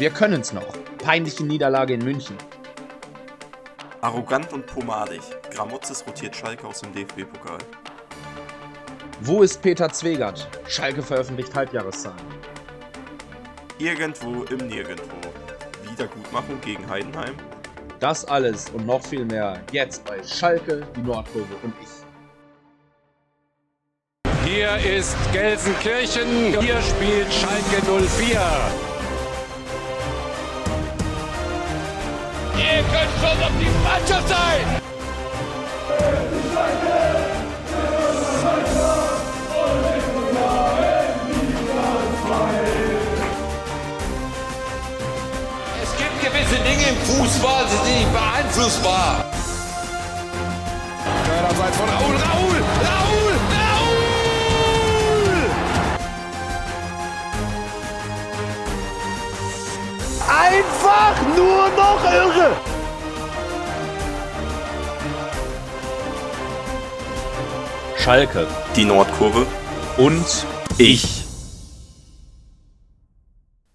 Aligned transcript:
Wir 0.00 0.08
können's 0.08 0.54
noch. 0.54 0.72
Peinliche 1.04 1.44
Niederlage 1.44 1.92
in 1.92 2.02
München. 2.02 2.34
Arrogant 4.00 4.50
und 4.54 4.66
pomadig. 4.66 5.20
Gramozis 5.50 6.02
rotiert 6.06 6.34
Schalke 6.34 6.66
aus 6.66 6.80
dem 6.80 6.94
DFB-Pokal. 6.94 7.58
Wo 9.20 9.42
ist 9.42 9.60
Peter 9.60 9.90
Zwegert? 9.92 10.48
Schalke 10.66 11.02
veröffentlicht 11.02 11.54
Halbjahreszahlen. 11.54 12.16
Irgendwo 13.78 14.44
im 14.44 14.68
Nirgendwo. 14.68 15.18
Wiedergutmachung 15.90 16.58
gegen 16.62 16.88
Heidenheim. 16.88 17.34
Das 17.98 18.24
alles 18.24 18.70
und 18.70 18.86
noch 18.86 19.04
viel 19.04 19.26
mehr 19.26 19.60
jetzt 19.70 20.06
bei 20.06 20.22
Schalke, 20.22 20.86
die 20.96 21.02
Nordkurve 21.02 21.56
und 21.62 21.74
ich. 21.82 21.90
Hier 24.46 24.78
ist 24.78 25.14
Gelsenkirchen. 25.34 26.58
Hier 26.58 26.80
spielt 26.80 27.30
Schalke 27.30 27.82
04. 28.08 28.89
Ihr 32.60 32.82
könnt 32.92 33.10
schon 33.18 33.42
auf 33.42 33.52
die 33.58 33.70
Mannschaft 33.82 34.28
sein! 34.28 34.80
Es 45.82 45.96
gibt 45.96 46.20
gewisse 46.20 46.62
Dinge 46.62 46.88
im 46.90 46.96
Fußball, 46.96 47.64
die 47.64 47.70
sind 47.70 47.98
nicht 47.98 48.12
beeinflussbar. 48.12 49.24
Abseits 51.48 51.76
von 51.78 51.88
Raul, 51.88 52.29
Einfach 60.50 61.36
nur 61.36 61.68
noch 61.76 62.04
irre! 62.12 62.56
Schalke 67.96 68.48
Die 68.74 68.84
Nordkurve. 68.84 69.46
und 69.96 70.46
Ich. 70.78 71.24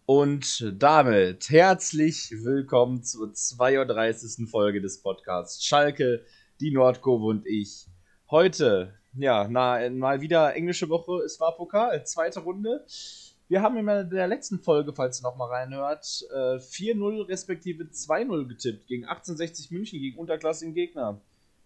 Und 0.06 0.74
damit 0.78 1.50
herzlich 1.50 2.32
willkommen 2.44 3.04
zur 3.04 3.34
32. 3.34 4.50
Folge 4.50 4.82
des 4.82 5.02
Podcasts 5.02 5.64
Schalke, 5.64 6.26
die 6.60 6.72
Nordkurve 6.72 7.26
und 7.26 7.46
ich. 7.48 7.88
Heute, 8.30 8.94
ja, 9.14 9.48
na, 9.50 9.90
mal 9.92 10.20
wieder 10.20 10.54
englische 10.56 10.90
Woche. 10.90 11.24
Es 11.24 11.40
war 11.40 11.56
Pokal, 11.56 12.06
zweite 12.06 12.42
Runde. 12.42 12.86
Wir 13.48 13.62
haben 13.62 13.78
in 13.78 13.86
der 14.10 14.28
letzten 14.28 14.60
Folge, 14.60 14.92
falls 14.94 15.20
ihr 15.20 15.24
noch 15.24 15.36
mal 15.36 15.46
reinhört, 15.48 16.26
äh, 16.34 16.58
4-0 16.60 17.28
respektive 17.28 17.84
2-0 17.86 18.48
getippt 18.48 18.88
gegen 18.88 19.06
1860 19.06 19.70
München, 19.72 20.00
gegen 20.00 20.18
unterklassigen 20.18 20.74
Gegner. 20.74 21.22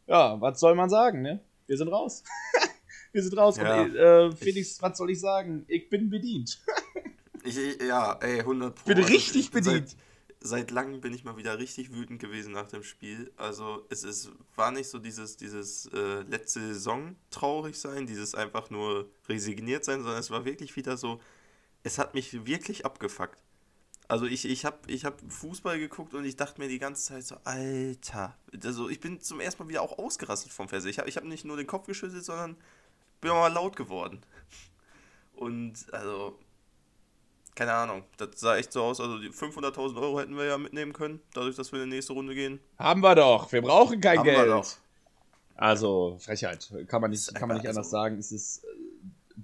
Ja, 0.08 0.40
was 0.42 0.60
soll 0.60 0.76
man 0.76 0.90
sagen, 0.90 1.22
ne? 1.22 1.40
Wir 1.68 1.78
sind 1.78 1.88
raus. 1.88 2.24
Wir 3.12 3.24
sind 3.24 3.38
raus. 3.38 3.58
Ja. 3.58 3.82
und, 3.82 3.96
äh, 3.96 4.32
Felix, 4.34 4.82
was 4.82 4.98
soll 4.98 5.10
ich 5.12 5.20
sagen? 5.20 5.66
Ich 5.68 5.90
bin 5.90 6.10
bedient. 6.10 6.60
Ich, 7.46 7.58
ich- 7.58 7.82
ja, 7.82 8.18
ey, 8.22 8.40
100 8.42 8.76
Pro. 8.76 8.86
Bin 8.86 8.98
Also, 8.98 9.10
richtig 9.14 9.46
ich 9.46 9.52
bin 9.52 9.64
bedient. 9.64 9.90
Seit, 9.90 9.98
seit 10.42 10.72
langem 10.72 11.00
bin 11.00 11.14
ich 11.14 11.24
mal 11.24 11.38
wieder 11.38 11.58
richtig 11.58 11.94
wütend 11.94 12.20
gewesen 12.20 12.52
nach 12.52 12.68
dem 12.68 12.84
Spiel. 12.84 13.32
Also, 13.38 13.86
es 13.90 14.04
ist, 14.04 14.30
war 14.58 14.72
nicht 14.72 14.90
so 14.90 15.00
dieses, 15.00 15.38
dieses 15.38 15.86
äh, 15.94 16.22
letzte 16.24 16.60
Saison 16.60 17.16
traurig 17.32 17.80
sein, 17.80 18.06
dieses 18.06 18.36
einfach 18.36 18.70
nur 18.70 19.10
resigniert 19.30 19.86
sein, 19.86 20.02
sondern 20.04 20.20
es 20.20 20.30
war 20.30 20.44
wirklich 20.44 20.76
wieder 20.76 20.98
so, 20.98 21.22
es 21.84 21.98
hat 21.98 22.14
mich 22.14 22.46
wirklich 22.46 22.86
abgefuckt. 22.86 23.38
Also 24.08 24.26
ich, 24.26 24.46
ich 24.46 24.66
habe 24.66 24.78
ich 24.88 25.06
hab 25.06 25.22
Fußball 25.32 25.78
geguckt 25.78 26.16
und 26.16 26.26
ich 26.26 26.36
dachte 26.36 26.60
mir 26.60 26.68
die 26.68 26.80
ganze 26.80 27.04
Zeit 27.04 27.26
so, 27.26 27.36
Alter. 27.44 28.36
Also 28.64 28.90
ich 28.90 29.00
bin 29.00 29.22
zum 29.22 29.40
ersten 29.40 29.64
Mal 29.64 29.70
wieder 29.70 29.84
auch 29.84 30.00
ausgerastet 30.00 30.52
vom 30.52 30.68
Fernseher. 30.68 30.90
Ich 30.90 30.98
habe 30.98 31.08
ich 31.08 31.16
hab 31.16 31.24
nicht 31.26 31.46
nur 31.46 31.58
den 31.58 31.68
Kopf 31.68 31.86
geschüttelt, 31.86 32.26
sondern 32.26 32.58
bin 33.22 33.30
auch 33.32 33.36
mal 33.36 33.54
laut 33.54 33.76
geworden. 33.76 34.24
Und 35.36 35.94
also, 35.94 36.40
keine 37.56 37.74
Ahnung, 37.74 38.04
das 38.18 38.30
sah 38.40 38.58
echt 38.58 38.74
so 38.74 38.82
aus. 38.84 39.00
Also 39.00 39.20
die 39.20 39.30
500.000 39.30 40.02
Euro 40.02 40.20
hätten 40.20 40.36
wir 40.36 40.46
ja 40.46 40.58
mitnehmen 40.58 40.92
können, 40.92 41.22
dadurch, 41.34 41.56
dass 41.56 41.72
wir 41.72 41.84
in 41.84 41.90
die 41.92 41.98
nächste 41.98 42.14
Runde 42.14 42.34
gehen. 42.34 42.60
Haben 42.80 43.02
wir 43.02 43.14
doch. 43.14 43.52
Wir 43.52 43.62
brauchen 43.62 44.02
kein 44.02 44.20
Haben 44.20 44.26
wir 44.26 44.34
Geld. 44.34 44.50
doch. 44.50 44.76
Also, 45.56 46.18
Frechheit. 46.20 46.72
Kann 46.88 47.02
man 47.02 47.12
nicht, 47.12 47.36
kann 47.36 47.48
man 47.48 47.58
nicht 47.58 47.68
einfach 47.68 47.80
anders 47.80 47.90
sagen. 47.92 48.18
Es 48.18 48.32
ist 48.32 48.64
äh, 48.64 48.68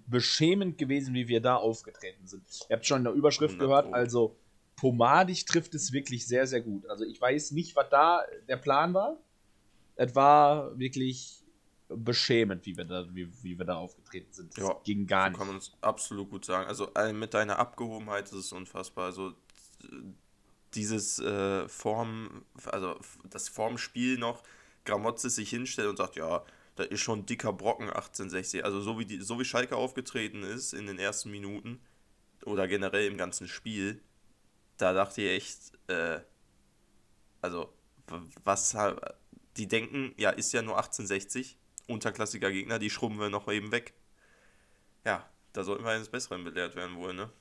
beschämend 0.07 0.78
gewesen, 0.78 1.13
wie 1.13 1.28
wir 1.28 1.41
da 1.41 1.56
aufgetreten 1.56 2.28
sind. 2.28 2.44
Ihr 2.69 2.75
habt 2.75 2.85
schon 2.85 3.00
in 3.00 3.03
der 3.06 3.13
Überschrift 3.13 3.56
100 3.56 3.67
gehört, 3.85 3.94
also 3.94 4.35
pomadig 4.75 5.45
trifft 5.45 5.73
es 5.75 5.91
wirklich 5.91 6.28
sehr, 6.28 6.47
sehr 6.47 6.61
gut. 6.61 6.85
Also 6.88 7.06
ich 7.06 7.19
weiß 7.19 7.51
nicht, 7.51 7.75
was 7.75 7.89
da 7.89 8.23
der 8.47 8.57
Plan 8.57 8.94
war. 8.94 9.17
Es 9.95 10.13
war 10.16 10.78
wirklich 10.78 11.44
beschämend, 11.88 12.66
wie 12.66 12.75
wir 12.75 12.85
da, 12.85 13.05
wie, 13.13 13.31
wie 13.44 13.57
wir 13.57 13.66
da 13.66 13.75
aufgetreten 13.75 14.34
sind. 14.34 14.57
Das 14.57 14.63
Ja, 14.63 14.75
ging 14.84 15.07
gar 15.07 15.29
nicht. 15.29 15.38
kann 15.38 15.47
man 15.47 15.57
es 15.57 15.72
absolut 15.81 16.29
gut 16.29 16.44
sagen. 16.45 16.67
Also 16.67 16.91
äh, 16.95 17.13
mit 17.13 17.34
deiner 17.34 17.59
Abgehobenheit 17.59 18.25
ist 18.25 18.34
es 18.34 18.51
unfassbar. 18.51 19.05
Also 19.05 19.34
dieses 20.73 21.19
äh, 21.19 21.67
Form, 21.69 22.44
also 22.66 23.00
das 23.29 23.47
Formspiel 23.50 24.17
noch, 24.17 24.44
Gramozis 24.84 25.35
sich 25.35 25.50
hinstellt 25.50 25.89
und 25.89 25.97
sagt, 25.97 26.16
ja, 26.16 26.44
da 26.75 26.83
ist 26.83 27.01
schon 27.01 27.19
ein 27.19 27.25
dicker 27.25 27.53
Brocken 27.53 27.87
1860. 27.87 28.63
Also 28.65 28.81
so 28.81 28.99
wie, 28.99 29.05
die, 29.05 29.21
so 29.21 29.39
wie 29.39 29.45
Schalke 29.45 29.75
aufgetreten 29.75 30.43
ist 30.43 30.73
in 30.73 30.87
den 30.87 30.99
ersten 30.99 31.31
Minuten 31.31 31.81
oder 32.45 32.67
generell 32.67 33.07
im 33.07 33.17
ganzen 33.17 33.47
Spiel, 33.47 34.01
da 34.77 34.93
dachte 34.93 35.21
ich 35.21 35.29
echt, 35.29 35.89
äh, 35.89 36.19
also 37.41 37.73
was 38.43 38.75
die 39.57 39.67
denken, 39.67 40.13
ja, 40.17 40.31
ist 40.31 40.51
ja 40.51 40.61
nur 40.61 40.77
1860, 40.77 41.57
unterklassiger 41.87 42.51
Gegner, 42.51 42.77
die 42.77 42.89
schrubben 42.89 43.19
wir 43.19 43.29
noch 43.29 43.47
eben 43.47 43.71
weg. 43.71 43.93
Ja, 45.05 45.27
da 45.53 45.63
sollten 45.63 45.85
wir 45.85 45.91
eines 45.91 46.09
Besseren 46.09 46.43
belehrt 46.43 46.75
werden 46.75 46.97
wohl, 46.97 47.13
ne? 47.13 47.31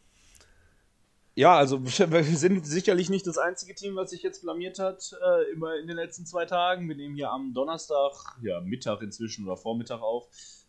Ja, 1.34 1.56
also 1.56 1.84
wir 1.84 2.24
sind 2.24 2.66
sicherlich 2.66 3.10
nicht 3.10 3.26
das 3.26 3.38
einzige 3.38 3.74
Team, 3.74 3.96
was 3.96 4.10
sich 4.10 4.22
jetzt 4.22 4.42
blamiert 4.42 4.78
hat, 4.78 5.12
äh, 5.24 5.52
immer 5.52 5.76
in 5.76 5.86
den 5.86 5.96
letzten 5.96 6.26
zwei 6.26 6.44
Tagen. 6.46 6.88
Wir 6.88 6.96
nehmen 6.96 7.14
hier 7.14 7.30
am 7.30 7.52
Donnerstag, 7.54 8.12
ja, 8.42 8.60
Mittag 8.60 9.02
inzwischen 9.02 9.44
oder 9.44 9.56
Vormittag 9.56 10.00
auf, 10.00 10.28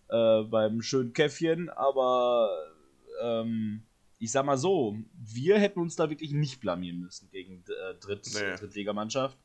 äh, 0.09 0.43
beim 0.43 0.81
schönen 0.81 1.13
Käffchen, 1.13 1.69
aber 1.69 2.49
ähm, 3.21 3.83
ich 4.17 4.31
sag 4.31 4.45
mal 4.45 4.57
so, 4.57 4.97
wir 5.13 5.59
hätten 5.59 5.79
uns 5.79 5.95
da 5.95 6.09
wirklich 6.09 6.31
nicht 6.31 6.61
blamieren 6.61 6.99
müssen 6.99 7.29
gegen 7.29 7.63
äh, 7.67 7.95
Dritt, 7.99 8.27
Nee. 8.33 8.55
Drittligamannschaft. 8.55 9.37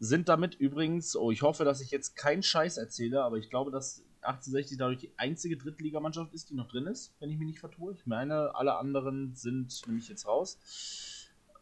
Sind 0.00 0.28
damit 0.28 0.56
übrigens, 0.56 1.14
oh, 1.14 1.30
ich 1.30 1.42
hoffe, 1.42 1.64
dass 1.64 1.80
ich 1.80 1.92
jetzt 1.92 2.16
keinen 2.16 2.42
Scheiß 2.42 2.76
erzähle, 2.76 3.22
aber 3.22 3.36
ich 3.36 3.50
glaube, 3.50 3.70
dass 3.70 4.02
1860 4.22 4.78
dadurch 4.78 4.98
die 4.98 5.12
einzige 5.16 5.56
Drittligamannschaft 5.56 6.32
ist, 6.32 6.50
die 6.50 6.54
noch 6.54 6.68
drin 6.68 6.86
ist, 6.86 7.14
wenn 7.20 7.30
ich 7.30 7.38
mich 7.38 7.46
nicht 7.46 7.60
vertue. 7.60 7.92
Ich 7.94 8.06
meine, 8.06 8.54
alle 8.54 8.76
anderen 8.76 9.34
sind 9.34 9.86
nämlich 9.86 10.08
jetzt 10.08 10.26
raus. 10.26 10.58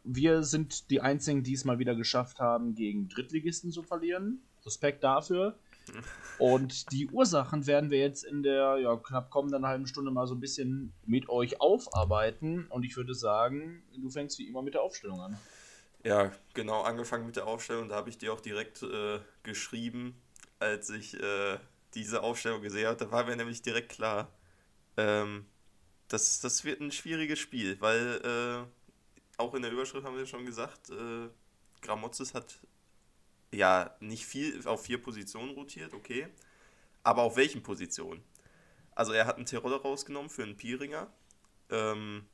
Wir 0.03 0.43
sind 0.43 0.89
die 0.89 1.01
einzigen, 1.01 1.43
die 1.43 1.53
es 1.53 1.65
mal 1.65 1.79
wieder 1.79 1.95
geschafft 1.95 2.39
haben, 2.39 2.75
gegen 2.75 3.07
Drittligisten 3.07 3.71
zu 3.71 3.83
verlieren. 3.83 4.41
Respekt 4.65 5.03
dafür. 5.03 5.57
Und 6.37 6.91
die 6.91 7.07
Ursachen 7.09 7.67
werden 7.67 7.89
wir 7.89 7.99
jetzt 7.99 8.23
in 8.23 8.43
der 8.43 8.77
ja, 8.77 8.95
knapp 8.95 9.29
kommenden 9.29 9.65
halben 9.65 9.87
Stunde 9.87 10.11
mal 10.11 10.27
so 10.27 10.35
ein 10.35 10.39
bisschen 10.39 10.93
mit 11.05 11.29
euch 11.29 11.59
aufarbeiten. 11.61 12.67
Und 12.67 12.83
ich 12.83 12.95
würde 12.97 13.13
sagen, 13.13 13.83
du 13.95 14.09
fängst 14.09 14.39
wie 14.39 14.47
immer 14.47 14.61
mit 14.61 14.73
der 14.73 14.81
Aufstellung 14.81 15.21
an. 15.21 15.37
Ja, 16.03 16.31
genau, 16.53 16.81
angefangen 16.81 17.27
mit 17.27 17.35
der 17.35 17.45
Aufstellung, 17.45 17.89
da 17.89 17.95
habe 17.95 18.09
ich 18.09 18.17
dir 18.17 18.33
auch 18.33 18.41
direkt 18.41 18.81
äh, 18.81 19.19
geschrieben, 19.43 20.15
als 20.59 20.89
ich 20.89 21.13
äh, 21.21 21.59
diese 21.93 22.21
Aufstellung 22.23 22.61
gesehen 22.61 22.87
habe. 22.87 22.97
Da 22.97 23.11
war 23.11 23.25
mir 23.25 23.35
nämlich 23.35 23.61
direkt 23.61 23.89
klar, 23.89 24.31
ähm, 24.97 25.45
das, 26.07 26.41
das 26.41 26.63
wird 26.63 26.81
ein 26.81 26.91
schwieriges 26.91 27.39
Spiel, 27.39 27.79
weil 27.79 28.21
äh, 28.23 29.41
auch 29.41 29.53
in 29.53 29.61
der 29.61 29.71
Überschrift 29.71 30.05
haben 30.05 30.17
wir 30.17 30.25
schon 30.25 30.45
gesagt, 30.45 30.89
äh, 30.89 31.29
Gramozis 31.81 32.33
hat 32.33 32.59
ja 33.51 33.95
nicht 33.99 34.25
viel 34.25 34.65
auf 34.67 34.83
vier 34.83 35.01
Positionen 35.01 35.51
rotiert, 35.51 35.93
okay, 35.93 36.27
aber 37.03 37.23
auf 37.23 37.37
welchen 37.37 37.63
Positionen? 37.63 38.23
Also 38.93 39.13
er 39.13 39.25
hat 39.25 39.37
einen 39.37 39.45
Tiroler 39.45 39.81
rausgenommen 39.81 40.29
für 40.29 40.43
einen 40.43 40.57
Pieringer, 40.57 41.11
ähm, 41.69 42.25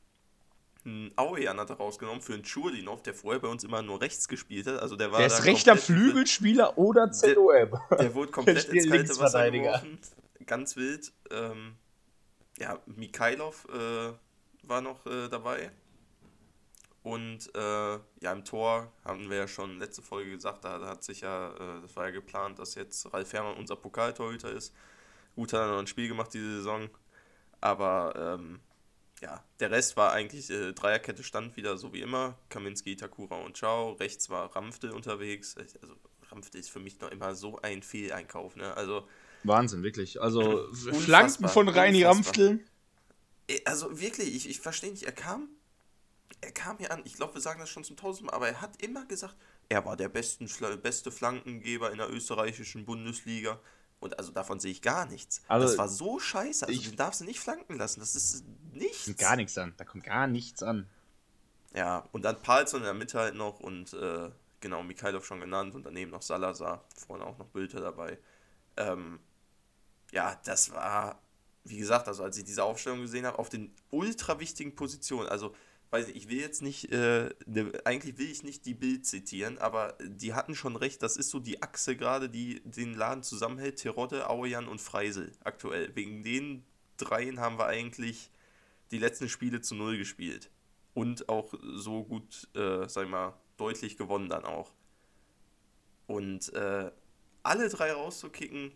einen 0.88 1.12
Auean 1.16 1.60
hat 1.60 1.69
er 1.69 1.78
rausgenommen 1.78 2.22
für 2.22 2.34
einen 2.34 2.44
Churlinov, 2.44 3.04
der 3.04 3.13
vorher 3.13 3.42
bei 3.42 3.48
uns 3.48 3.63
immer 3.63 3.81
nur 3.81 4.01
rechts 4.01 4.28
gespielt 4.28 4.68
hat. 4.68 4.80
Also 4.80 4.95
der 4.95 5.12
war 5.12 5.19
Der 5.19 5.28
ist 5.28 5.39
da 5.39 5.44
rechter 5.44 5.75
Flügelspieler 5.75 6.78
oder 6.78 7.12
ZOM. 7.12 7.80
Der 7.92 8.13
wurde 8.13 8.31
komplett 8.31 8.66
ins 8.69 8.89
kalte 8.89 9.19
Wasser 9.19 9.51
geworfen. 9.51 10.00
Ganz 10.45 10.75
wild. 10.78 11.12
Ähm, 11.30 11.75
ja, 12.57 12.80
Mikhailov 12.86 13.68
äh, 13.69 14.13
war 14.63 14.81
noch 14.81 15.06
äh, 15.06 15.28
dabei. 15.30 15.72
Und 17.04 17.54
äh, 17.56 17.60
ja, 18.22 18.34
im 18.34 18.44
Tor 18.44 18.92
haben 19.06 19.30
wir 19.30 19.38
ja 19.38 19.48
schon 19.48 19.80
letzte 19.80 20.01
Folge 20.01 20.31
gesagt, 20.31 20.66
da 20.66 20.80
hat 20.88 21.04
sich 21.04 21.22
ja, 21.22 21.51
äh, 21.51 21.81
das 21.81 21.95
war 21.95 22.06
ja 22.06 22.12
geplant, 22.12 22.60
dass 22.60 22.75
jetzt 22.75 23.13
Ralf 23.13 23.31
Herrmann 23.31 23.56
unser 23.56 23.75
Pokaltorhüter 23.75 24.51
ist. 24.51 24.74
Gut 25.36 25.54
hat 25.54 25.62
er 25.62 25.68
noch 25.68 25.80
ein 25.80 25.88
Spiel 25.88 26.07
gemacht 26.07 26.34
diese 26.34 26.57
Saison. 26.57 26.89
Aber 27.62 28.38
ähm, 28.39 28.60
ja, 29.21 29.43
der 29.59 29.71
Rest 29.71 29.97
war 29.97 30.11
eigentlich, 30.11 30.49
äh, 30.49 30.73
Dreierkette 30.73 31.23
stand 31.23 31.57
wieder 31.57 31.77
so 31.77 31.93
wie 31.93 32.01
immer. 32.01 32.37
Kaminski, 32.49 32.95
Takura 32.95 33.37
und 33.37 33.57
Ciao. 33.57 33.93
Rechts 33.93 34.29
war 34.29 34.55
Ramfte 34.55 34.93
unterwegs. 34.93 35.55
Also 35.57 35.95
Ramfte 36.29 36.57
ist 36.57 36.69
für 36.69 36.79
mich 36.79 36.99
noch 36.99 37.11
immer 37.11 37.35
so 37.35 37.59
ein 37.61 37.81
Fehleinkauf, 37.81 38.55
ne? 38.55 38.75
Also. 38.75 39.07
Wahnsinn, 39.43 39.83
wirklich. 39.83 40.21
Also 40.21 40.71
Flanken 40.73 41.47
von 41.47 41.67
Reini 41.67 42.03
Ramftel. 42.03 42.59
Äh, 43.47 43.59
also 43.65 43.99
wirklich, 43.99 44.35
ich, 44.35 44.49
ich 44.49 44.59
verstehe 44.59 44.91
nicht, 44.91 45.03
er 45.03 45.13
kam, 45.13 45.49
er 46.41 46.51
kam 46.51 46.77
hier 46.77 46.91
an, 46.91 47.01
ich 47.05 47.15
glaube, 47.15 47.35
wir 47.35 47.41
sagen 47.41 47.59
das 47.59 47.69
schon 47.69 47.83
zum 47.83 47.97
tausendmal, 47.97 48.35
aber 48.35 48.47
er 48.49 48.61
hat 48.61 48.81
immer 48.81 49.05
gesagt, 49.05 49.35
er 49.69 49.85
war 49.85 49.97
der 49.97 50.09
besten, 50.09 50.49
beste 50.81 51.11
Flankengeber 51.11 51.91
in 51.91 51.97
der 51.97 52.09
österreichischen 52.09 52.85
Bundesliga. 52.85 53.59
Und 53.99 54.19
also 54.19 54.31
davon 54.31 54.59
sehe 54.59 54.71
ich 54.71 54.81
gar 54.81 55.05
nichts. 55.07 55.41
Also 55.47 55.67
das 55.67 55.77
war 55.77 55.89
so 55.89 56.19
scheiße. 56.19 56.67
Also 56.67 56.79
ich, 56.79 56.88
den 56.88 56.95
darfst 56.95 57.21
du 57.21 57.25
nicht 57.25 57.39
flanken 57.39 57.77
lassen. 57.77 57.99
Das 57.99 58.15
ist 58.15 58.45
nichts. 58.73 59.15
Gar 59.17 59.35
nichts 59.35 59.57
an. 59.57 59.73
Da 59.77 59.85
kommt 59.85 60.03
gar 60.03 60.27
nichts 60.27 60.61
an. 60.61 60.88
Ja, 61.73 62.07
und 62.11 62.23
dann 62.23 62.41
Palzon 62.41 62.81
in 62.81 62.85
der 62.85 62.94
Mitte 62.94 63.19
halt 63.19 63.35
noch 63.35 63.59
und 63.59 63.94
äh, 63.94 64.29
genau, 64.59 64.83
Mikhailov 64.83 65.25
schon 65.25 65.39
genannt 65.39 65.75
und 65.75 65.83
daneben 65.83 66.11
noch 66.11 66.21
Salazar. 66.21 66.83
Vorne 66.95 67.25
auch 67.25 67.38
noch 67.38 67.47
Bülter 67.47 67.81
dabei. 67.81 68.19
Ähm, 68.77 69.19
ja, 70.11 70.39
das 70.45 70.71
war, 70.71 71.19
wie 71.63 71.77
gesagt, 71.77 72.07
also 72.07 72.23
als 72.23 72.38
ich 72.38 72.45
diese 72.45 72.63
Aufstellung 72.63 73.01
gesehen 73.01 73.25
habe, 73.25 73.39
auf 73.39 73.50
den 73.50 73.73
ultra 73.89 74.39
wichtigen 74.39 74.75
Positionen. 74.75 75.27
Also 75.27 75.55
weiß 75.89 76.10
ich, 76.10 76.16
ich 76.16 76.30
will 76.30 76.39
jetzt 76.39 76.62
nicht, 76.62 76.92
äh, 76.92 77.30
ne, 77.45 77.72
eigentlich 77.86 78.18
will 78.18 78.30
ich 78.30 78.44
nicht 78.44 78.66
die 78.66 78.74
Bild 78.74 79.06
zitieren, 79.06 79.57
aber 79.57 79.98
die 80.04 80.34
hatten 80.34 80.56
schon 80.56 80.75
recht, 80.75 81.01
das 81.01 81.18
ist 81.18 81.30
so 81.30 81.39
die 81.39 81.62
Achse 81.62 81.95
gerade, 81.95 82.30
die 82.30 82.62
den 82.63 82.94
Laden 82.94 83.24
zusammenhält, 83.24 83.78
Terodde, 83.78 84.30
Auejan 84.30 84.68
und 84.68 84.81
Freisel 84.81 85.31
aktuell. 85.44 85.95
Wegen 85.95 86.24
den 86.24 86.66
dreien 86.98 87.39
haben 87.39 87.57
wir 87.57 87.68
eigentlich 87.68 88.30
die 88.92 89.00
letzten 89.00 89.30
Spiele 89.30 89.62
zu 89.62 89.75
Null 89.75 89.98
gespielt. 89.98 90.50
Und 90.94 91.30
auch 91.30 91.54
so 91.75 92.04
gut, 92.04 92.48
äh, 92.56 92.88
sag 92.88 93.06
ich 93.06 93.10
mal, 93.10 93.34
deutlich 93.57 93.98
gewonnen 93.98 94.30
dann 94.30 94.45
auch. 94.45 94.72
Und 96.07 96.54
äh, 96.54 96.92
alle 97.44 97.69
drei 97.69 97.92
rauszukicken, 97.92 98.72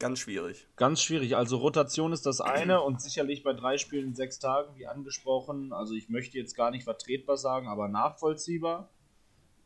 Ganz 0.00 0.18
schwierig. 0.18 0.66
Ganz 0.76 1.02
schwierig. 1.02 1.36
Also 1.36 1.58
Rotation 1.58 2.14
ist 2.14 2.24
das 2.24 2.40
eine 2.40 2.80
und 2.80 3.02
sicherlich 3.02 3.42
bei 3.42 3.52
drei 3.52 3.76
Spielen 3.76 4.08
in 4.08 4.14
sechs 4.14 4.38
Tagen, 4.38 4.74
wie 4.76 4.86
angesprochen. 4.86 5.74
Also 5.74 5.94
ich 5.94 6.08
möchte 6.08 6.38
jetzt 6.38 6.56
gar 6.56 6.70
nicht 6.70 6.84
vertretbar 6.84 7.36
sagen, 7.36 7.68
aber 7.68 7.86
nachvollziehbar. 7.86 8.88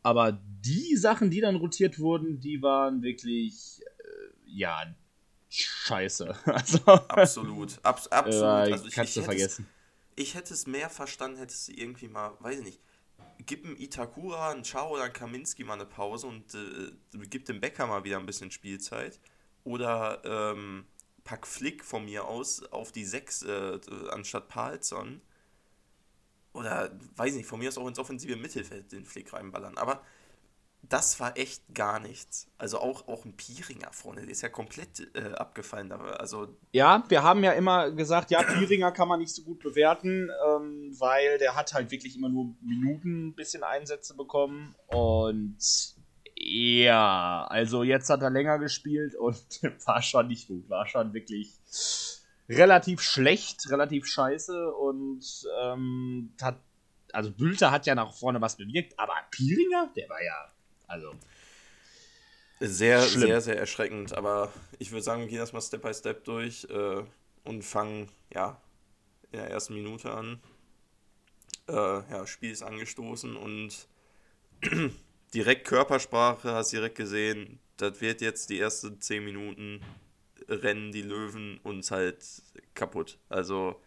Aber 0.03 0.33
die 0.33 0.97
Sachen, 0.97 1.31
die 1.31 1.39
dann 1.39 1.55
rotiert 1.55 1.99
wurden, 1.99 2.41
die 2.41 2.61
waren 2.61 3.01
wirklich, 3.01 3.81
äh, 3.81 4.05
ja, 4.45 4.93
scheiße. 5.49 6.35
Also, 6.45 6.79
absolut. 6.83 7.79
Abs 7.81 8.09
absolut. 8.09 8.43
Äh, 8.43 8.73
also 8.73 8.87
ich, 8.87 8.93
kannst 8.93 9.15
ich 9.15 9.23
du 9.23 9.25
vergessen. 9.25 9.67
Es, 10.17 10.23
ich 10.23 10.35
hätte 10.35 10.53
es 10.53 10.67
mehr 10.67 10.89
verstanden, 10.89 11.37
hättest 11.37 11.69
du 11.69 11.71
irgendwie 11.71 12.09
mal, 12.09 12.33
weiß 12.41 12.59
ich 12.59 12.65
nicht, 12.65 12.81
gib 13.45 13.63
dem 13.63 13.77
Itakura, 13.77 14.51
einen 14.51 14.63
Chao 14.63 14.93
oder 14.93 15.03
einen 15.03 15.13
Kaminski 15.13 15.63
mal 15.63 15.75
eine 15.75 15.85
Pause 15.85 16.27
und 16.27 16.53
äh, 16.53 16.91
gib 17.29 17.45
dem 17.45 17.61
Becker 17.61 17.87
mal 17.87 18.03
wieder 18.03 18.19
ein 18.19 18.25
bisschen 18.25 18.51
Spielzeit 18.51 19.17
oder 19.65 20.21
ähm, 20.23 20.85
pack 21.25 21.45
Flick 21.45 21.83
von 21.83 22.05
mir 22.05 22.25
aus 22.25 22.63
auf 22.71 22.93
die 22.93 23.03
6 23.03 23.41
äh, 23.43 23.79
anstatt 24.11 24.47
Palzon. 24.47 25.21
Oder, 26.53 26.97
weiß 27.17 27.35
nicht, 27.35 27.47
von 27.47 27.59
mir 27.59 27.67
aus 27.67 27.77
auch 27.77 27.87
ins 27.87 27.99
offensive 27.99 28.37
Mittelfeld 28.37 28.93
den 28.93 29.03
Flick 29.03 29.33
reinballern. 29.33 29.77
Aber 29.77 30.01
das 30.89 31.19
war 31.19 31.37
echt 31.37 31.63
gar 31.73 31.99
nichts. 31.99 32.47
Also 32.57 32.79
auch, 32.79 33.07
auch 33.07 33.25
ein 33.25 33.35
Pieringer 33.35 33.91
vorne, 33.91 34.21
der 34.21 34.29
ist 34.29 34.41
ja 34.41 34.49
komplett 34.49 35.07
äh, 35.15 35.33
abgefallen. 35.33 35.91
Also 35.91 36.55
ja, 36.71 37.03
wir 37.09 37.23
haben 37.23 37.43
ja 37.43 37.51
immer 37.53 37.91
gesagt, 37.91 38.31
ja, 38.31 38.43
Pieringer 38.43 38.91
kann 38.91 39.07
man 39.07 39.19
nicht 39.19 39.33
so 39.33 39.43
gut 39.43 39.59
bewerten, 39.59 40.29
ähm, 40.47 40.95
weil 40.99 41.37
der 41.39 41.55
hat 41.55 41.73
halt 41.73 41.91
wirklich 41.91 42.15
immer 42.15 42.29
nur 42.29 42.55
Minuten 42.61 43.27
ein 43.27 43.35
bisschen 43.35 43.63
Einsätze 43.63 44.15
bekommen. 44.15 44.75
Und 44.87 45.57
ja, 46.37 47.45
also 47.49 47.83
jetzt 47.83 48.09
hat 48.09 48.21
er 48.21 48.29
länger 48.29 48.59
gespielt 48.59 49.15
und 49.15 49.37
war 49.85 50.01
schon 50.01 50.27
nicht 50.27 50.47
gut. 50.47 50.69
War 50.69 50.87
schon 50.87 51.13
wirklich 51.13 51.53
relativ 52.49 53.01
schlecht, 53.01 53.69
relativ 53.69 54.05
scheiße 54.05 54.71
und 54.73 55.23
ähm, 55.61 56.33
hat, 56.41 56.59
also 57.13 57.31
Bülter 57.31 57.71
hat 57.71 57.85
ja 57.85 57.95
nach 57.95 58.13
vorne 58.13 58.41
was 58.41 58.57
bewirkt, 58.57 58.99
aber 58.99 59.13
Pieringer, 59.31 59.91
der 59.95 60.09
war 60.09 60.23
ja, 60.23 60.51
also. 60.87 61.11
Sehr, 62.59 63.01
schlimm. 63.01 63.21
sehr, 63.21 63.41
sehr 63.41 63.59
erschreckend, 63.59 64.13
aber 64.13 64.51
ich 64.79 64.91
würde 64.91 65.03
sagen, 65.03 65.21
wir 65.21 65.27
gehen 65.27 65.39
erstmal 65.39 65.61
Step 65.61 65.81
by 65.81 65.93
Step 65.93 66.23
durch 66.23 66.65
äh, 66.69 67.03
und 67.43 67.63
fangen, 67.63 68.09
ja, 68.33 68.61
in 69.31 69.39
der 69.39 69.49
ersten 69.49 69.73
Minute 69.73 70.11
an. 70.11 70.39
Äh, 71.67 71.73
ja, 71.73 72.25
Spiel 72.27 72.51
ist 72.51 72.63
angestoßen 72.63 73.35
und 73.35 73.87
direkt 75.35 75.67
Körpersprache, 75.67 76.53
hast 76.53 76.71
direkt 76.71 76.95
gesehen, 76.95 77.59
das 77.77 77.99
wird 77.99 78.21
jetzt 78.21 78.49
die 78.49 78.59
ersten 78.59 79.01
10 79.01 79.23
Minuten 79.23 79.81
rennen 80.47 80.91
die 80.91 81.01
Löwen 81.01 81.59
uns 81.63 81.91
halt 81.91 82.23
kaputt. 82.73 83.19
Also 83.27 83.81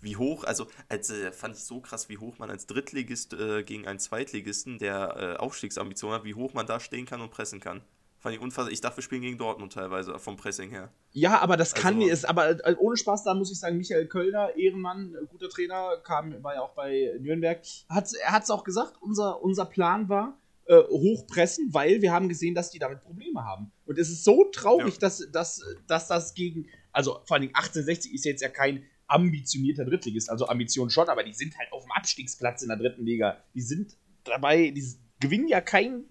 wie 0.00 0.16
hoch, 0.16 0.44
also 0.44 0.66
als, 0.88 1.10
äh, 1.10 1.32
fand 1.32 1.56
ich 1.56 1.64
so 1.64 1.80
krass, 1.80 2.08
wie 2.08 2.18
hoch 2.18 2.38
man 2.38 2.50
als 2.50 2.66
Drittligist 2.66 3.34
äh, 3.34 3.62
gegen 3.62 3.86
einen 3.86 3.98
Zweitligisten, 3.98 4.78
der 4.78 5.16
äh, 5.16 5.36
Aufstiegsambitionen 5.38 6.18
hat, 6.18 6.24
wie 6.24 6.34
hoch 6.34 6.54
man 6.54 6.66
da 6.66 6.80
stehen 6.80 7.06
kann 7.06 7.20
und 7.20 7.30
pressen 7.30 7.60
kann. 7.60 7.82
Fand 8.18 8.36
ich 8.36 8.40
unfassbar. 8.40 8.72
Ich 8.72 8.80
dachte, 8.80 8.98
wir 8.98 9.02
spielen 9.02 9.22
gegen 9.22 9.38
Dortmund 9.38 9.72
teilweise 9.72 10.16
vom 10.20 10.36
Pressing 10.36 10.70
her. 10.70 10.92
Ja, 11.10 11.40
aber 11.40 11.56
das 11.56 11.74
kann 11.74 11.96
also, 11.96 12.08
ist, 12.08 12.24
aber 12.28 12.64
äh, 12.64 12.76
ohne 12.78 12.96
Spaß, 12.96 13.24
da 13.24 13.34
muss 13.34 13.50
ich 13.50 13.58
sagen, 13.58 13.76
Michael 13.76 14.06
Kölner, 14.06 14.54
Ehrenmann, 14.56 15.16
guter 15.28 15.48
Trainer, 15.48 15.96
kam, 16.04 16.40
war 16.44 16.54
ja 16.54 16.60
auch 16.60 16.74
bei 16.74 17.12
Nürnberg, 17.18 17.60
hat, 17.88 18.12
er 18.14 18.32
hat 18.32 18.44
es 18.44 18.50
auch 18.50 18.62
gesagt, 18.62 18.94
unser, 19.00 19.42
unser 19.42 19.64
Plan 19.64 20.08
war, 20.08 20.38
äh, 20.66 20.82
hochpressen, 20.82 21.72
weil 21.72 22.02
wir 22.02 22.12
haben 22.12 22.28
gesehen, 22.28 22.54
dass 22.54 22.70
die 22.70 22.78
damit 22.78 23.00
Probleme 23.00 23.44
haben. 23.44 23.72
Und 23.84 23.98
es 23.98 24.08
ist 24.08 24.24
so 24.24 24.44
traurig, 24.52 24.94
ja. 24.94 25.00
dass, 25.00 25.28
dass, 25.32 25.60
dass 25.86 26.08
das 26.08 26.34
gegen, 26.34 26.66
also 26.92 27.20
vor 27.24 27.36
allem 27.36 27.48
1860 27.48 28.14
ist 28.14 28.24
jetzt 28.24 28.42
ja 28.42 28.48
kein 28.48 28.84
ambitionierter 29.06 29.84
Drittligist, 29.84 30.30
also 30.30 30.46
Ambition 30.46 30.88
schon, 30.88 31.08
aber 31.08 31.22
die 31.22 31.34
sind 31.34 31.58
halt 31.58 31.70
auf 31.72 31.82
dem 31.82 31.92
Abstiegsplatz 31.92 32.62
in 32.62 32.68
der 32.68 32.78
dritten 32.78 33.04
Liga. 33.04 33.42
Die 33.54 33.60
sind 33.60 33.96
dabei, 34.24 34.70
die 34.70 34.84
gewinnen 35.20 35.48
ja 35.48 35.60
kein, 35.60 36.04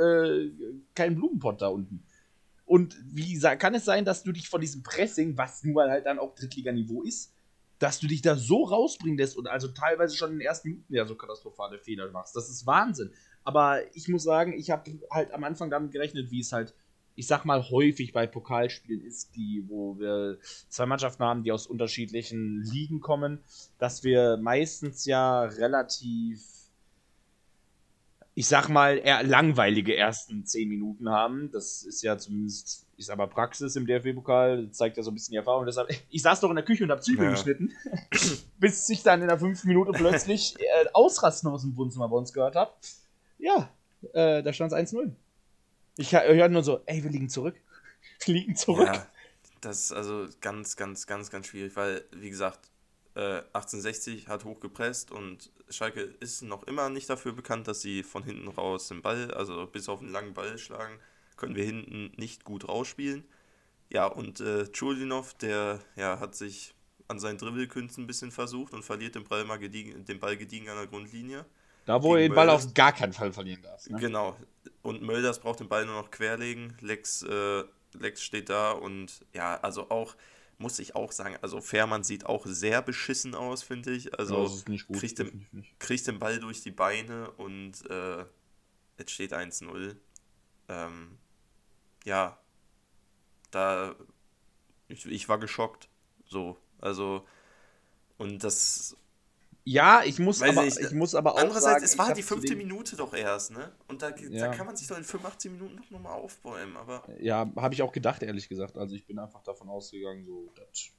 äh, 0.00 0.50
kein 0.94 1.14
Blumenpott 1.16 1.60
da 1.60 1.68
unten. 1.68 2.04
Und 2.64 2.96
wie 3.04 3.38
kann 3.38 3.74
es 3.74 3.84
sein, 3.84 4.04
dass 4.04 4.24
du 4.24 4.32
dich 4.32 4.48
von 4.48 4.60
diesem 4.60 4.82
Pressing, 4.82 5.36
was 5.36 5.62
nun 5.62 5.74
mal 5.74 5.90
halt 5.90 6.06
dann 6.06 6.18
auch 6.18 6.34
Drittliganiveau 6.34 7.02
ist, 7.02 7.32
dass 7.78 8.00
du 8.00 8.06
dich 8.06 8.22
da 8.22 8.36
so 8.36 8.64
rausbringen 8.64 9.18
lässt 9.18 9.36
und 9.36 9.46
also 9.48 9.68
teilweise 9.68 10.16
schon 10.16 10.32
in 10.32 10.38
den 10.38 10.46
ersten 10.46 10.68
Minuten 10.68 10.94
ja 10.94 11.06
so 11.06 11.14
katastrophale 11.14 11.78
Fehler 11.78 12.10
machst. 12.10 12.34
Das 12.34 12.48
ist 12.48 12.66
Wahnsinn. 12.66 13.12
Aber 13.44 13.80
ich 13.94 14.08
muss 14.08 14.24
sagen, 14.24 14.54
ich 14.54 14.70
habe 14.70 14.98
halt 15.10 15.32
am 15.32 15.44
Anfang 15.44 15.70
damit 15.70 15.92
gerechnet, 15.92 16.30
wie 16.30 16.40
es 16.40 16.52
halt, 16.52 16.74
ich 17.14 17.26
sag 17.26 17.44
mal, 17.44 17.70
häufig 17.70 18.12
bei 18.12 18.26
Pokalspielen 18.26 19.04
ist, 19.04 19.36
die, 19.36 19.64
wo 19.68 19.98
wir 19.98 20.38
zwei 20.68 20.86
Mannschaften 20.86 21.22
haben, 21.22 21.42
die 21.44 21.52
aus 21.52 21.66
unterschiedlichen 21.66 22.62
Ligen 22.62 23.00
kommen, 23.00 23.40
dass 23.78 24.04
wir 24.04 24.36
meistens 24.36 25.04
ja 25.04 25.42
relativ, 25.42 26.42
ich 28.34 28.48
sag 28.48 28.68
mal, 28.68 28.98
eher 28.98 29.22
langweilige 29.22 29.96
ersten 29.96 30.44
zehn 30.44 30.68
Minuten 30.68 31.08
haben. 31.08 31.50
Das 31.52 31.82
ist 31.84 32.02
ja 32.02 32.18
zumindest, 32.18 32.85
sag 33.04 33.18
mal, 33.18 33.26
Praxis 33.26 33.76
im 33.76 33.86
DFB-Pokal, 33.86 34.70
zeigt 34.70 34.96
ja 34.96 35.02
so 35.02 35.10
ein 35.10 35.14
bisschen 35.14 35.32
die 35.32 35.36
Erfahrung. 35.36 35.66
Deshalb, 35.66 35.90
ich 36.08 36.22
saß 36.22 36.40
doch 36.40 36.48
in 36.48 36.56
der 36.56 36.64
Küche 36.64 36.84
und 36.84 36.90
hab 36.90 37.04
Zwiebeln 37.04 37.28
ja. 37.28 37.34
geschnitten, 37.34 37.72
bis 38.58 38.88
ich 38.88 39.02
dann 39.02 39.20
in 39.20 39.28
der 39.28 39.38
fünften 39.38 39.68
Minute 39.68 39.92
plötzlich 39.92 40.58
äh, 40.58 40.86
Ausrasten 40.94 41.50
aus 41.50 41.62
dem 41.62 41.76
Wohnzimmer 41.76 42.08
bei 42.08 42.16
uns 42.16 42.32
gehört 42.32 42.56
habe. 42.56 42.72
Ja, 43.38 43.68
äh, 44.14 44.42
da 44.42 44.52
stand 44.52 44.72
es 44.72 44.78
1-0. 44.78 45.10
Ich 45.98 46.12
höre 46.12 46.48
nur 46.48 46.62
so, 46.62 46.80
ey, 46.86 47.02
wir 47.02 47.10
liegen 47.10 47.28
zurück. 47.28 47.56
wir 48.24 48.34
liegen 48.34 48.56
zurück. 48.56 48.86
Ja, 48.86 49.06
das 49.60 49.84
ist 49.84 49.92
also 49.92 50.26
ganz, 50.40 50.76
ganz, 50.76 51.06
ganz, 51.06 51.30
ganz 51.30 51.48
schwierig, 51.48 51.76
weil, 51.76 52.02
wie 52.12 52.30
gesagt, 52.30 52.70
äh, 53.14 53.42
1860 53.52 54.28
hat 54.28 54.44
hochgepresst 54.44 55.10
und 55.10 55.50
Schalke 55.68 56.02
ist 56.20 56.42
noch 56.42 56.64
immer 56.64 56.90
nicht 56.90 57.10
dafür 57.10 57.32
bekannt, 57.32 57.66
dass 57.66 57.80
sie 57.80 58.02
von 58.02 58.22
hinten 58.22 58.48
raus 58.48 58.88
den 58.88 59.02
Ball, 59.02 59.32
also 59.32 59.66
bis 59.66 59.88
auf 59.88 60.00
einen 60.00 60.12
langen 60.12 60.34
Ball 60.34 60.58
schlagen, 60.58 60.98
können 61.36 61.54
wir 61.54 61.64
hinten 61.64 62.12
nicht 62.16 62.44
gut 62.44 62.68
rausspielen. 62.68 63.24
Ja, 63.90 64.06
und 64.06 64.40
äh, 64.40 64.70
Chulinov, 64.72 65.34
der 65.34 65.80
ja, 65.94 66.18
hat 66.18 66.34
sich 66.34 66.74
an 67.08 67.20
seinen 67.20 67.38
Dribbelkünsten 67.38 68.04
ein 68.04 68.06
bisschen 68.06 68.32
versucht 68.32 68.72
und 68.72 68.84
verliert 68.84 69.14
den 69.14 69.24
Ball 69.24 69.44
mal 69.44 69.58
gediegen, 69.58 70.04
den 70.04 70.18
Ball 70.18 70.36
gediegen 70.36 70.68
an 70.68 70.76
der 70.76 70.86
Grundlinie. 70.86 71.44
Da, 71.84 72.02
wo 72.02 72.16
er 72.16 72.22
den 72.22 72.34
Ball 72.34 72.50
auf 72.50 72.74
gar 72.74 72.92
keinen 72.92 73.12
Fall 73.12 73.32
verlieren 73.32 73.62
darf. 73.62 73.88
Ne? 73.88 74.00
Genau. 74.00 74.36
Und 74.82 75.02
Mölders 75.02 75.38
braucht 75.38 75.60
den 75.60 75.68
Ball 75.68 75.86
nur 75.86 75.94
noch 75.94 76.10
querlegen. 76.10 76.76
Lex, 76.80 77.22
äh, 77.22 77.64
Lex 77.92 78.22
steht 78.22 78.50
da 78.50 78.72
und 78.72 79.24
ja, 79.32 79.56
also 79.60 79.88
auch, 79.90 80.16
muss 80.58 80.80
ich 80.80 80.96
auch 80.96 81.12
sagen, 81.12 81.36
also 81.42 81.60
Fährmann 81.60 82.02
sieht 82.02 82.26
auch 82.26 82.44
sehr 82.44 82.82
beschissen 82.82 83.36
aus, 83.36 83.62
finde 83.62 83.92
ich. 83.92 84.18
Also 84.18 84.46
ja, 84.68 84.76
gut, 84.88 84.98
kriegt, 84.98 85.20
den, 85.20 85.46
kriegt 85.78 86.06
den 86.08 86.18
Ball 86.18 86.40
durch 86.40 86.60
die 86.62 86.72
Beine 86.72 87.30
und 87.32 87.88
äh, 87.88 88.24
jetzt 88.98 89.12
steht 89.12 89.32
1-0. 89.32 89.94
Ähm, 90.68 91.18
ja, 92.06 92.38
da, 93.50 93.94
ich, 94.88 95.04
ich 95.06 95.28
war 95.28 95.38
geschockt. 95.38 95.88
So, 96.26 96.56
also 96.80 97.26
Und 98.16 98.42
das. 98.42 98.96
Ja, 99.64 100.04
ich 100.04 100.20
muss, 100.20 100.40
aber, 100.42 100.64
ich, 100.64 100.78
ich 100.78 100.92
muss 100.92 101.16
aber 101.16 101.34
auch 101.34 101.38
Andererseits, 101.38 101.64
sagen, 101.64 101.84
es 101.84 101.98
war 101.98 102.08
hab 102.08 102.14
die 102.14 102.22
fünfte 102.22 102.54
Minute 102.54 102.94
doch 102.94 103.12
erst, 103.12 103.50
ne? 103.50 103.72
Und 103.88 104.00
da, 104.00 104.14
Ja. 104.16 104.46
da 104.46 104.54
kann 104.54 104.64
man 104.64 104.76
sich 104.76 104.86
doch 104.86 104.96
in 104.96 105.02
85 105.02 105.50
Minuten 105.50 105.74
noch 105.74 105.90
nochmal 105.90 106.12
aufbäumen, 106.12 106.76
aber. 106.76 107.02
Ja, 107.18 107.50
habe 107.56 107.74
ich 107.74 107.82
auch 107.82 107.90
gedacht, 107.90 108.22
ehrlich 108.22 108.48
gesagt. 108.48 108.78
Also 108.78 108.94
ich 108.94 109.04
bin 109.04 109.18
einfach 109.18 109.42
davon 109.42 109.68
ausgegangen, 109.68 110.24
so 110.24 110.52
das 110.54 110.92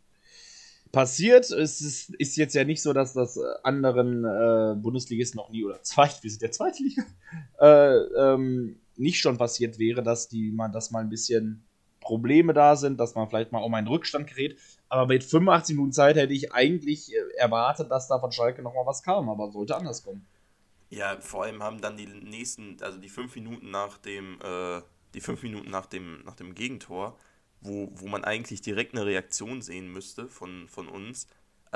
passiert. 0.92 1.50
Es 1.50 1.80
ist, 1.80 2.10
ist 2.16 2.36
jetzt 2.36 2.56
ja 2.56 2.66
nicht 2.66 2.82
so, 2.82 2.92
dass 2.92 3.14
das 3.14 3.38
äh, 3.38 3.42
anderen 3.64 4.26
äh, 4.26 4.76
Bundesligisten 4.76 5.38
noch 5.38 5.50
nie 5.50 5.64
oder 5.64 5.82
zweit, 5.84 6.22
wir 6.22 6.30
sind 6.30 6.42
der 6.42 6.52
zweite 6.52 6.84
Liga, 6.84 7.06
äh, 7.62 8.34
ähm, 8.34 8.82
nicht 8.98 9.20
schon 9.20 9.38
passiert 9.38 9.80
wäre, 9.80 10.04
dass 10.04 10.28
die 10.28 10.52
mal, 10.52 10.70
dass 10.70 10.92
mal 10.92 11.00
ein 11.00 11.10
bisschen 11.10 11.64
Probleme 12.00 12.54
da 12.54 12.76
sind, 12.76 13.00
dass 13.00 13.16
man 13.16 13.28
vielleicht 13.30 13.52
mal 13.52 13.64
um 13.64 13.74
einen 13.74 13.88
Rückstand 13.88 14.28
gerät. 14.28 14.58
Aber 14.90 15.08
mit 15.08 15.24
85 15.24 15.76
Minuten 15.76 15.94
Zeit 15.94 16.16
hätte 16.16 16.34
ich 16.34 16.54
eigentlich 16.54 17.14
äh, 17.14 17.18
erwartet, 17.38 17.92
dass 17.92 18.08
da 18.08 18.20
von 18.20 18.32
Schalke 18.32 18.62
noch 18.62 18.74
mal 18.74 18.86
was 18.86 19.04
kam, 19.04 19.30
aber 19.30 19.52
sollte 19.52 19.76
anders 19.76 20.04
kommen. 20.04 20.26
Ja, 20.90 21.20
vor 21.20 21.44
allem 21.44 21.62
haben 21.62 21.82
dann 21.82 21.98
die 21.98 22.08
nächsten, 22.08 22.78
also 22.82 22.98
die 22.98 23.10
fünf 23.10 23.36
Minuten 23.36 23.72
nach 23.72 23.98
dem, 23.98 24.40
äh, 24.42 24.82
die 25.14 25.22
fünf 25.22 25.44
Minuten 25.44 25.70
nach 25.70 25.86
dem, 25.86 26.24
nach 26.24 26.36
dem 26.36 26.56
Gegentor, 26.56 27.18
wo, 27.60 27.90
wo 27.94 28.08
man 28.08 28.24
eigentlich 28.24 28.62
direkt 28.62 28.96
eine 28.96 29.06
Reaktion 29.06 29.62
sehen 29.62 29.92
müsste 29.92 30.30
von, 30.30 30.70
von 30.70 30.88
uns, 30.88 31.28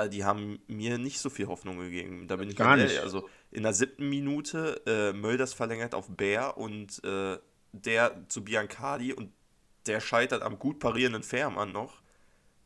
äh, 0.04 0.08
die 0.08 0.24
haben 0.24 0.60
mir 0.66 0.98
nicht 0.98 1.18
so 1.18 1.30
viel 1.30 1.46
Hoffnung 1.46 1.78
gegeben. 1.78 2.26
Da 2.28 2.36
bin 2.36 2.48
ich 2.48 2.56
Gar 2.56 2.76
nicht. 2.76 2.98
Also 2.98 3.28
in 3.50 3.62
der 3.62 3.72
siebten 3.72 4.08
Minute 4.08 4.82
äh, 4.86 5.12
Mölders 5.12 5.54
verlängert 5.54 5.94
auf 5.94 6.08
Bär 6.08 6.56
und 6.56 7.02
äh, 7.04 7.38
der 7.72 8.28
zu 8.28 8.44
Biancardi 8.44 9.12
und 9.12 9.32
der 9.86 10.00
scheitert 10.00 10.42
am 10.42 10.58
gut 10.58 10.78
parierenden 10.78 11.22
Fährmann 11.22 11.72
noch. 11.72 12.02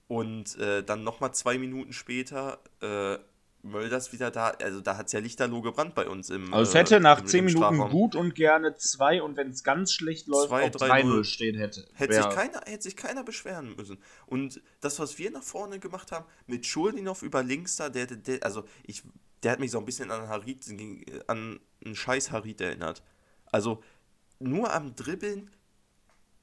Und 0.08 0.56
äh, 0.58 0.84
dann 0.84 1.02
nochmal 1.02 1.34
zwei 1.34 1.58
Minuten 1.58 1.92
später 1.92 2.60
äh, 2.80 3.18
Mölders 3.70 4.12
wieder 4.12 4.30
da. 4.30 4.48
Also 4.62 4.80
da 4.80 4.96
hat 4.96 5.06
es 5.06 5.12
ja 5.12 5.20
lichterloh 5.20 5.60
gebrannt 5.62 5.94
bei 5.94 6.08
uns 6.08 6.30
im 6.30 6.52
Also 6.54 6.70
es 6.70 6.74
äh, 6.74 6.78
hätte 6.78 7.00
nach 7.00 7.20
im- 7.20 7.26
10 7.26 7.38
im 7.40 7.44
Minuten 7.46 7.64
Strafraum. 7.74 7.90
gut 7.90 8.14
und 8.16 8.34
gerne 8.34 8.76
2 8.76 9.22
und 9.22 9.36
wenn 9.36 9.50
es 9.50 9.62
ganz 9.64 9.92
schlecht 9.92 10.26
läuft, 10.26 10.48
Zwei, 10.48 10.64
auch 10.66 10.70
drei, 10.70 11.02
3-0 11.02 11.04
null. 11.04 11.24
stehen 11.24 11.56
hätte. 11.56 11.86
Hätte 11.94 12.14
sich, 12.14 12.28
keiner, 12.30 12.60
hätte 12.66 12.82
sich 12.82 12.96
keiner 12.96 13.24
beschweren 13.24 13.74
müssen. 13.76 13.98
Und 14.26 14.60
das, 14.80 14.98
was 14.98 15.18
wir 15.18 15.30
nach 15.30 15.42
vorne 15.42 15.78
gemacht 15.78 16.12
haben, 16.12 16.24
mit 16.46 16.64
Schuldinov 16.66 17.22
über 17.22 17.42
links 17.42 17.76
da, 17.76 17.88
der, 17.88 18.06
der, 18.06 18.16
der, 18.16 18.42
also 18.44 18.64
ich, 18.84 19.02
der 19.42 19.52
hat 19.52 19.60
mich 19.60 19.70
so 19.70 19.78
ein 19.78 19.84
bisschen 19.84 20.10
an 20.10 20.28
Harit, 20.28 20.64
an 21.26 21.60
einen 21.84 21.94
scheiß 21.94 22.30
Harit 22.32 22.60
erinnert. 22.60 23.02
Also 23.52 23.82
nur 24.38 24.72
am 24.72 24.94
Dribbeln, 24.96 25.50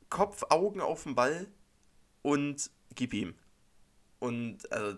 Kopf, 0.10 0.44
Augen 0.50 0.80
auf 0.82 1.04
den 1.04 1.16
Ball 1.16 1.48
und 2.22 2.70
gib 2.96 3.14
ihm. 3.14 3.34
Und 4.20 4.72
also, 4.72 4.98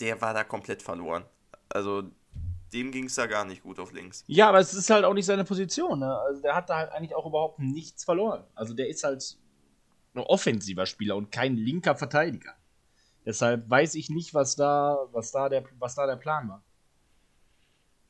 der 0.00 0.20
war 0.20 0.34
da 0.34 0.44
komplett 0.44 0.82
verloren. 0.82 1.24
Also 1.68 2.04
dem 2.72 2.90
ging 2.90 3.04
es 3.04 3.14
da 3.14 3.26
gar 3.26 3.44
nicht 3.44 3.62
gut 3.62 3.78
auf 3.78 3.92
links. 3.92 4.24
Ja, 4.26 4.48
aber 4.48 4.58
es 4.58 4.74
ist 4.74 4.90
halt 4.90 5.04
auch 5.04 5.14
nicht 5.14 5.26
seine 5.26 5.44
Position. 5.44 6.00
Ne? 6.00 6.18
Also 6.18 6.42
der 6.42 6.56
hat 6.56 6.68
da 6.68 6.78
halt 6.78 6.92
eigentlich 6.92 7.14
auch 7.14 7.26
überhaupt 7.26 7.60
nichts 7.60 8.04
verloren. 8.04 8.44
Also 8.54 8.74
der 8.74 8.88
ist 8.88 9.04
halt 9.04 9.38
ein 10.14 10.20
offensiver 10.20 10.86
Spieler 10.86 11.16
und 11.16 11.30
kein 11.30 11.56
linker 11.56 11.94
Verteidiger. 11.94 12.54
Deshalb 13.24 13.68
weiß 13.70 13.94
ich 13.94 14.10
nicht, 14.10 14.34
was 14.34 14.56
da, 14.56 15.06
was 15.12 15.30
da, 15.30 15.48
der, 15.48 15.64
was 15.78 15.94
da 15.94 16.06
der 16.06 16.16
Plan 16.16 16.48
war. 16.48 16.62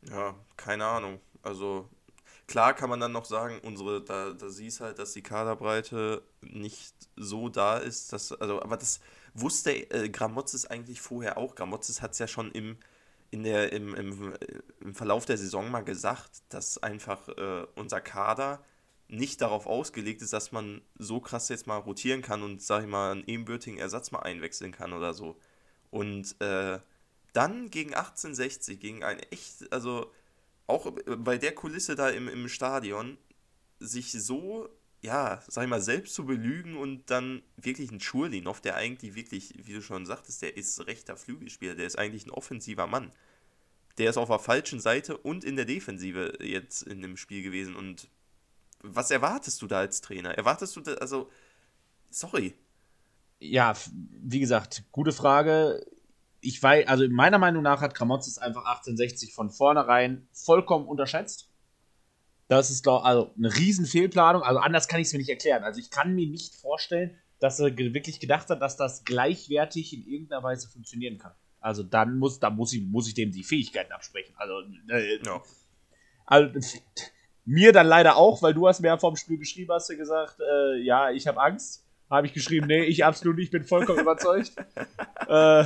Ja, 0.02 0.34
keine 0.56 0.86
Ahnung. 0.86 1.20
Also 1.42 1.88
klar 2.46 2.74
kann 2.74 2.90
man 2.90 3.00
dann 3.00 3.12
noch 3.12 3.24
sagen, 3.24 3.60
unsere, 3.62 4.02
da, 4.02 4.32
da 4.32 4.48
siehst 4.48 4.80
halt, 4.80 4.98
dass 4.98 5.12
die 5.12 5.22
Kaderbreite 5.22 6.22
nicht 6.40 6.94
so 7.16 7.48
da 7.48 7.78
ist, 7.78 8.12
dass, 8.12 8.32
also, 8.32 8.60
aber 8.60 8.76
das 8.76 9.00
wusste 9.34 9.72
äh, 9.72 10.08
Gramotzes 10.08 10.66
eigentlich 10.66 11.00
vorher 11.00 11.38
auch. 11.38 11.54
Gramotzes 11.54 12.02
hat 12.02 12.12
es 12.12 12.18
ja 12.18 12.26
schon 12.26 12.50
im, 12.52 12.76
in 13.34 13.42
der, 13.42 13.72
im, 13.72 13.96
im, 13.96 14.32
im 14.80 14.94
Verlauf 14.94 15.26
der 15.26 15.36
Saison 15.36 15.68
mal 15.68 15.82
gesagt, 15.82 16.44
dass 16.50 16.80
einfach 16.80 17.28
äh, 17.30 17.66
unser 17.74 18.00
Kader 18.00 18.62
nicht 19.08 19.40
darauf 19.40 19.66
ausgelegt 19.66 20.22
ist, 20.22 20.32
dass 20.32 20.52
man 20.52 20.82
so 20.98 21.18
krass 21.18 21.48
jetzt 21.48 21.66
mal 21.66 21.78
rotieren 21.78 22.22
kann 22.22 22.44
und, 22.44 22.62
sag 22.62 22.84
ich 22.84 22.88
mal, 22.88 23.10
einen 23.10 23.24
ebenbürtigen 23.26 23.80
Ersatz 23.80 24.12
mal 24.12 24.20
einwechseln 24.20 24.70
kann 24.70 24.92
oder 24.92 25.14
so. 25.14 25.36
Und 25.90 26.40
äh, 26.40 26.78
dann 27.32 27.70
gegen 27.70 27.94
1860, 27.94 28.78
gegen 28.78 29.02
ein 29.02 29.18
echt, 29.32 29.72
also 29.72 30.12
auch 30.68 30.92
bei 31.18 31.36
der 31.36 31.56
Kulisse 31.56 31.96
da 31.96 32.10
im, 32.10 32.28
im 32.28 32.48
Stadion, 32.48 33.18
sich 33.80 34.12
so, 34.12 34.68
ja, 35.04 35.42
sag 35.48 35.64
ich 35.64 35.70
mal, 35.70 35.82
selbst 35.82 36.14
zu 36.14 36.24
belügen 36.24 36.78
und 36.78 37.10
dann 37.10 37.42
wirklich 37.58 37.92
ein 37.92 38.00
Schurlinov, 38.00 38.62
der 38.62 38.76
eigentlich 38.76 39.14
wirklich, 39.14 39.52
wie 39.66 39.74
du 39.74 39.82
schon 39.82 40.06
sagtest, 40.06 40.40
der 40.40 40.56
ist 40.56 40.86
rechter 40.86 41.14
Flügelspieler, 41.14 41.74
der 41.74 41.86
ist 41.86 41.98
eigentlich 41.98 42.24
ein 42.24 42.30
offensiver 42.30 42.86
Mann. 42.86 43.12
Der 43.98 44.08
ist 44.08 44.16
auf 44.16 44.30
der 44.30 44.38
falschen 44.38 44.80
Seite 44.80 45.18
und 45.18 45.44
in 45.44 45.56
der 45.56 45.66
Defensive 45.66 46.38
jetzt 46.40 46.82
in 46.82 47.02
dem 47.02 47.18
Spiel 47.18 47.42
gewesen. 47.42 47.76
Und 47.76 48.08
was 48.80 49.10
erwartest 49.10 49.60
du 49.60 49.66
da 49.66 49.80
als 49.80 50.00
Trainer? 50.00 50.30
Erwartest 50.30 50.74
du 50.74 50.80
da, 50.80 50.94
also, 50.94 51.30
sorry. 52.08 52.54
Ja, 53.38 53.74
wie 54.22 54.40
gesagt, 54.40 54.84
gute 54.90 55.12
Frage. 55.12 55.84
Ich 56.40 56.62
weiß, 56.62 56.88
also 56.88 57.06
meiner 57.10 57.38
Meinung 57.38 57.62
nach 57.62 57.82
hat 57.82 57.94
Kramotzes 57.94 58.38
einfach 58.38 58.64
1860 58.64 59.34
von 59.34 59.50
vornherein 59.50 60.26
vollkommen 60.32 60.88
unterschätzt. 60.88 61.50
Das 62.48 62.70
ist 62.70 62.86
doch 62.86 63.04
also 63.04 63.32
eine 63.36 63.54
riesen 63.54 63.86
Fehlplanung. 63.86 64.42
Also 64.42 64.60
anders 64.60 64.86
kann 64.88 65.00
ich 65.00 65.06
es 65.08 65.12
mir 65.12 65.18
nicht 65.20 65.30
erklären. 65.30 65.64
Also 65.64 65.80
ich 65.80 65.90
kann 65.90 66.14
mir 66.14 66.26
nicht 66.28 66.54
vorstellen, 66.54 67.16
dass 67.40 67.58
er 67.60 67.76
wirklich 67.76 68.20
gedacht 68.20 68.48
hat, 68.50 68.60
dass 68.62 68.76
das 68.76 69.04
gleichwertig 69.04 69.92
in 69.94 70.06
irgendeiner 70.06 70.42
Weise 70.42 70.68
funktionieren 70.68 71.18
kann. 71.18 71.32
Also 71.60 71.82
dann 71.82 72.18
muss, 72.18 72.40
da 72.40 72.50
muss 72.50 72.72
ich, 72.74 72.82
muss 72.82 73.08
ich 73.08 73.14
dem 73.14 73.32
die 73.32 73.42
Fähigkeiten 73.44 73.92
absprechen. 73.92 74.34
Also, 74.36 74.60
äh, 74.90 75.18
Ja. 75.24 75.42
also 76.26 76.60
mir 77.46 77.72
dann 77.72 77.86
leider 77.86 78.16
auch, 78.16 78.42
weil 78.42 78.54
du 78.54 78.68
hast 78.68 78.80
mir 78.80 78.88
ja 78.88 78.98
vom 78.98 79.16
Spiel 79.16 79.38
geschrieben, 79.38 79.72
hast 79.72 79.88
du 79.90 79.96
gesagt, 79.96 80.36
äh, 80.40 80.78
ja, 80.82 81.10
ich 81.10 81.26
habe 81.26 81.40
Angst. 81.40 81.82
Habe 82.10 82.26
ich 82.26 82.34
geschrieben, 82.34 82.66
nee, 82.66 82.84
ich 82.84 83.04
absolut 83.04 83.36
nicht, 83.38 83.50
bin 83.50 83.64
vollkommen 83.64 83.98
überzeugt. 84.02 84.52
äh, 85.26 85.64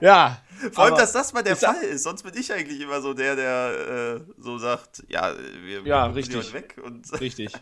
ja. 0.00 0.40
Vor 0.72 0.84
allem, 0.84 0.94
aber- 0.94 1.02
dass 1.02 1.12
das 1.12 1.32
mal 1.32 1.42
der 1.42 1.56
Fall 1.56 1.82
ist. 1.82 2.02
Sonst 2.04 2.22
bin 2.22 2.34
ich 2.36 2.52
eigentlich 2.52 2.80
immer 2.80 3.00
so 3.02 3.12
der, 3.14 3.36
der 3.36 4.16
äh, 4.28 4.32
so 4.38 4.56
sagt, 4.58 5.04
ja, 5.08 5.34
wir, 5.62 5.82
Ja, 5.82 6.06
richtig. 6.06 6.52
weg. 6.52 6.80
Und 6.82 7.10
Richtig. 7.20 7.52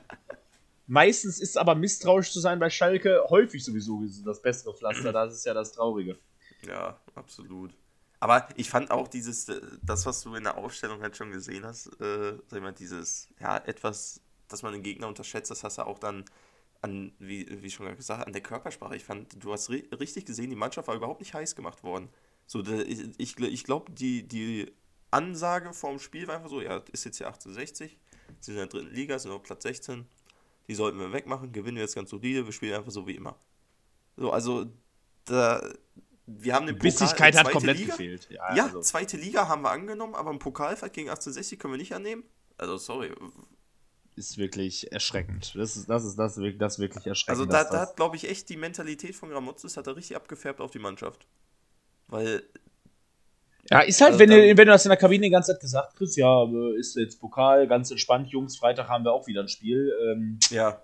Meistens 0.86 1.40
ist 1.40 1.56
aber 1.56 1.74
misstrauisch 1.74 2.30
zu 2.30 2.40
sein 2.40 2.58
bei 2.58 2.68
Schalke 2.70 3.24
häufig 3.30 3.64
sowieso 3.64 4.02
das 4.24 4.42
bessere 4.42 4.74
Pflaster. 4.74 5.12
Das 5.12 5.32
ist 5.34 5.46
ja 5.46 5.54
das 5.54 5.72
Traurige. 5.72 6.18
ja, 6.66 6.98
absolut. 7.14 7.72
Aber 8.20 8.48
ich 8.56 8.70
fand 8.70 8.90
auch 8.90 9.08
dieses, 9.08 9.48
äh, 9.48 9.60
das, 9.82 10.06
was 10.06 10.22
du 10.22 10.34
in 10.34 10.44
der 10.44 10.56
Aufstellung 10.56 11.02
halt 11.02 11.16
schon 11.16 11.30
gesehen 11.30 11.64
hast, 11.66 11.88
äh, 12.00 12.34
sag 12.48 12.56
ich 12.58 12.62
mal, 12.62 12.72
dieses, 12.72 13.28
ja, 13.40 13.56
etwas, 13.58 14.20
dass 14.48 14.62
man 14.62 14.72
den 14.72 14.82
Gegner 14.82 15.08
unterschätzt, 15.08 15.50
das 15.50 15.62
hast 15.64 15.78
du 15.78 15.82
auch 15.86 15.98
dann 15.98 16.24
an, 16.84 17.12
wie, 17.18 17.62
wie 17.62 17.70
schon 17.70 17.96
gesagt, 17.96 18.26
an 18.26 18.32
der 18.32 18.42
Körpersprache. 18.42 18.94
Ich 18.94 19.04
fand, 19.04 19.42
du 19.42 19.52
hast 19.52 19.70
ri 19.70 19.88
richtig 19.98 20.26
gesehen, 20.26 20.50
die 20.50 20.56
Mannschaft 20.56 20.86
war 20.86 20.94
überhaupt 20.94 21.20
nicht 21.20 21.32
heiß 21.32 21.56
gemacht 21.56 21.82
worden. 21.82 22.10
So, 22.46 22.62
ich, 22.62 23.18
ich, 23.18 23.40
ich 23.40 23.64
glaube, 23.64 23.90
die, 23.90 24.28
die 24.28 24.70
Ansage 25.10 25.72
vorm 25.72 25.98
Spiel 25.98 26.28
war 26.28 26.36
einfach 26.36 26.50
so, 26.50 26.60
ja, 26.60 26.82
ist 26.92 27.04
jetzt 27.04 27.16
hier 27.16 27.26
1860, 27.26 27.98
sie 28.40 28.52
sind 28.52 28.54
in 28.54 28.58
der 28.58 28.66
dritten 28.66 28.94
Liga, 28.94 29.18
sind 29.18 29.32
auf 29.32 29.42
Platz 29.42 29.62
16, 29.62 30.04
die 30.68 30.74
sollten 30.74 30.98
wir 30.98 31.12
wegmachen, 31.12 31.52
gewinnen 31.52 31.76
wir 31.76 31.84
jetzt 31.84 31.94
ganz 31.94 32.10
solide, 32.10 32.44
wir 32.44 32.52
spielen 32.52 32.74
einfach 32.74 32.92
so 32.92 33.06
wie 33.06 33.16
immer. 33.16 33.38
So, 34.16 34.30
also, 34.30 34.66
da, 35.24 35.66
wir 36.26 36.54
haben 36.54 36.66
den 36.66 36.78
Bissigkeit 36.78 37.34
hat 37.36 37.50
komplett 37.50 37.78
Liga. 37.78 37.92
gefehlt. 37.92 38.28
Ja, 38.30 38.54
Ja, 38.54 38.64
also, 38.64 38.80
zweite 38.80 39.16
Liga 39.16 39.48
haben 39.48 39.62
wir 39.62 39.70
angenommen, 39.70 40.14
aber 40.14 40.28
einen 40.28 40.38
Pokalfight 40.38 40.92
gegen 40.92 41.08
1860 41.08 41.58
können 41.58 41.72
wir 41.72 41.78
nicht 41.78 41.94
annehmen. 41.94 42.24
Also, 42.58 42.76
sorry. 42.76 43.10
Ist 44.16 44.38
wirklich 44.38 44.92
erschreckend. 44.92 45.54
Das 45.56 45.76
ist, 45.76 45.88
das 45.90 46.04
ist, 46.04 46.16
das 46.18 46.34
das 46.36 46.72
ist 46.74 46.78
wirklich 46.78 47.06
erschreckend. 47.06 47.40
Also, 47.40 47.50
da, 47.50 47.64
da 47.64 47.80
hat, 47.82 47.96
glaube 47.96 48.16
ich, 48.16 48.28
echt 48.28 48.48
die 48.48 48.56
Mentalität 48.56 49.14
von 49.16 49.30
Gramotzes 49.30 49.76
hat 49.76 49.86
er 49.86 49.96
richtig 49.96 50.16
abgefärbt 50.16 50.60
auf 50.60 50.70
die 50.70 50.78
Mannschaft. 50.78 51.26
Weil, 52.08 52.42
Ja, 53.70 53.80
ist 53.80 54.00
halt, 54.00 54.12
Also 54.12 54.20
wenn, 54.20 54.30
du, 54.30 54.36
dann- 54.36 54.48
wenn 54.58 54.66
du 54.66 54.72
das 54.72 54.84
in 54.84 54.90
der 54.90 54.98
Kabine 54.98 55.24
die 55.24 55.30
ganze 55.30 55.52
Zeit 55.52 55.60
gesagt 55.60 55.96
kriegst, 55.96 56.16
ja, 56.16 56.44
ist 56.78 56.96
jetzt 56.96 57.18
Pokal, 57.20 57.66
ganz 57.66 57.90
entspannt, 57.90 58.28
Jungs, 58.30 58.56
Freitag 58.56 58.88
haben 58.88 59.04
wir 59.04 59.12
auch 59.12 59.26
wieder 59.26 59.40
ein 59.40 59.48
Spiel. 59.48 59.92
Ähm, 60.02 60.38
ja. 60.50 60.80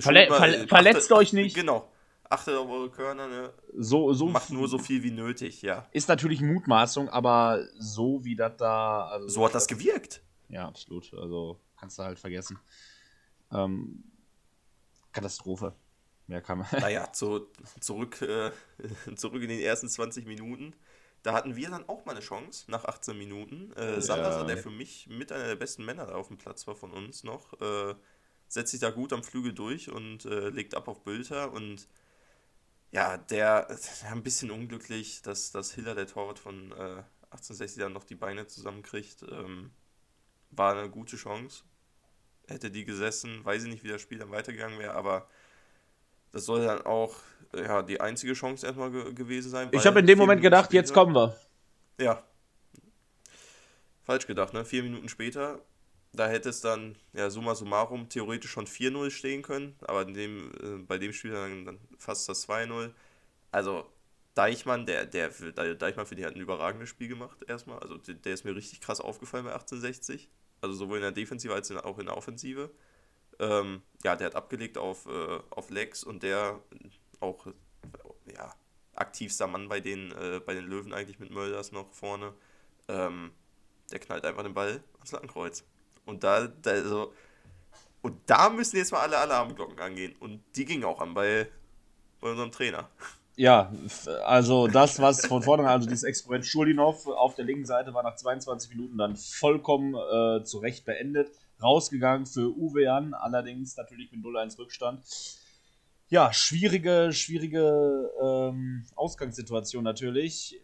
Verle- 0.00 0.28
mal, 0.30 0.38
verle- 0.40 0.68
verletzt 0.68 1.10
euch 1.12 1.32
nicht. 1.32 1.54
Genau. 1.54 1.88
Achtet 2.30 2.54
auf 2.56 2.70
eure 2.70 2.88
Körner, 2.88 3.28
ne? 3.28 3.50
so, 3.76 4.14
so 4.14 4.26
Macht 4.26 4.48
nur 4.50 4.66
so 4.66 4.78
viel 4.78 5.02
wie 5.02 5.10
nötig, 5.10 5.60
ja. 5.60 5.86
Ist 5.92 6.08
natürlich 6.08 6.40
Mutmaßung, 6.40 7.10
aber 7.10 7.66
so 7.78 8.24
wie 8.24 8.34
das 8.36 8.56
da. 8.56 9.08
Also 9.08 9.28
So 9.28 9.44
hat 9.44 9.54
das 9.54 9.66
gewirkt. 9.66 10.22
Ja, 10.48 10.66
absolut. 10.66 11.12
Also 11.12 11.58
kannst 11.82 11.98
du 11.98 12.04
halt 12.04 12.20
vergessen. 12.20 12.60
Ähm, 13.50 14.04
Katastrophe. 15.10 15.74
Mehr 16.28 16.40
kann 16.40 16.58
man. 16.58 16.68
Naja, 16.80 17.12
zu, 17.12 17.48
zurück, 17.80 18.22
äh, 18.22 18.52
zurück 19.16 19.42
in 19.42 19.48
den 19.48 19.58
ersten 19.58 19.88
20 19.88 20.24
Minuten. 20.24 20.76
Da 21.24 21.32
hatten 21.32 21.56
wir 21.56 21.70
dann 21.70 21.88
auch 21.88 22.04
mal 22.04 22.12
eine 22.12 22.20
Chance 22.20 22.70
nach 22.70 22.84
18 22.84 23.18
Minuten. 23.18 23.72
Äh, 23.72 24.00
Sanderser, 24.00 24.44
der 24.44 24.58
für 24.58 24.70
mich 24.70 25.08
mit 25.08 25.32
einer 25.32 25.48
der 25.48 25.56
besten 25.56 25.84
Männer 25.84 26.06
da 26.06 26.14
auf 26.14 26.28
dem 26.28 26.38
Platz 26.38 26.68
war 26.68 26.76
von 26.76 26.92
uns 26.92 27.24
noch, 27.24 27.60
äh, 27.60 27.94
setzt 28.46 28.70
sich 28.70 28.80
da 28.80 28.90
gut 28.90 29.12
am 29.12 29.24
Flügel 29.24 29.52
durch 29.52 29.90
und 29.90 30.24
äh, 30.24 30.50
legt 30.50 30.76
ab 30.76 30.86
auf 30.86 31.02
Bülter 31.02 31.52
und 31.52 31.88
ja, 32.92 33.16
der, 33.16 33.66
der 34.02 34.12
ein 34.12 34.22
bisschen 34.22 34.52
unglücklich, 34.52 35.22
dass, 35.22 35.50
dass 35.50 35.72
Hiller, 35.72 35.96
der 35.96 36.06
Torwart 36.06 36.38
von 36.38 36.70
äh, 36.70 37.02
1860, 37.30 37.82
dann 37.82 37.92
noch 37.92 38.04
die 38.04 38.14
Beine 38.14 38.46
zusammenkriegt. 38.46 39.24
Ähm, 39.28 39.72
war 40.52 40.76
eine 40.76 40.88
gute 40.90 41.16
Chance. 41.16 41.64
Hätte 42.48 42.70
die 42.70 42.84
gesessen, 42.84 43.44
weiß 43.44 43.64
ich 43.64 43.70
nicht, 43.70 43.84
wie 43.84 43.88
das 43.88 44.02
Spiel 44.02 44.18
dann 44.18 44.30
weitergegangen 44.30 44.78
wäre, 44.78 44.94
aber 44.94 45.28
das 46.32 46.44
soll 46.44 46.64
dann 46.64 46.82
auch 46.82 47.14
ja, 47.54 47.82
die 47.82 48.00
einzige 48.00 48.32
Chance 48.32 48.66
erstmal 48.66 48.90
ge 48.90 49.12
gewesen 49.12 49.50
sein. 49.50 49.68
Ich 49.72 49.86
habe 49.86 50.00
in 50.00 50.06
dem 50.06 50.18
Moment 50.18 50.40
gedacht, 50.42 50.66
später, 50.66 50.76
jetzt 50.76 50.94
kommen 50.94 51.14
wir. 51.14 51.36
Ja. 51.98 52.22
Falsch 54.02 54.26
gedacht, 54.26 54.52
ne? 54.54 54.64
Vier 54.64 54.82
Minuten 54.82 55.08
später, 55.08 55.60
da 56.12 56.28
hätte 56.28 56.48
es 56.48 56.60
dann, 56.60 56.96
ja, 57.12 57.30
summa 57.30 57.54
summarum, 57.54 58.08
theoretisch 58.08 58.50
schon 58.50 58.66
4-0 58.66 59.10
stehen 59.10 59.42
können, 59.42 59.76
aber 59.82 60.02
in 60.02 60.14
dem, 60.14 60.52
äh, 60.62 60.82
bei 60.86 60.98
dem 60.98 61.12
Spiel 61.12 61.32
dann, 61.32 61.64
dann 61.64 61.78
fast 61.98 62.28
das 62.28 62.48
2-0. 62.48 62.90
Also, 63.50 63.90
Deichmann, 64.34 64.86
der, 64.86 65.06
der, 65.06 65.28
der 65.28 65.74
Deichmann 65.74 66.06
für 66.06 66.14
die 66.14 66.24
hat 66.24 66.34
ein 66.34 66.40
überragendes 66.40 66.88
Spiel 66.88 67.08
gemacht, 67.08 67.38
erstmal. 67.46 67.78
Also, 67.78 67.98
der, 67.98 68.14
der 68.14 68.34
ist 68.34 68.44
mir 68.44 68.56
richtig 68.56 68.80
krass 68.80 69.00
aufgefallen 69.00 69.44
bei 69.44 69.52
1860. 69.52 70.28
Also, 70.62 70.74
sowohl 70.74 70.96
in 70.96 71.02
der 71.02 71.12
Defensive 71.12 71.52
als 71.52 71.70
auch 71.70 71.98
in 71.98 72.06
der 72.06 72.16
Offensive. 72.16 72.70
Ähm, 73.38 73.82
ja, 74.04 74.16
der 74.16 74.28
hat 74.28 74.36
abgelegt 74.36 74.78
auf, 74.78 75.06
äh, 75.06 75.40
auf 75.50 75.70
Lex 75.70 76.04
und 76.04 76.22
der 76.22 76.60
auch, 77.20 77.46
ja, 78.32 78.54
aktivster 78.94 79.46
Mann 79.46 79.68
bei 79.68 79.80
den, 79.80 80.12
äh, 80.12 80.40
bei 80.44 80.54
den 80.54 80.66
Löwen 80.66 80.92
eigentlich 80.92 81.18
mit 81.18 81.30
Mölders 81.30 81.72
noch 81.72 81.92
vorne. 81.92 82.32
Ähm, 82.88 83.32
der 83.90 83.98
knallt 83.98 84.24
einfach 84.24 84.42
den 84.42 84.54
Ball 84.54 84.82
ans 84.94 85.12
Lattenkreuz. 85.12 85.64
Und 86.04 86.24
da, 86.24 86.46
da 86.46 86.70
also, 86.70 87.12
und 88.02 88.18
da 88.26 88.50
müssen 88.50 88.76
jetzt 88.76 88.92
mal 88.92 89.00
alle 89.00 89.18
Alarmglocken 89.18 89.78
angehen. 89.78 90.14
Und 90.18 90.42
die 90.56 90.64
gingen 90.64 90.84
auch 90.84 91.00
an 91.00 91.14
bei, 91.14 91.48
bei 92.20 92.30
unserem 92.30 92.50
Trainer. 92.50 92.88
Ja, 93.36 93.72
also 94.24 94.66
das, 94.66 95.00
was 95.00 95.24
von 95.26 95.42
vorne, 95.42 95.66
also 95.66 95.88
dieses 95.88 96.04
Experiment 96.04 96.44
Schulinov 96.44 97.06
auf 97.06 97.34
der 97.34 97.46
linken 97.46 97.64
Seite 97.64 97.94
war 97.94 98.02
nach 98.02 98.16
22 98.16 98.70
Minuten 98.70 98.98
dann 98.98 99.16
vollkommen 99.16 99.94
äh, 99.94 100.44
zu 100.44 100.58
Recht 100.58 100.84
beendet. 100.84 101.30
Rausgegangen 101.62 102.26
für 102.26 102.54
Uwe 102.54 102.82
Jan, 102.82 103.14
allerdings 103.14 103.76
natürlich 103.76 104.12
mit 104.12 104.22
0-1 104.22 104.58
Rückstand. 104.58 105.02
Ja, 106.08 106.32
schwierige, 106.32 107.10
schwierige 107.12 108.10
ähm, 108.22 108.84
Ausgangssituation 108.96 109.82
natürlich. 109.82 110.60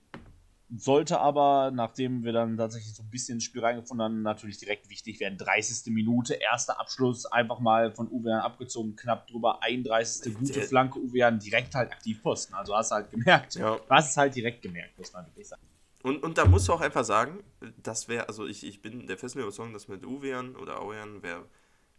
Sollte 0.76 1.18
aber, 1.18 1.70
nachdem 1.72 2.24
wir 2.24 2.32
dann 2.32 2.56
tatsächlich 2.58 2.94
so 2.94 3.02
ein 3.02 3.08
bisschen 3.10 3.36
ins 3.36 3.44
Spiel 3.44 3.62
reingefunden 3.64 4.04
haben, 4.04 4.22
natürlich 4.22 4.58
direkt 4.58 4.90
wichtig 4.90 5.18
werden. 5.18 5.38
30. 5.38 5.92
Minute, 5.92 6.34
erster 6.34 6.78
Abschluss, 6.78 7.24
einfach 7.24 7.58
mal 7.58 7.92
von 7.92 8.08
Uwean 8.10 8.40
abgezogen, 8.40 8.94
knapp 8.94 9.26
drüber, 9.28 9.62
31. 9.62 10.34
gute 10.34 10.60
Flanke, 10.62 10.98
Uwean 10.98 11.38
direkt 11.38 11.74
halt 11.74 11.90
aktiv 11.90 12.22
posten. 12.22 12.54
Also 12.54 12.76
hast 12.76 12.90
du 12.90 12.96
halt 12.96 13.10
gemerkt. 13.10 13.54
Ja. 13.54 13.76
Du 13.76 13.88
hast 13.88 14.10
es 14.10 14.16
halt 14.16 14.34
direkt 14.34 14.60
gemerkt, 14.60 14.98
muss 14.98 15.12
man 15.12 15.24
wirklich 15.26 15.48
sagen. 15.48 15.62
Und, 16.02 16.22
und 16.22 16.38
da 16.38 16.44
musst 16.44 16.68
du 16.68 16.74
auch 16.74 16.80
einfach 16.80 17.04
sagen, 17.04 17.42
das 17.82 18.08
wäre, 18.08 18.28
also 18.28 18.46
ich, 18.46 18.64
ich 18.64 18.82
bin 18.82 19.06
der 19.06 19.18
festen 19.18 19.40
Überzeugung, 19.40 19.72
dass 19.72 19.88
mit 19.88 20.04
Uwean 20.04 20.54
oder 20.54 20.80
Auean 20.80 21.22
wäre 21.22 21.44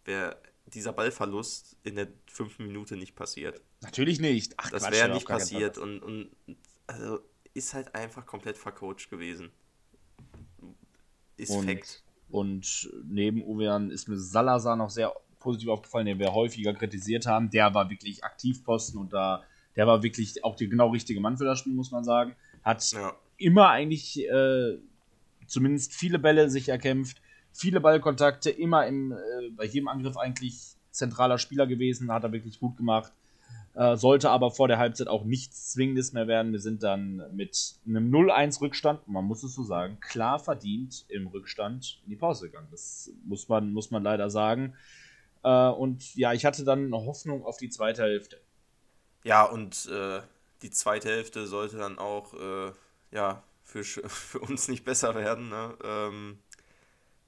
wär 0.05 0.37
dieser 0.67 0.93
Ballverlust 0.93 1.77
in 1.83 1.95
der 1.95 2.07
fünften 2.27 2.67
Minute 2.67 2.95
nicht 2.95 3.15
passiert. 3.15 3.61
Natürlich 3.81 4.19
nicht. 4.19 4.53
Ach, 4.57 4.69
das 4.69 4.89
wäre 4.91 5.09
nicht 5.09 5.27
passiert. 5.27 5.77
Und, 5.77 5.99
und 5.99 6.29
also 6.87 7.19
ist 7.53 7.73
halt 7.73 7.93
einfach 7.95 8.25
komplett 8.25 8.57
vercoacht 8.57 9.09
gewesen. 9.09 9.51
Ist 11.37 11.51
und, 11.51 11.65
Fakt. 11.65 12.03
Und 12.29 12.89
neben 13.05 13.43
Uwean 13.43 13.91
ist 13.91 14.07
mir 14.07 14.17
Salazar 14.17 14.75
noch 14.75 14.89
sehr 14.89 15.13
positiv 15.39 15.69
aufgefallen, 15.69 16.05
den 16.05 16.19
wir 16.19 16.33
häufiger 16.33 16.73
kritisiert 16.73 17.25
haben. 17.25 17.49
Der 17.49 17.73
war 17.73 17.89
wirklich 17.89 18.23
Aktivposten 18.23 18.99
und 18.99 19.13
da, 19.13 19.43
der 19.75 19.87
war 19.87 20.03
wirklich 20.03 20.43
auch 20.43 20.55
der 20.55 20.67
genau 20.67 20.89
richtige 20.89 21.19
Mann 21.19 21.37
für 21.37 21.45
das 21.45 21.59
Spiel, 21.59 21.73
muss 21.73 21.91
man 21.91 22.03
sagen. 22.03 22.35
Hat 22.63 22.91
ja. 22.91 23.15
immer 23.37 23.69
eigentlich 23.69 24.19
äh, 24.27 24.77
zumindest 25.47 25.93
viele 25.93 26.19
Bälle 26.19 26.49
sich 26.49 26.69
erkämpft, 26.69 27.21
viele 27.51 27.79
Ballkontakte, 27.79 28.49
immer 28.49 28.85
im, 28.85 29.11
äh, 29.11 29.49
bei 29.55 29.65
jedem 29.65 29.87
Angriff 29.87 30.17
eigentlich 30.17 30.75
zentraler 30.91 31.37
Spieler 31.37 31.67
gewesen, 31.67 32.11
hat 32.11 32.23
er 32.23 32.31
wirklich 32.31 32.59
gut 32.59 32.77
gemacht. 32.77 33.11
Äh, 33.75 33.97
sollte 33.97 34.29
aber 34.29 34.51
vor 34.51 34.67
der 34.67 34.79
Halbzeit 34.79 35.07
auch 35.07 35.23
nichts 35.23 35.71
Zwingendes 35.71 36.11
mehr 36.11 36.27
werden. 36.27 36.51
Wir 36.51 36.59
sind 36.59 36.83
dann 36.83 37.23
mit 37.35 37.75
einem 37.85 38.11
0-1 38.11 38.61
Rückstand, 38.61 39.07
man 39.07 39.25
muss 39.25 39.43
es 39.43 39.53
so 39.53 39.63
sagen, 39.63 39.99
klar 39.99 40.39
verdient 40.39 41.05
im 41.07 41.27
Rückstand 41.27 42.01
in 42.03 42.09
die 42.09 42.15
Pause 42.15 42.47
gegangen. 42.47 42.67
Das 42.71 43.11
muss 43.25 43.47
man, 43.47 43.71
muss 43.71 43.91
man 43.91 44.03
leider 44.03 44.29
sagen. 44.29 44.73
Äh, 45.43 45.69
und 45.69 46.15
ja, 46.15 46.33
ich 46.33 46.45
hatte 46.45 46.63
dann 46.63 46.91
Hoffnung 46.93 47.45
auf 47.45 47.57
die 47.57 47.69
zweite 47.69 48.01
Hälfte. 48.03 48.41
Ja, 49.23 49.43
und 49.43 49.87
äh, 49.91 50.21
die 50.61 50.71
zweite 50.71 51.09
Hälfte 51.09 51.47
sollte 51.47 51.77
dann 51.77 51.97
auch 51.99 52.33
äh, 52.33 52.71
ja, 53.11 53.43
für, 53.63 53.83
für 53.83 54.39
uns 54.39 54.67
nicht 54.67 54.83
besser 54.83 55.15
werden. 55.15 55.49
Ne? 55.49 55.77
Ähm, 55.83 56.39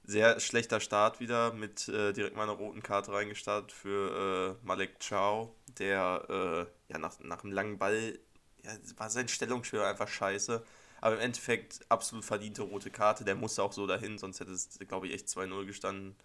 sehr 0.04 0.40
schlechter 0.40 0.80
Start 0.80 1.20
wieder 1.20 1.52
mit 1.52 1.88
äh, 1.88 2.12
direkt 2.12 2.36
mal 2.36 2.44
einer 2.44 2.52
roten 2.52 2.82
Karte 2.82 3.12
reingestartet 3.12 3.72
für 3.72 4.58
äh, 4.62 4.66
Malek 4.66 4.98
Chow, 5.00 5.54
der 5.78 6.68
äh, 6.88 6.92
ja 6.92 6.98
nach, 6.98 7.18
nach 7.20 7.44
einem 7.44 7.52
langen 7.52 7.78
Ball, 7.78 8.18
ja, 8.64 8.72
war 8.96 9.10
sein 9.10 9.28
Stellungsschwör 9.28 9.86
einfach 9.86 10.08
scheiße. 10.08 10.64
Aber 11.00 11.16
im 11.16 11.20
Endeffekt 11.20 11.80
absolut 11.88 12.24
verdiente 12.24 12.62
rote 12.62 12.90
Karte, 12.90 13.24
der 13.24 13.34
musste 13.34 13.62
auch 13.62 13.72
so 13.72 13.86
dahin, 13.86 14.18
sonst 14.18 14.40
hätte 14.40 14.52
es, 14.52 14.78
glaube 14.88 15.08
ich, 15.08 15.14
echt 15.14 15.28
2-0 15.28 15.66
gestanden. 15.66 16.16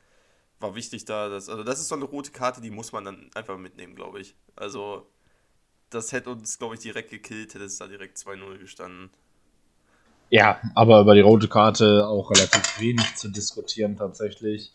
War 0.60 0.76
wichtig 0.76 1.06
da, 1.06 1.30
dass, 1.30 1.50
also 1.50 1.64
das 1.64 1.80
ist 1.80 1.88
so 1.90 1.96
eine 1.96 2.06
rote 2.06 2.32
Karte, 2.32 2.62
die 2.62 2.72
muss 2.72 2.92
man 2.92 3.06
dann 3.06 3.32
einfach 3.36 3.58
mitnehmen, 3.58 3.96
glaube 3.96 4.20
ich. 4.22 4.36
Also 4.56 5.08
das 5.90 6.12
hätte 6.12 6.32
uns, 6.32 6.58
glaube 6.60 6.76
ich, 6.76 6.82
direkt 6.82 7.10
gekillt, 7.12 7.54
hätte 7.54 7.66
es 7.66 7.78
da 7.78 7.88
direkt 7.88 8.18
2-0 8.18 8.58
gestanden. 8.60 9.12
Ja, 10.30 10.60
aber 10.76 11.02
über 11.02 11.16
die 11.16 11.22
rote 11.22 11.48
Karte 11.48 12.08
auch 12.08 12.32
relativ 12.32 12.80
wenig 12.80 13.16
zu 13.16 13.30
diskutieren 13.30 13.96
tatsächlich. 13.96 14.74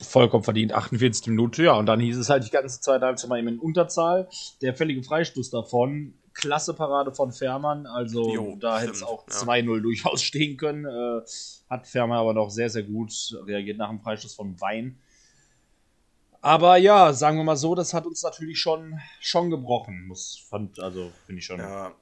Vollkommen 0.00 0.44
verdient, 0.44 0.72
48 0.72 1.28
Minuten, 1.28 1.64
ja, 1.64 1.72
und 1.72 1.86
dann 1.86 2.00
hieß 2.00 2.18
es 2.18 2.28
halt 2.28 2.44
die 2.44 2.50
ganze 2.50 2.80
Zeit 2.80 3.00
halt 3.02 3.26
mal 3.28 3.38
in 3.38 3.58
Unterzahl. 3.58 4.28
Der 4.60 4.74
fällige 4.74 5.02
Freistoß 5.02 5.50
davon, 5.50 6.14
klasse 6.34 6.74
Parade 6.74 7.14
von 7.14 7.32
Fährmann, 7.32 7.86
also 7.86 8.34
jo, 8.34 8.56
da 8.60 8.78
hätte 8.78 8.92
es 8.92 9.02
auch 9.02 9.24
ja. 9.28 9.34
2-0 9.34 9.80
durchaus 9.80 10.22
stehen 10.22 10.56
können. 10.56 10.84
Äh, 10.84 11.22
hat 11.70 11.86
Fährmann 11.86 12.18
aber 12.18 12.34
noch 12.34 12.50
sehr, 12.50 12.68
sehr 12.68 12.82
gut 12.82 13.12
reagiert 13.46 13.78
nach 13.78 13.88
dem 13.88 14.00
Freistoß 14.00 14.34
von 14.34 14.60
Wein. 14.60 14.98
Aber 16.42 16.76
ja, 16.76 17.12
sagen 17.12 17.38
wir 17.38 17.44
mal 17.44 17.56
so, 17.56 17.74
das 17.74 17.92
hat 17.92 18.06
uns 18.06 18.22
natürlich 18.22 18.60
schon, 18.60 19.00
schon 19.20 19.50
gebrochen, 19.50 20.06
muss, 20.06 20.46
fand, 20.48 20.78
also 20.78 21.10
finde 21.24 21.40
ich 21.40 21.46
schon. 21.46 21.58
Ja, 21.58 21.92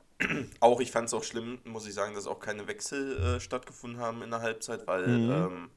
auch 0.60 0.80
ich 0.80 0.90
fand 0.90 1.08
es 1.08 1.14
auch 1.14 1.24
schlimm, 1.24 1.58
muss 1.64 1.86
ich 1.86 1.94
sagen, 1.94 2.14
dass 2.14 2.26
auch 2.26 2.40
keine 2.40 2.66
Wechsel 2.66 3.16
äh, 3.18 3.40
stattgefunden 3.40 4.00
haben 4.00 4.22
in 4.22 4.30
der 4.30 4.40
Halbzeit, 4.40 4.86
weil 4.86 5.06
mhm. 5.06 5.30
ähm, 5.30 5.70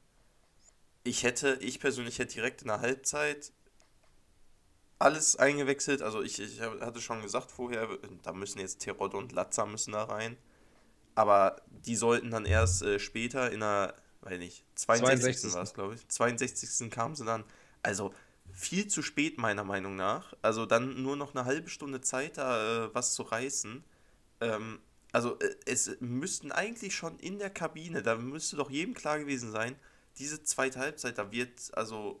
ich 1.04 1.22
hätte, 1.22 1.58
ich 1.60 1.80
persönlich 1.80 2.18
hätte 2.18 2.34
direkt 2.34 2.62
in 2.62 2.68
der 2.68 2.80
Halbzeit 2.80 3.52
alles 4.98 5.36
eingewechselt. 5.36 6.02
Also 6.02 6.22
ich, 6.22 6.40
ich 6.40 6.60
hatte 6.60 7.00
schon 7.00 7.22
gesagt 7.22 7.50
vorher, 7.50 7.88
da 8.22 8.32
müssen 8.32 8.60
jetzt 8.60 8.80
Terod 8.80 9.14
und 9.14 9.32
Latza 9.32 9.66
müssen 9.66 9.92
da 9.92 10.04
rein. 10.04 10.36
Aber 11.14 11.62
die 11.68 11.96
sollten 11.96 12.30
dann 12.30 12.44
erst 12.44 12.82
äh, 12.82 12.98
später 12.98 13.50
in 13.50 13.60
der, 13.60 13.94
weiß 14.22 14.38
nicht, 14.38 14.64
62. 14.76 15.40
62. 15.40 15.54
war 15.54 15.62
es, 15.62 15.74
glaube 15.74 15.94
ich. 15.94 16.08
62. 16.08 16.90
kamen 16.90 17.14
sie 17.14 17.24
dann. 17.24 17.44
Also 17.82 18.12
viel 18.52 18.88
zu 18.88 19.02
spät 19.02 19.38
meiner 19.38 19.64
Meinung 19.64 19.96
nach. 19.96 20.34
Also 20.42 20.66
dann 20.66 21.02
nur 21.02 21.16
noch 21.16 21.34
eine 21.34 21.44
halbe 21.44 21.70
Stunde 21.70 22.00
Zeit, 22.00 22.38
da 22.38 22.86
äh, 22.86 22.94
was 22.94 23.14
zu 23.14 23.22
reißen. 23.22 23.84
Ähm, 24.40 24.80
also 25.12 25.38
äh, 25.38 25.54
es 25.66 25.96
müssten 26.00 26.52
eigentlich 26.52 26.94
schon 26.94 27.18
in 27.18 27.38
der 27.38 27.50
Kabine, 27.50 28.02
da 28.02 28.16
müsste 28.16 28.56
doch 28.56 28.70
jedem 28.70 28.94
klar 28.94 29.18
gewesen 29.18 29.50
sein, 29.50 29.76
diese 30.18 30.42
zweite 30.42 30.78
Halbzeit, 30.78 31.18
da 31.18 31.30
wird 31.30 31.70
also 31.72 32.20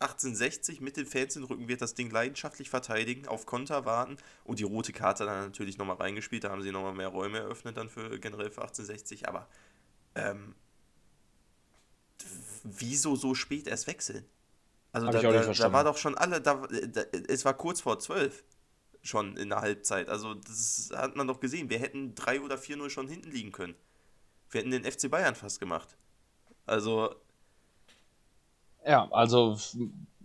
1860 0.00 0.80
mit 0.82 0.96
den 0.96 1.06
Fans 1.06 1.36
in 1.36 1.42
den 1.42 1.48
Rücken 1.48 1.68
wird 1.68 1.80
das 1.80 1.94
Ding 1.94 2.10
leidenschaftlich 2.10 2.68
verteidigen, 2.68 3.26
auf 3.28 3.46
Konter 3.46 3.86
warten 3.86 4.18
und 4.44 4.58
die 4.58 4.64
rote 4.64 4.92
Karte 4.92 5.24
dann 5.24 5.46
natürlich 5.46 5.78
nochmal 5.78 5.96
reingespielt, 5.96 6.44
da 6.44 6.50
haben 6.50 6.62
sie 6.62 6.70
nochmal 6.70 6.92
mehr 6.92 7.08
Räume 7.08 7.38
eröffnet 7.38 7.76
dann 7.76 7.88
für 7.88 8.18
generell 8.18 8.50
für 8.50 8.60
1860, 8.60 9.26
aber 9.28 9.48
ähm, 10.14 10.54
wieso 12.62 13.16
so 13.16 13.34
spät 13.34 13.66
erst 13.66 13.86
wechseln? 13.86 14.24
Also 14.92 15.10
da, 15.10 15.20
da, 15.20 15.52
da, 15.52 15.72
war 15.72 15.84
doch 15.84 15.96
schon 15.96 16.16
alle, 16.16 16.40
da, 16.40 16.66
da, 16.66 17.02
es 17.28 17.44
war 17.44 17.54
kurz 17.54 17.80
vor 17.82 17.98
12 17.98 18.42
schon 19.06 19.36
in 19.36 19.48
der 19.48 19.60
Halbzeit. 19.60 20.08
Also 20.08 20.34
das 20.34 20.90
hat 20.94 21.16
man 21.16 21.26
doch 21.26 21.40
gesehen. 21.40 21.70
Wir 21.70 21.78
hätten 21.78 22.14
3 22.14 22.40
oder 22.40 22.56
4-0 22.56 22.90
schon 22.90 23.08
hinten 23.08 23.30
liegen 23.30 23.52
können. 23.52 23.74
Wir 24.50 24.60
hätten 24.60 24.70
den 24.70 24.84
FC 24.84 25.10
Bayern 25.10 25.34
fast 25.34 25.60
gemacht. 25.60 25.96
Also. 26.66 27.14
Ja, 28.84 29.08
also 29.10 29.58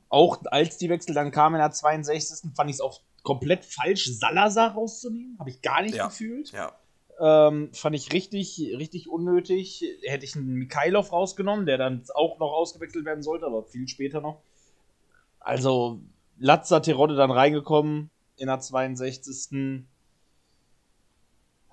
auch 0.10 0.40
als 0.46 0.78
die 0.78 0.90
Wechsel 0.90 1.16
dann 1.16 1.32
kamen 1.32 1.56
in 1.56 1.62
der 1.62 1.72
62. 1.72 2.52
fand 2.56 2.70
ich 2.70 2.76
es 2.76 2.82
auch 2.82 3.02
komplett 3.24 3.66
falsch, 3.66 4.08
Salazar 4.08 4.74
rauszunehmen. 4.74 5.38
Habe 5.40 5.50
ich 5.50 5.62
gar 5.62 5.82
nicht 5.82 5.96
ja, 5.96 6.08
gefühlt. 6.08 6.52
Ja. 6.52 6.74
Ähm, 7.20 7.72
fand 7.74 7.96
ich 7.96 8.12
richtig, 8.14 8.60
richtig 8.78 9.10
unnötig. 9.10 9.84
Hätte 10.04 10.26
ich 10.26 10.36
einen 10.36 10.56
Mikhailov 10.56 11.12
rausgenommen, 11.12 11.66
der 11.66 11.78
dann 11.78 12.04
auch 12.14 12.40
noch 12.40 12.52
ausgewechselt 12.52 13.06
werden 13.06 13.24
sollte, 13.24 13.46
aber 13.46 13.64
viel 13.64 13.88
später 13.88 14.22
noch. 14.22 14.42
Also, 15.40 16.00
Latza 16.38 16.80
Terodde 16.80 17.16
dann 17.16 17.32
reingekommen, 17.32 18.10
in 18.42 18.48
der 18.48 18.60
62. 18.60 19.86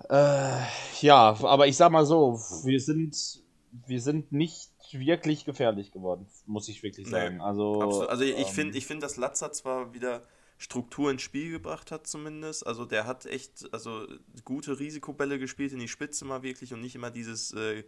Äh, 0.09 0.61
ja, 1.01 1.35
aber 1.43 1.67
ich 1.67 1.75
sag 1.75 1.91
mal 1.91 2.05
so, 2.05 2.39
wir 2.63 2.79
sind, 2.79 3.43
wir 3.87 4.01
sind 4.01 4.31
nicht 4.31 4.71
wirklich 4.91 5.45
gefährlich 5.45 5.91
geworden, 5.91 6.27
muss 6.45 6.69
ich 6.69 6.81
wirklich 6.83 7.09
Nee, 7.09 7.11
sagen. 7.11 7.41
also, 7.41 7.81
Absolut. 7.81 8.09
Also 8.09 8.23
ich 8.23 8.37
ähm, 8.37 8.45
finde, 8.47 8.77
ich 8.77 8.85
find, 8.87 9.03
dass 9.03 9.17
Latzer 9.17 9.51
zwar 9.51 9.93
wieder 9.93 10.23
Struktur 10.57 11.11
ins 11.11 11.21
Spiel 11.21 11.51
gebracht 11.51 11.91
hat 11.91 12.07
zumindest. 12.07 12.65
Also 12.65 12.85
der 12.85 13.05
hat 13.05 13.25
echt 13.25 13.71
also 13.73 14.07
gute 14.43 14.79
Risikobälle 14.79 15.39
gespielt 15.39 15.73
in 15.73 15.79
die 15.79 15.87
Spitze 15.87 16.25
mal 16.25 16.43
wirklich 16.43 16.73
und 16.73 16.81
nicht 16.81 16.95
immer 16.95 17.11
dieses 17.11 17.53
äh, 17.53 17.83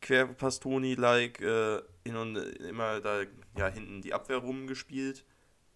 Querpastoni-like 0.00 1.40
äh, 1.40 1.82
hin 2.04 2.16
und 2.16 2.36
immer 2.36 3.00
da 3.00 3.22
ja 3.56 3.68
hinten 3.68 4.02
die 4.02 4.12
Abwehr 4.12 4.38
rumgespielt. 4.38 5.24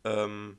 Ähm, 0.04 0.58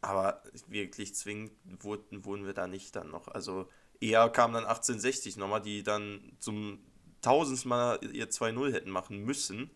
aber 0.00 0.42
wirklich 0.68 1.14
zwingend 1.14 1.52
wurden, 1.80 2.24
wurden 2.24 2.46
wir 2.46 2.54
da 2.54 2.66
nicht 2.66 2.94
dann 2.96 3.10
noch. 3.10 3.28
Also 3.28 3.68
eher 4.00 4.28
kam 4.30 4.52
dann 4.52 4.64
1860 4.64 5.36
nochmal, 5.36 5.62
die 5.62 5.82
dann 5.82 6.32
zum 6.38 6.78
tausendsten 7.22 7.68
Mal 7.68 7.98
ihr 8.12 8.30
2-0 8.30 8.72
hätten 8.72 8.90
machen 8.90 9.24
müssen. 9.24 9.70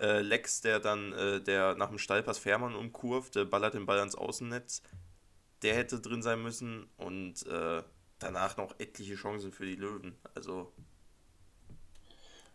Äh, 0.00 0.20
Lex, 0.20 0.60
der 0.60 0.80
dann, 0.80 1.12
äh, 1.12 1.40
der 1.40 1.74
nach 1.74 1.88
dem 1.88 1.98
Steilpass 1.98 2.38
Fährmann 2.38 2.74
umkurvt, 2.74 3.50
ballert 3.50 3.74
den 3.74 3.86
Ball 3.86 3.98
ans 3.98 4.14
Außennetz. 4.14 4.82
Der 5.62 5.74
hätte 5.74 6.00
drin 6.00 6.22
sein 6.22 6.42
müssen 6.42 6.88
und 6.96 7.46
äh, 7.46 7.82
danach 8.18 8.56
noch 8.56 8.78
etliche 8.78 9.14
Chancen 9.16 9.52
für 9.52 9.66
die 9.66 9.76
Löwen. 9.76 10.16
Also, 10.34 10.72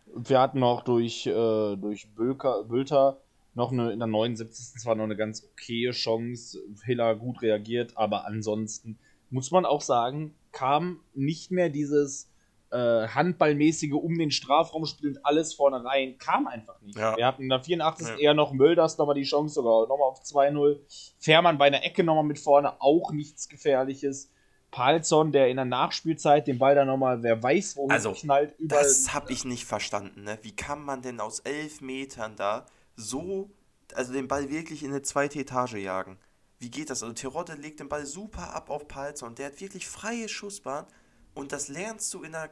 Wir 0.06 0.40
hatten 0.40 0.60
noch 0.60 0.82
durch, 0.82 1.26
äh, 1.26 1.76
durch 1.76 2.08
Bülker, 2.14 2.64
Bülter 2.64 3.20
noch 3.54 3.72
eine, 3.72 3.92
in 3.92 3.98
der 3.98 4.08
79. 4.08 4.80
zwar 4.80 4.94
noch 4.94 5.04
eine 5.04 5.16
ganz 5.16 5.44
okaye 5.44 5.90
Chance. 5.92 6.60
Hiller 6.84 7.14
gut 7.14 7.42
reagiert, 7.42 7.96
aber 7.96 8.26
ansonsten 8.26 8.98
muss 9.30 9.50
man 9.50 9.64
auch 9.64 9.80
sagen, 9.80 10.34
kam 10.52 11.00
nicht 11.14 11.50
mehr 11.50 11.68
dieses 11.68 12.30
äh, 12.70 13.08
Handballmäßige 13.08 13.92
um 13.92 14.18
den 14.18 14.30
Strafraum 14.30 14.86
spielend 14.86 15.24
alles 15.24 15.54
vorne 15.54 15.84
rein, 15.84 16.18
kam 16.18 16.46
einfach 16.46 16.80
nicht. 16.82 16.98
Ja. 16.98 17.16
Wir 17.16 17.26
hatten 17.26 17.42
in 17.42 17.48
der 17.48 17.60
84. 17.62 18.08
Ja. 18.08 18.16
eher 18.16 18.34
noch 18.34 18.52
Mölders 18.52 18.98
nochmal 18.98 19.14
die 19.14 19.22
Chance, 19.22 19.54
sogar 19.54 19.86
nochmal 19.88 20.08
auf 20.08 20.22
2-0. 20.22 20.80
Fährmann 21.18 21.58
bei 21.58 21.66
einer 21.66 21.84
Ecke 21.84 22.02
nochmal 22.02 22.24
mit 22.24 22.38
vorne, 22.38 22.80
auch 22.80 23.12
nichts 23.12 23.48
Gefährliches. 23.48 24.30
Palzon, 24.72 25.30
der 25.30 25.50
in 25.50 25.56
der 25.56 25.66
Nachspielzeit 25.66 26.48
den 26.48 26.58
Ball 26.58 26.74
dann 26.74 26.88
nochmal, 26.88 27.22
wer 27.22 27.40
weiß, 27.40 27.76
wohin 27.76 27.92
Also, 27.92 28.10
knallt, 28.10 28.58
überall. 28.58 28.82
das 28.82 29.14
habe 29.14 29.32
ich 29.32 29.44
nicht 29.44 29.66
verstanden. 29.66 30.24
Ne? 30.24 30.36
Wie 30.42 30.50
kann 30.50 30.84
man 30.84 31.00
denn 31.00 31.20
aus 31.20 31.38
elf 31.40 31.80
Metern 31.80 32.34
da 32.34 32.66
so, 32.96 33.50
also 33.94 34.12
den 34.12 34.28
Ball 34.28 34.50
wirklich 34.50 34.82
in 34.82 34.90
eine 34.90 35.02
zweite 35.02 35.38
Etage 35.38 35.74
jagen? 35.74 36.18
Wie 36.58 36.70
geht 36.70 36.90
das? 36.90 37.02
Also 37.02 37.14
Terodde 37.14 37.54
legt 37.54 37.80
den 37.80 37.88
Ball 37.88 38.06
super 38.06 38.54
ab 38.54 38.70
auf 38.70 38.88
Palzer 38.88 39.26
und 39.26 39.38
der 39.38 39.46
hat 39.46 39.60
wirklich 39.60 39.86
freie 39.86 40.28
Schussbahn 40.28 40.86
und 41.34 41.52
das 41.52 41.68
lernst 41.68 42.12
du 42.14 42.22
in 42.22 42.32
der, 42.32 42.50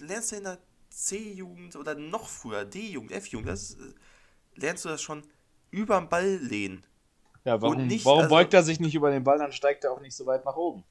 lernst 0.00 0.32
du 0.32 0.36
in 0.36 0.44
der 0.44 0.58
C-Jugend 0.90 1.76
oder 1.76 1.94
noch 1.94 2.28
früher, 2.28 2.64
D-Jugend, 2.64 3.12
F-Jugend, 3.12 3.48
das 3.48 3.76
lernst 4.54 4.84
du 4.84 4.88
das 4.88 5.02
schon 5.02 5.22
überm 5.70 6.08
Ball 6.08 6.36
lehnen. 6.36 6.84
Ja, 7.44 7.60
warum, 7.60 7.86
nicht, 7.86 8.04
warum 8.04 8.20
also- 8.20 8.30
beugt 8.34 8.54
er 8.54 8.62
sich 8.62 8.80
nicht 8.80 8.94
über 8.94 9.10
den 9.10 9.24
Ball, 9.24 9.38
dann 9.38 9.52
steigt 9.52 9.84
er 9.84 9.92
auch 9.92 10.00
nicht 10.00 10.14
so 10.14 10.26
weit 10.26 10.44
nach 10.44 10.56
oben. 10.56 10.84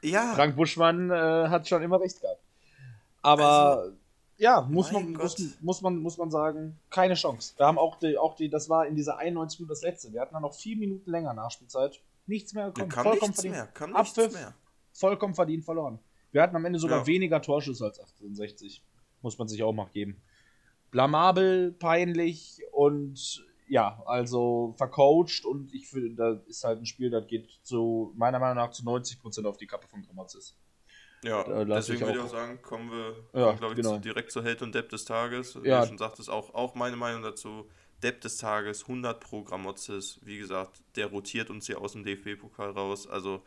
Ja, 0.00 0.32
Frank 0.34 0.56
Buschmann 0.56 1.10
äh, 1.10 1.48
hat 1.48 1.68
schon 1.68 1.82
immer 1.82 2.00
recht 2.00 2.20
gehabt. 2.20 2.40
Aber 3.22 3.92
ja, 4.38 4.62
muss 4.62 4.92
man, 4.92 5.04
mein 5.04 5.12
muss, 5.22 5.36
Gott. 5.36 5.46
muss, 5.60 5.82
man, 5.82 5.96
muss 5.98 6.16
man 6.16 6.30
sagen, 6.30 6.78
keine 6.90 7.14
Chance. 7.14 7.54
Wir 7.56 7.66
haben 7.66 7.78
auch 7.78 7.96
die, 7.98 8.16
auch 8.16 8.34
die, 8.34 8.48
das 8.48 8.68
war 8.68 8.86
in 8.86 8.94
dieser 8.96 9.18
91 9.18 9.60
Minute 9.60 9.72
das 9.72 9.82
letzte. 9.82 10.12
Wir 10.12 10.20
hatten 10.20 10.32
dann 10.34 10.42
noch 10.42 10.54
vier 10.54 10.76
Minuten 10.76 11.10
länger 11.10 11.34
Nachspielzeit. 11.34 12.00
Nichts 12.26 12.54
mehr 12.54 12.66
gekommen. 12.66 12.88
kam 12.90 13.04
vollkommen 13.04 13.30
nichts 13.30 13.42
verdient. 13.42 13.54
mehr, 13.56 13.66
kam 13.74 13.96
Abpfiff, 13.96 14.32
mehr. 14.32 14.54
vollkommen 14.92 15.34
verdient 15.34 15.64
verloren. 15.64 15.98
Wir 16.30 16.42
hatten 16.42 16.56
am 16.56 16.64
Ende 16.64 16.78
sogar 16.78 17.00
Ja. 17.00 17.06
weniger 17.06 17.40
Torschüsse 17.42 17.84
als 17.84 17.98
1860. 17.98 18.82
Muss 19.22 19.38
man 19.38 19.48
sich 19.48 19.62
auch 19.62 19.72
mal 19.72 19.86
geben. 19.92 20.20
Blamabel, 20.90 21.72
peinlich 21.72 22.60
und 22.72 23.44
ja, 23.68 24.02
also 24.06 24.74
vercoacht 24.78 25.44
und 25.44 25.74
ich 25.74 25.88
finde, 25.88 26.14
da 26.14 26.40
ist 26.46 26.64
halt 26.64 26.78
ein 26.78 26.86
Spiel, 26.86 27.10
das 27.10 27.26
geht 27.26 27.48
zu, 27.62 28.12
meiner 28.16 28.38
Meinung 28.38 28.56
nach, 28.56 28.70
zu 28.70 28.82
90% 28.82 29.44
auf 29.46 29.58
die 29.58 29.66
Kappe 29.66 29.86
von 29.88 30.02
Grammatzis. 30.02 30.54
Ja, 31.24 31.64
deswegen 31.64 31.98
ich 31.98 32.06
würde 32.06 32.18
ich 32.18 32.24
auch- 32.24 32.30
sagen, 32.30 32.62
kommen 32.62 32.90
wir, 32.90 33.16
Ja, 33.32 33.52
glaube 33.52 33.74
ich, 33.74 33.76
genau. 33.80 33.94
zu, 33.96 34.00
direkt 34.00 34.30
zu 34.30 34.42
Held 34.42 34.62
und 34.62 34.74
Depp 34.74 34.88
des 34.90 35.04
Tages. 35.04 35.60
Wie 35.62 35.68
Ja. 35.68 35.80
du 35.82 35.88
schon 35.88 35.98
sagtest, 35.98 36.30
auch, 36.30 36.54
auch 36.54 36.74
meine 36.74 36.96
Meinung 36.96 37.22
dazu. 37.22 37.68
Depp 38.02 38.20
des 38.20 38.36
Tages, 38.36 38.86
100 38.86 39.18
pro 39.18 39.42
Gramotzes. 39.42 40.20
Wie 40.22 40.38
gesagt, 40.38 40.80
der 40.94 41.06
rotiert 41.06 41.50
uns 41.50 41.66
hier 41.66 41.80
aus 41.80 41.92
dem 41.92 42.04
DFB-Pokal 42.04 42.70
raus. 42.70 43.08
Also, 43.08 43.42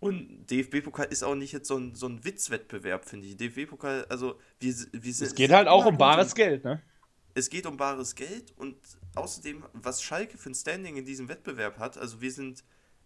und 0.00 0.46
DFB-Pokal 0.50 1.06
ist 1.06 1.22
auch 1.24 1.34
nicht 1.34 1.52
jetzt 1.52 1.66
so 1.66 1.76
ein, 1.76 1.94
so 1.94 2.06
ein 2.06 2.24
Witzwettbewerb, 2.24 3.04
finde 3.04 3.26
ich. 3.26 3.36
DFB-Pokal, 3.36 4.06
also, 4.08 4.38
wir, 4.60 4.72
wir 4.92 5.12
sind. 5.12 5.26
Es 5.26 5.34
geht 5.34 5.50
halt 5.50 5.66
auch 5.66 5.86
um 5.86 5.98
bares 5.98 6.28
im- 6.32 6.34
Geld, 6.36 6.64
ne? 6.64 6.82
es 7.34 7.50
geht 7.50 7.66
um 7.66 7.76
bares 7.76 8.14
Geld 8.14 8.52
und 8.56 8.76
außerdem, 9.16 9.64
was 9.72 10.00
Schalke 10.02 10.38
für 10.38 10.50
ein 10.50 10.54
Standing 10.54 10.96
in 10.96 11.04
diesem 11.04 11.28
Wettbewerb 11.28 11.78
hat, 11.80 11.98
also 11.98 12.20
wir 12.20 12.30
sind 12.30 12.62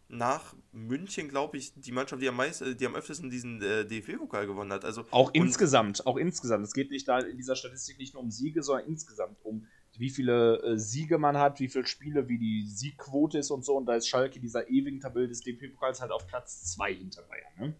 nach 0.08 0.54
München, 0.72 1.28
glaube 1.28 1.58
ich, 1.58 1.74
die 1.74 1.92
Mannschaft, 1.92 2.22
die 2.22 2.28
am 2.28 2.36
meisten, 2.36 2.76
die 2.76 2.86
am 2.86 2.94
öftesten 2.94 3.28
diesen 3.28 3.60
äh, 3.60 3.84
DFB-Pokal 3.84 4.46
gewonnen 4.46 4.72
hat. 4.72 4.84
Also 4.84 5.04
Auch 5.10 5.30
insgesamt, 5.34 6.06
auch 6.06 6.16
insgesamt. 6.16 6.64
Es 6.64 6.72
geht 6.72 6.90
nicht 6.90 7.06
da 7.06 7.18
in 7.18 7.36
dieser 7.36 7.56
Statistik 7.56 7.98
nicht 7.98 8.14
nur 8.14 8.22
um 8.22 8.30
Siege, 8.30 8.62
sondern 8.62 8.86
insgesamt 8.86 9.36
um 9.42 9.66
wie 9.98 10.10
viele 10.10 10.62
äh, 10.62 10.78
Siege 10.78 11.18
man 11.18 11.36
hat, 11.36 11.60
wie 11.60 11.68
viele 11.68 11.86
Spiele, 11.86 12.28
wie 12.28 12.38
die 12.38 12.66
Siegquote 12.66 13.38
ist 13.38 13.50
und 13.50 13.64
so. 13.64 13.76
Und 13.76 13.86
da 13.86 13.96
ist 13.96 14.08
Schalke 14.08 14.40
dieser 14.40 14.68
ewigen 14.70 15.00
Tabelle 15.00 15.28
des 15.28 15.40
DP-Pokals 15.42 16.00
halt 16.00 16.12
auf 16.12 16.26
Platz 16.26 16.72
2 16.72 16.94
hinter 16.94 17.22
Bayern. 17.22 17.52
Ne? 17.58 17.76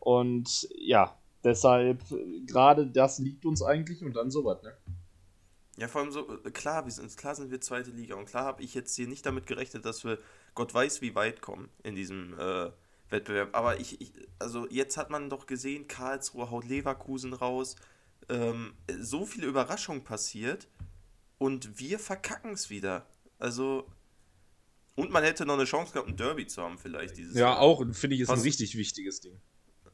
Und 0.00 0.68
ja, 0.76 1.16
deshalb, 1.44 2.02
äh, 2.10 2.40
gerade 2.46 2.86
das 2.86 3.18
liegt 3.18 3.46
uns 3.46 3.62
eigentlich 3.62 4.02
und 4.04 4.14
dann 4.14 4.30
sowas, 4.30 4.62
ne? 4.62 4.76
Ja, 5.76 5.88
vor 5.88 6.02
allem 6.02 6.12
so, 6.12 6.40
äh, 6.44 6.50
klar, 6.50 6.84
wir 6.84 6.92
sind, 6.92 7.16
klar 7.16 7.34
sind 7.34 7.50
wir 7.50 7.60
zweite 7.60 7.90
Liga 7.90 8.14
und 8.16 8.26
klar 8.26 8.44
habe 8.44 8.62
ich 8.62 8.74
jetzt 8.74 8.94
hier 8.94 9.08
nicht 9.08 9.26
damit 9.26 9.46
gerechnet, 9.46 9.84
dass 9.84 10.04
wir 10.04 10.18
Gott 10.54 10.72
weiß 10.72 11.00
wie 11.02 11.14
weit 11.14 11.40
kommen 11.40 11.68
in 11.82 11.94
diesem 11.94 12.38
äh, 12.38 12.70
Wettbewerb. 13.10 13.50
Aber 13.54 13.80
ich, 13.80 14.00
ich, 14.00 14.12
also 14.38 14.68
jetzt 14.70 14.96
hat 14.96 15.10
man 15.10 15.30
doch 15.30 15.46
gesehen, 15.46 15.88
Karlsruhe 15.88 16.50
haut 16.50 16.64
Leverkusen 16.66 17.32
raus. 17.32 17.76
Ähm, 18.28 18.74
so 19.00 19.26
viele 19.26 19.46
Überraschungen 19.46 20.04
passiert 20.04 20.68
und 21.38 21.78
wir 21.78 21.98
verkacken 21.98 22.52
es 22.52 22.70
wieder. 22.70 23.06
Also, 23.38 23.86
und 24.94 25.10
man 25.10 25.24
hätte 25.24 25.44
noch 25.44 25.54
eine 25.54 25.64
Chance 25.64 25.92
gehabt, 25.92 26.08
ein 26.08 26.16
Derby 26.16 26.46
zu 26.46 26.62
haben, 26.62 26.78
vielleicht 26.78 27.16
dieses 27.16 27.34
Ja, 27.34 27.48
Jahr. 27.50 27.60
auch, 27.60 27.84
finde 27.92 28.14
ich, 28.16 28.22
ist 28.22 28.30
ein 28.30 28.38
Was- 28.38 28.44
richtig 28.44 28.76
wichtiges 28.76 29.20
Ding. 29.20 29.40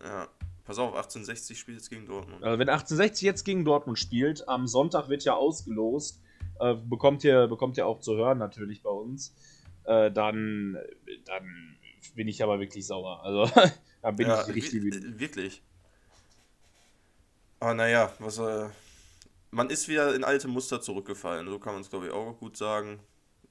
Ja. 0.03 0.29
Pass 0.65 0.79
auf, 0.79 0.91
1860 0.95 1.59
spielt 1.59 1.79
jetzt 1.79 1.91
gegen 1.91 2.07
Dortmund. 2.07 2.45
Also 2.45 2.59
wenn 2.59 2.69
1860 2.69 3.23
jetzt 3.27 3.45
gegen 3.45 3.65
Dortmund 3.65 3.99
spielt, 3.99 4.47
am 4.49 4.69
Sonntag 4.69 5.09
wird 5.09 5.25
ja 5.25 5.35
ausgelost, 5.35 6.21
äh, 6.61 6.75
bekommt, 6.75 7.25
ihr, 7.25 7.49
bekommt 7.49 7.77
ihr 7.79 7.87
auch 7.87 7.99
zu 8.01 8.15
hören 8.17 8.39
natürlich 8.39 8.83
bei 8.83 8.91
uns, 8.91 9.35
äh, 9.85 10.11
dann, 10.11 10.79
dann 11.27 11.79
bin 12.15 12.29
ich 12.29 12.43
aber 12.43 12.61
wirklich 12.61 12.87
sauer. 12.87 13.23
Also 13.25 13.51
da 14.03 14.11
bin 14.13 14.29
ja, 14.29 14.41
ich 14.47 14.49
richtig 14.49 14.83
wütend. 14.83 15.05
äh, 15.05 15.21
Wirklich. 15.21 15.63
Aber 17.59 17.75
naja, 17.75 18.13
was 18.19 18.39
äh, 18.39 18.69
man 19.51 19.71
ist 19.71 19.89
wieder 19.89 20.15
in 20.15 20.25
alte 20.25 20.49
Muster 20.49 20.81
zurückgefallen. 20.81 21.49
So 21.49 21.59
kann 21.59 21.75
man 21.75 21.83
es, 21.83 21.91
glaube 21.91 22.07
ich, 22.07 22.13
auch 22.13 22.39
gut 22.39 22.57
sagen. 22.57 23.01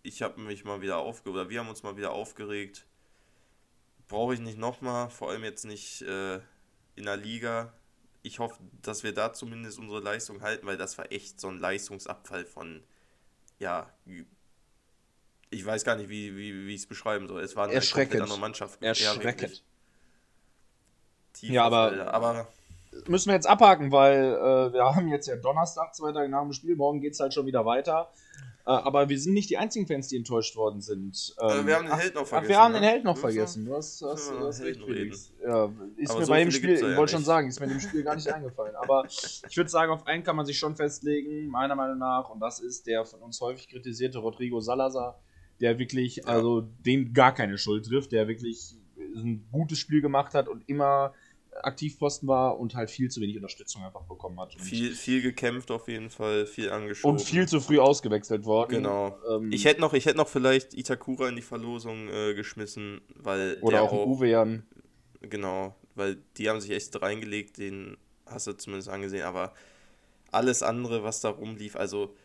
Ich 0.04 0.22
habe 0.22 0.42
mich 0.42 0.66
mal 0.66 0.82
wieder 0.82 0.98
aufgeregt, 1.00 1.36
oder 1.36 1.50
wir 1.50 1.60
haben 1.60 1.70
uns 1.70 1.84
mal 1.84 1.98
wieder 1.98 2.12
aufgeregt. 2.12 2.88
Brauche 4.08 4.34
ich 4.34 4.40
nicht 4.40 4.58
nochmal, 4.58 5.10
vor 5.10 5.30
allem 5.30 5.44
jetzt 5.44 5.66
nicht 5.66 6.02
äh, 6.02 6.38
in 6.96 7.06
der 7.06 7.18
Liga. 7.18 7.74
Ich 8.24 8.40
hoffe, 8.40 8.60
dass 8.82 9.04
wir 9.04 9.14
da 9.14 9.34
zumindest 9.34 9.78
unsere 9.80 10.00
Leistung 10.02 10.42
halten, 10.42 10.66
weil 10.66 10.78
das 10.78 10.98
war 10.98 11.12
echt 11.12 11.40
so 11.40 11.48
ein 11.50 11.60
Leistungsabfall 11.60 12.46
von, 12.46 12.84
ja, 13.60 13.94
ich 15.52 15.66
weiß 15.66 15.84
gar 15.84 15.96
nicht, 15.96 16.10
wie, 16.10 16.36
wie, 16.38 16.68
wie 16.68 16.74
ich 16.76 16.82
es 16.82 16.88
beschreiben 16.88 17.28
soll. 17.28 17.42
Es 17.42 17.56
war 17.56 17.64
eine 17.66 17.74
komplett 17.74 17.84
Erschreckend. 17.84 18.22
andere 18.22 18.40
Mannschaft. 18.40 18.82
Ja, 18.82 18.90
Erschreckend. 18.90 19.64
Tiefer 21.34 21.54
Ja, 21.54 21.64
aber- 21.66 22.14
aber 22.14 22.48
Müssen 23.08 23.30
wir 23.30 23.36
jetzt 23.36 23.48
abhaken, 23.48 23.92
weil 23.92 24.34
äh, 24.34 24.74
wir 24.74 24.84
haben 24.84 25.08
jetzt 25.10 25.28
ja 25.28 25.36
Donnerstag, 25.36 25.96
zwei 25.96 26.12
Tage 26.12 26.28
nach 26.28 26.42
dem 26.42 26.52
Spiel, 26.54 26.76
morgen 26.76 27.00
geht 27.02 27.14
es 27.14 27.20
halt 27.20 27.34
schon 27.34 27.46
wieder 27.46 27.64
weiter. 27.66 28.10
Äh, 28.66 28.72
aber 28.72 29.08
wir 29.10 29.20
sind 29.20 29.34
nicht 29.36 29.50
die 29.50 29.58
einzigen 29.58 29.86
Fans, 29.88 30.08
die 30.10 30.18
enttäuscht 30.18 30.56
worden 30.56 30.82
sind. 30.82 31.34
Also 31.38 31.60
Ähm, 31.60 31.68
wir 31.68 31.76
haben 31.76 31.86
den 31.86 31.94
ach, 31.94 32.00
Held 32.00 32.16
noch 32.16 32.24
ach, 32.24 32.28
vergessen. 32.28 32.50
wir 32.50 32.58
haben 32.60 32.72
ne? 32.74 32.80
den 32.82 32.90
Held 32.90 33.04
noch 33.04 33.18
vergessen. 33.18 33.66
Du 33.66 33.76
hast, 33.76 34.02
hast, 34.02 34.32
du 34.32 34.40
hast 34.40 34.62
recht. 34.62 34.84
Felix. 34.84 35.32
Ja, 35.42 35.72
ist 35.98 36.10
Aber 36.10 36.20
mir 36.20 36.26
so 36.26 36.32
bei 36.32 36.40
dem 36.42 36.52
Spiel, 36.52 36.74
ich 36.74 36.82
ja 36.82 36.98
wollte 36.98 37.12
schon 37.14 37.24
sagen, 37.24 37.48
ist 37.48 37.60
mir 37.60 37.68
dem 37.68 37.80
Spiel 37.80 38.04
gar 38.04 38.16
nicht 38.16 38.28
eingefallen. 38.34 38.76
Aber 38.76 39.06
ich 39.08 39.56
würde 39.56 39.70
sagen, 39.70 39.92
auf 39.92 40.06
einen 40.08 40.24
kann 40.24 40.36
man 40.36 40.46
sich 40.48 40.58
schon 40.58 40.76
festlegen, 40.76 41.48
meiner 41.48 41.76
Meinung 41.76 42.00
nach, 42.00 42.30
und 42.30 42.40
das 42.40 42.60
ist 42.60 42.86
der 42.88 43.06
von 43.06 43.22
uns 43.22 43.40
häufig 43.40 43.70
kritisierte 43.70 44.18
Rodrigo 44.18 44.60
Salazar, 44.60 45.20
der 45.62 45.80
wirklich, 45.80 46.28
also 46.28 46.62
den 46.62 47.14
gar 47.14 47.34
keine 47.34 47.58
Schuld 47.58 47.86
trifft, 47.86 48.12
der 48.12 48.28
wirklich 48.28 48.76
ein 49.16 49.46
gutes 49.52 49.80
Spiel 49.80 50.02
gemacht 50.02 50.34
hat 50.34 50.48
und 50.48 50.68
immer 50.70 51.14
Aktivposten 51.64 52.28
war 52.28 52.60
und 52.60 52.76
halt 52.76 52.90
viel 52.90 53.10
zu 53.10 53.20
wenig 53.22 53.36
Unterstützung 53.36 53.84
einfach 53.84 54.04
bekommen 54.04 54.40
hat. 54.40 54.54
Viel, 54.60 54.92
viel 54.92 55.22
gekämpft 55.22 55.72
auf 55.72 55.88
jeden 55.88 56.10
Fall, 56.10 56.46
viel 56.46 56.70
angeschoben. 56.70 57.18
und 57.18 57.22
viel 57.22 57.48
zu 57.48 57.60
früh 57.60 57.80
ausgewechselt 57.80 58.46
worden. 58.46 58.70
Genau. 58.78 59.18
Ähm, 59.30 59.52
Ich 59.52 59.66
hätte 59.66 59.82
noch, 59.82 59.94
ich 59.94 60.06
hätte 60.06 60.18
noch 60.18 60.28
vielleicht 60.30 60.74
Itakura 60.74 61.28
in 61.28 61.36
die 61.36 61.42
Verlosung 61.42 62.08
äh, 62.08 62.34
geschmissen, 62.34 63.02
weil 63.16 63.58
oder 63.62 63.78
der 63.78 63.84
auch, 63.84 64.06
Uwe 64.08 64.30
Jan. 64.30 64.64
genau, 65.22 65.76
weil 65.96 66.18
die 66.38 66.50
haben 66.50 66.62
sich 66.62 66.72
echt 66.72 67.02
reingelegt, 67.02 67.58
den 67.58 67.98
hast 68.26 68.48
du 68.48 68.54
zumindest 68.54 68.90
angesehen, 68.90 69.24
aber 69.24 69.54
alles 70.32 70.62
andere, 70.64 71.04
was 71.04 71.20
da 71.22 71.30
rumlief, 71.30 71.76
also 71.76 72.16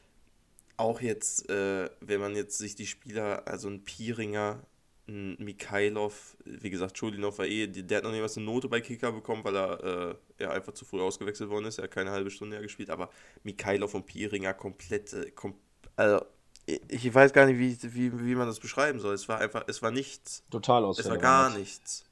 auch 0.76 1.00
jetzt, 1.00 1.48
äh, 1.50 1.88
wenn 2.00 2.20
man 2.20 2.34
jetzt 2.36 2.58
sich 2.58 2.74
die 2.74 2.86
Spieler, 2.86 3.46
also 3.46 3.68
ein 3.68 3.84
Pieringer, 3.84 4.60
ein 5.06 5.36
Mikhailov, 5.38 6.36
wie 6.44 6.70
gesagt, 6.70 6.96
Schulinov 6.96 7.38
war 7.38 7.46
eh, 7.46 7.66
der 7.66 7.98
hat 7.98 8.04
noch 8.04 8.10
nicht 8.10 8.22
was 8.22 8.36
eine 8.36 8.46
Note 8.46 8.68
bei 8.68 8.80
Kicker 8.80 9.12
bekommen, 9.12 9.44
weil 9.44 9.56
er 9.56 9.84
äh, 9.84 10.42
ja, 10.42 10.50
einfach 10.50 10.72
zu 10.72 10.84
früh 10.84 11.00
ausgewechselt 11.00 11.50
worden 11.50 11.66
ist. 11.66 11.78
Er 11.78 11.84
hat 11.84 11.90
keine 11.90 12.10
halbe 12.10 12.30
Stunde 12.30 12.56
mehr 12.56 12.62
gespielt, 12.62 12.90
aber 12.90 13.10
Mikhailov 13.42 13.94
und 13.94 14.06
Pieringer 14.06 14.54
komplett, 14.54 15.12
äh, 15.12 15.30
kom 15.30 15.54
also 15.96 16.24
ich 16.66 17.14
weiß 17.14 17.34
gar 17.34 17.44
nicht, 17.44 17.58
wie, 17.58 17.94
wie, 17.94 18.26
wie 18.26 18.34
man 18.34 18.46
das 18.46 18.58
beschreiben 18.58 18.98
soll. 18.98 19.14
Es 19.14 19.28
war 19.28 19.38
einfach, 19.38 19.64
es 19.66 19.82
war 19.82 19.90
nichts. 19.90 20.42
Total 20.50 20.82
aus. 20.84 20.98
Es 20.98 21.08
war 21.08 21.18
gar 21.18 21.50
nichts. 21.50 22.04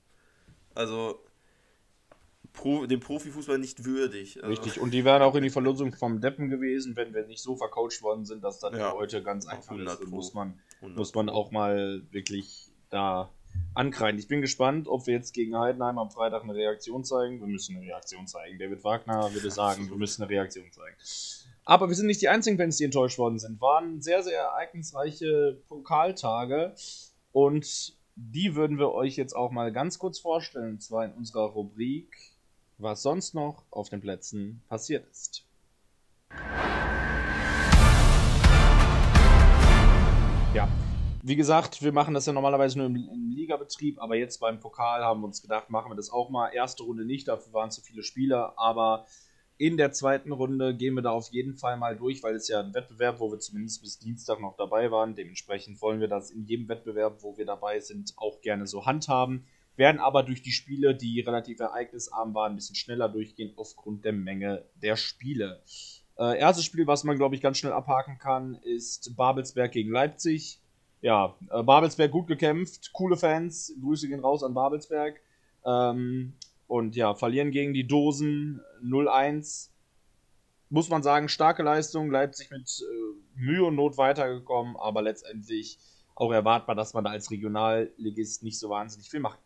Also 0.74 1.24
Pro, 2.52 2.86
dem 2.86 3.00
Profifußball 3.00 3.58
nicht 3.58 3.84
würdig. 3.84 4.36
Also. 4.36 4.48
Richtig, 4.48 4.80
und 4.80 4.92
die 4.92 5.04
wären 5.04 5.22
auch 5.22 5.34
in 5.34 5.42
die 5.42 5.50
Verlosung 5.50 5.94
vom 5.94 6.20
Deppen 6.20 6.50
gewesen, 6.50 6.96
wenn 6.96 7.14
wir 7.14 7.26
nicht 7.26 7.42
so 7.42 7.56
vercoacht 7.56 8.02
worden 8.02 8.24
sind, 8.24 8.44
dass 8.44 8.58
das 8.58 8.76
ja. 8.76 8.92
heute 8.92 9.22
ganz 9.22 9.46
einfach 9.46 9.76
ist. 9.76 10.06
Muss 10.06 10.34
man, 10.34 10.58
muss 10.80 11.14
man 11.14 11.28
auch 11.28 11.50
mal 11.50 12.02
wirklich 12.10 12.70
da 12.90 13.30
ankreiden. 13.74 14.18
Ich 14.18 14.28
bin 14.28 14.40
gespannt, 14.40 14.88
ob 14.88 15.06
wir 15.06 15.14
jetzt 15.14 15.32
gegen 15.32 15.56
Heidenheim 15.56 15.98
am 15.98 16.10
Freitag 16.10 16.42
eine 16.42 16.54
Reaktion 16.54 17.04
zeigen. 17.04 17.40
Wir 17.40 17.46
müssen 17.46 17.76
eine 17.76 17.86
Reaktion 17.86 18.26
zeigen. 18.26 18.58
David 18.58 18.84
Wagner 18.84 19.32
würde 19.32 19.50
sagen, 19.50 19.88
wir 19.88 19.96
müssen 19.96 20.22
eine 20.22 20.30
Reaktion 20.30 20.70
zeigen. 20.72 20.96
Aber 21.64 21.88
wir 21.88 21.94
sind 21.94 22.06
nicht 22.06 22.20
die 22.20 22.28
einzigen 22.28 22.56
Fans, 22.56 22.76
die 22.76 22.84
enttäuscht 22.84 23.18
worden 23.18 23.38
sind. 23.38 23.60
Waren 23.60 24.02
sehr, 24.02 24.22
sehr 24.22 24.40
ereignisreiche 24.40 25.62
Pokaltage 25.68 26.74
und 27.30 27.96
die 28.14 28.54
würden 28.54 28.78
wir 28.78 28.92
euch 28.92 29.16
jetzt 29.16 29.34
auch 29.34 29.50
mal 29.50 29.72
ganz 29.72 29.98
kurz 29.98 30.18
vorstellen, 30.18 30.72
und 30.72 30.82
zwar 30.82 31.04
in 31.06 31.12
unserer 31.12 31.46
Rubrik, 31.46 32.14
was 32.78 33.02
sonst 33.02 33.34
noch 33.34 33.64
auf 33.70 33.88
den 33.88 34.00
Plätzen 34.00 34.62
passiert 34.68 35.06
ist. 35.10 35.44
Ja, 40.54 40.68
wie 41.22 41.36
gesagt, 41.36 41.82
wir 41.82 41.92
machen 41.92 42.14
das 42.14 42.26
ja 42.26 42.32
normalerweise 42.32 42.78
nur 42.78 42.88
im, 42.88 42.96
im 42.96 43.30
Ligabetrieb, 43.30 44.00
aber 44.00 44.16
jetzt 44.16 44.38
beim 44.38 44.60
Pokal 44.60 45.04
haben 45.04 45.20
wir 45.20 45.26
uns 45.26 45.40
gedacht, 45.40 45.70
machen 45.70 45.90
wir 45.90 45.94
das 45.94 46.10
auch 46.10 46.30
mal. 46.30 46.48
Erste 46.48 46.82
Runde 46.82 47.04
nicht, 47.04 47.28
dafür 47.28 47.52
waren 47.52 47.70
zu 47.70 47.80
viele 47.80 48.02
Spieler, 48.02 48.54
aber 48.56 49.06
in 49.56 49.76
der 49.76 49.92
zweiten 49.92 50.32
Runde 50.32 50.74
gehen 50.76 50.94
wir 50.94 51.02
da 51.02 51.10
auf 51.10 51.28
jeden 51.28 51.54
Fall 51.54 51.76
mal 51.76 51.96
durch, 51.96 52.22
weil 52.24 52.34
es 52.34 52.48
ja 52.48 52.58
ein 52.58 52.74
Wettbewerb, 52.74 53.20
wo 53.20 53.30
wir 53.30 53.38
zumindest 53.38 53.80
bis 53.80 54.00
Dienstag 54.00 54.40
noch 54.40 54.56
dabei 54.56 54.90
waren. 54.90 55.14
Dementsprechend 55.14 55.80
wollen 55.80 56.00
wir 56.00 56.08
das 56.08 56.32
in 56.32 56.44
jedem 56.46 56.68
Wettbewerb, 56.68 57.22
wo 57.22 57.36
wir 57.36 57.46
dabei 57.46 57.78
sind, 57.78 58.14
auch 58.16 58.40
gerne 58.40 58.66
so 58.66 58.86
handhaben. 58.86 59.46
Werden 59.82 60.00
aber 60.00 60.22
durch 60.22 60.42
die 60.42 60.52
Spiele, 60.52 60.94
die 60.94 61.20
relativ 61.20 61.60
ereignisarm 61.60 62.34
waren, 62.34 62.52
ein 62.52 62.56
bisschen 62.56 62.76
schneller 62.76 63.08
durchgehen 63.08 63.52
aufgrund 63.56 64.04
der 64.04 64.12
Menge 64.12 64.64
der 64.80 64.96
Spiele. 64.96 65.60
Äh, 66.18 66.38
erstes 66.38 66.64
Spiel, 66.64 66.86
was 66.86 67.04
man, 67.04 67.16
glaube 67.16 67.34
ich, 67.34 67.40
ganz 67.40 67.58
schnell 67.58 67.72
abhaken 67.72 68.18
kann, 68.18 68.54
ist 68.62 69.16
Babelsberg 69.16 69.72
gegen 69.72 69.90
Leipzig 69.90 70.62
ja, 71.02 71.34
äh, 71.50 71.62
Babelsberg 71.62 72.10
gut 72.10 72.28
gekämpft, 72.28 72.92
coole 72.92 73.16
Fans, 73.16 73.74
Grüße 73.82 74.08
gehen 74.08 74.20
raus 74.20 74.42
an 74.42 74.54
Babelsberg. 74.54 75.20
Ähm, 75.66 76.34
und 76.68 76.96
ja, 76.96 77.14
verlieren 77.14 77.50
gegen 77.50 77.74
die 77.74 77.86
Dosen 77.86 78.62
0-1. 78.82 79.68
Muss 80.70 80.88
man 80.88 81.02
sagen, 81.02 81.28
starke 81.28 81.62
Leistung, 81.62 82.10
Leipzig 82.10 82.50
mit 82.50 82.80
äh, 82.80 83.40
Mühe 83.40 83.64
und 83.64 83.74
Not 83.74 83.98
weitergekommen, 83.98 84.76
aber 84.76 85.02
letztendlich 85.02 85.78
auch 86.14 86.32
erwartbar, 86.32 86.76
dass 86.76 86.94
man 86.94 87.04
da 87.04 87.10
als 87.10 87.30
Regionalligist 87.30 88.42
nicht 88.42 88.58
so 88.58 88.70
wahnsinnig 88.70 89.10
viel 89.10 89.20
kann. 89.20 89.38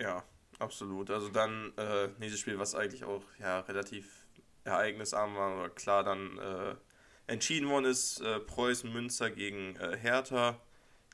Ja, 0.00 0.24
absolut. 0.58 1.10
Also 1.10 1.28
dann 1.28 1.72
äh, 1.76 2.08
nächstes 2.18 2.40
Spiel, 2.40 2.58
was 2.58 2.74
eigentlich 2.74 3.04
auch 3.04 3.22
ja, 3.40 3.60
relativ 3.60 4.26
ereignisarm 4.64 5.34
war, 5.34 5.52
aber 5.52 5.70
klar 5.70 6.04
dann 6.04 6.38
äh, 6.38 6.74
Entschieden 7.28 7.68
worden 7.68 7.84
ist 7.84 8.20
äh, 8.22 8.40
Preußen 8.40 8.90
Münster 8.90 9.30
gegen 9.30 9.76
äh, 9.76 9.96
Hertha. 9.96 10.58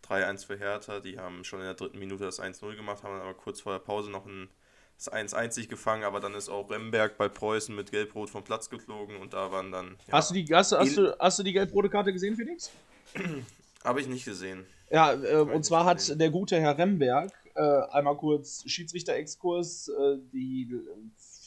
3-1 0.08 0.46
für 0.46 0.56
Hertha. 0.56 1.00
Die 1.00 1.18
haben 1.18 1.44
schon 1.44 1.58
in 1.58 1.66
der 1.66 1.74
dritten 1.74 1.98
Minute 1.98 2.24
das 2.24 2.40
1-0 2.40 2.76
gemacht, 2.76 3.02
haben 3.02 3.20
aber 3.20 3.34
kurz 3.34 3.60
vor 3.60 3.72
der 3.72 3.80
Pause 3.80 4.10
noch 4.10 4.24
ein, 4.24 4.48
das 4.96 5.12
1-1 5.12 5.66
gefangen. 5.66 6.04
Aber 6.04 6.20
dann 6.20 6.34
ist 6.34 6.48
auch 6.48 6.70
Remberg 6.70 7.18
bei 7.18 7.28
Preußen 7.28 7.74
mit 7.74 7.90
Gelb-Rot 7.90 8.30
vom 8.30 8.44
Platz 8.44 8.70
geflogen 8.70 9.16
und 9.16 9.32
da 9.34 9.50
waren 9.50 9.72
dann. 9.72 9.96
Ja, 10.06 10.12
hast, 10.12 10.30
du 10.30 10.34
die, 10.34 10.54
hast, 10.54 10.70
hast, 10.70 10.96
du, 10.96 11.18
hast 11.18 11.38
du 11.40 11.42
die 11.42 11.52
gelb-rote 11.52 11.88
Karte 11.88 12.12
gesehen, 12.12 12.36
Felix? 12.36 12.70
Habe 13.84 14.00
ich 14.00 14.06
nicht 14.06 14.24
gesehen. 14.24 14.64
Ja, 14.90 15.14
äh, 15.14 15.38
und 15.38 15.64
zwar 15.64 15.84
hat 15.84 16.20
der 16.20 16.30
gute 16.30 16.60
Herr 16.60 16.78
Remberg 16.78 17.32
äh, 17.54 17.60
einmal 17.90 18.16
kurz 18.16 18.64
Schiedsrichter-Exkurs, 18.66 19.88
äh, 19.88 20.18
die 20.32 20.68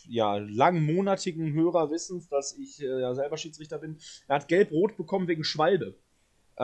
ja, 0.07 0.37
langmonatigen 0.37 1.53
Hörer 1.53 1.91
wissen, 1.91 2.25
dass 2.29 2.53
ich 2.57 2.81
äh, 2.81 3.01
ja 3.01 3.13
selber 3.13 3.37
Schiedsrichter 3.37 3.77
bin. 3.77 3.97
Er 4.27 4.37
hat 4.37 4.47
gelb-rot 4.47 4.95
bekommen 4.95 5.27
wegen 5.27 5.43
Schwalbe. 5.43 5.95
Äh, 6.55 6.63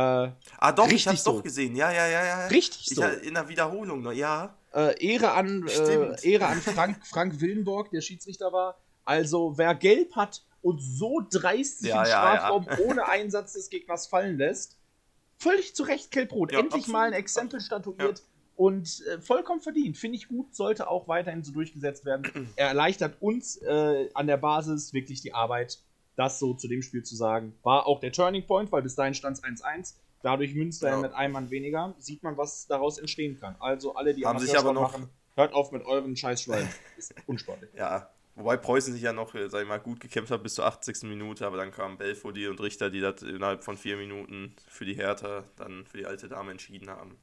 ah, 0.58 0.71
doch, 0.71 0.89
ich 0.89 1.08
hab's 1.08 1.23
so. 1.23 1.34
doch 1.34 1.43
gesehen. 1.43 1.75
Ja, 1.75 1.91
ja, 1.91 2.08
ja, 2.08 2.25
ja. 2.25 2.47
Richtig 2.47 2.91
ich, 2.91 2.95
so. 2.95 3.03
In 3.03 3.34
der 3.36 3.47
Wiederholung 3.49 4.01
noch, 4.01 4.13
ja. 4.13 4.58
Äh, 4.73 5.06
Ehre 5.06 5.34
an, 5.34 5.67
äh, 5.67 6.32
Ehre 6.32 6.47
an 6.47 6.62
Frank, 6.62 7.06
Frank 7.06 7.41
Willenborg, 7.41 7.91
der 7.91 8.01
Schiedsrichter 8.01 8.51
war. 8.51 8.79
Also, 9.06 9.58
wer 9.58 9.75
gelb 9.75 10.15
hat 10.15 10.43
und 10.62 10.79
so 10.79 11.21
dreist 11.29 11.79
sich 11.79 11.89
ja, 11.89 12.03
im 12.03 12.10
ja, 12.10 12.38
Strafraum 12.38 12.65
ja. 12.69 12.79
ohne 12.79 13.08
Einsatz 13.08 13.53
des 13.53 13.69
Gegners 13.69 14.08
fallen 14.08 14.38
lässt, 14.38 14.77
völlig 15.38 15.75
zu 15.75 15.84
Recht 15.84 16.10
gelb-rot. 16.12 16.53
Endlich 16.53 16.73
absolut. 16.73 16.88
mal 16.88 17.08
ein 17.08 17.13
Exempel 17.13 17.60
statuiert 17.60 18.23
und 18.56 19.04
äh, 19.08 19.20
vollkommen 19.20 19.62
verdient. 19.62 19.98
Finde 19.98 20.18
ich 20.18 20.28
gut, 20.28 20.56
sollte 20.56 20.88
auch 20.88 21.08
weiterhin 21.08 21.44
so 21.44 21.52
durchgesetzt 21.52 22.06
werden. 22.06 22.50
er 22.56 22.68
erleichtert 22.68 23.22
uns 23.22 23.58
äh, 23.58 24.10
an 24.13 24.28
der 24.28 24.38
Basis 24.38 24.94
wirklich 24.94 25.22
die 25.22 25.34
Arbeit, 25.34 25.80
das 26.16 26.39
so 26.39 26.54
zu 26.54 26.68
dem 26.68 26.82
Spiel 26.82 27.04
zu 27.04 27.16
sagen. 27.16 27.56
War 27.63 27.88
auch 27.88 28.00
der 28.00 28.12
Turning 28.12 28.46
Point, 28.46 28.72
weil 28.72 28.82
bis 28.82 28.96
dahin 28.96 29.13
stand 29.13 29.38
es 29.38 29.44
1-1. 29.44 29.96
Dadurch 30.22 30.56
Münster 30.56 30.89
ja. 30.89 30.98
mit 30.98 31.13
einem 31.13 31.34
Mann 31.34 31.50
weniger. 31.50 31.96
Sieht 32.00 32.24
man, 32.24 32.38
was 32.38 32.68
daraus 32.68 32.98
entstehen 32.98 33.39
kann. 33.39 33.56
Also 33.60 33.96
alle, 33.96 34.13
die 34.13 34.26
Haben 34.26 34.39
sich 34.39 34.58
aber 34.58 34.72
noch 34.72 34.94
machen, 34.94 35.10
hört 35.36 35.54
auf 35.54 35.72
mit 35.72 35.86
euren 35.86 36.16
Scheißschweinen. 36.16 36.70
Ist 36.98 37.13
unsportlich. 37.28 37.72
ja, 37.76 38.10
Wobei 38.36 38.58
Preußen 38.58 38.94
sich 38.94 39.04
ja 39.04 39.13
noch, 39.13 39.34
sag 39.48 39.62
ich 39.62 39.68
mal, 39.68 39.80
gut 39.80 40.00
gekämpft 40.00 40.32
hat 40.32 40.42
bis 40.42 40.56
zur 40.56 40.66
80. 40.66 41.04
Minute, 41.04 41.46
aber 41.46 41.58
dann 41.58 41.72
kamen 41.72 41.98
Belfodil 41.98 42.50
und 42.50 42.60
Richter, 42.62 42.89
die 42.89 43.00
das 43.00 43.22
innerhalb 43.22 43.63
von 43.63 43.78
vier 43.78 43.96
Minuten 43.96 44.56
für 44.68 44.86
die 44.86 44.96
Hertha, 44.96 45.44
dann 45.56 45.86
für 45.86 45.98
die 45.98 46.08
alte 46.08 46.28
Dame 46.30 46.50
entschieden 46.50 46.89
haben. 46.89 47.20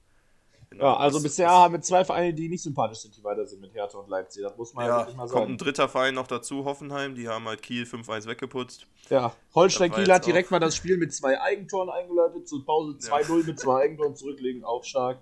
Genau, 0.70 0.84
ja, 0.84 0.96
also 0.98 1.20
bisher 1.20 1.50
haben 1.50 1.74
wir 1.74 1.80
zwei 1.80 2.04
Vereine, 2.04 2.32
die 2.32 2.48
nicht 2.48 2.62
sympathisch 2.62 2.98
sind, 2.98 3.16
die 3.16 3.24
weiter 3.24 3.44
sind 3.44 3.60
mit 3.60 3.74
Hertha 3.74 3.98
und 3.98 4.08
Leipzig. 4.08 4.44
Das 4.44 4.56
muss 4.56 4.72
man 4.72 4.86
ja, 4.86 4.98
wirklich 4.98 5.16
mal 5.16 5.26
sagen. 5.26 5.40
Kommt 5.40 5.50
ein 5.50 5.58
dritter 5.58 5.88
Verein 5.88 6.14
noch 6.14 6.28
dazu, 6.28 6.64
Hoffenheim. 6.64 7.16
Die 7.16 7.28
haben 7.28 7.44
halt 7.46 7.60
Kiel 7.60 7.82
5-1 7.84 8.26
weggeputzt. 8.26 8.86
Ja, 9.08 9.34
Holstein 9.56 9.90
Kiel 9.90 10.12
hat 10.12 10.26
direkt 10.26 10.52
mal 10.52 10.60
das 10.60 10.76
Spiel 10.76 10.96
mit 10.96 11.12
zwei 11.12 11.40
Eigentoren 11.40 11.90
eingeleitet. 11.90 12.48
Zur 12.48 12.64
Pause 12.64 12.92
2-0 12.98 13.40
ja. 13.40 13.46
mit 13.46 13.58
zwei 13.58 13.82
Eigentoren 13.82 14.14
zurücklegen. 14.14 14.62
Auch 14.62 14.84
stark. 14.84 15.18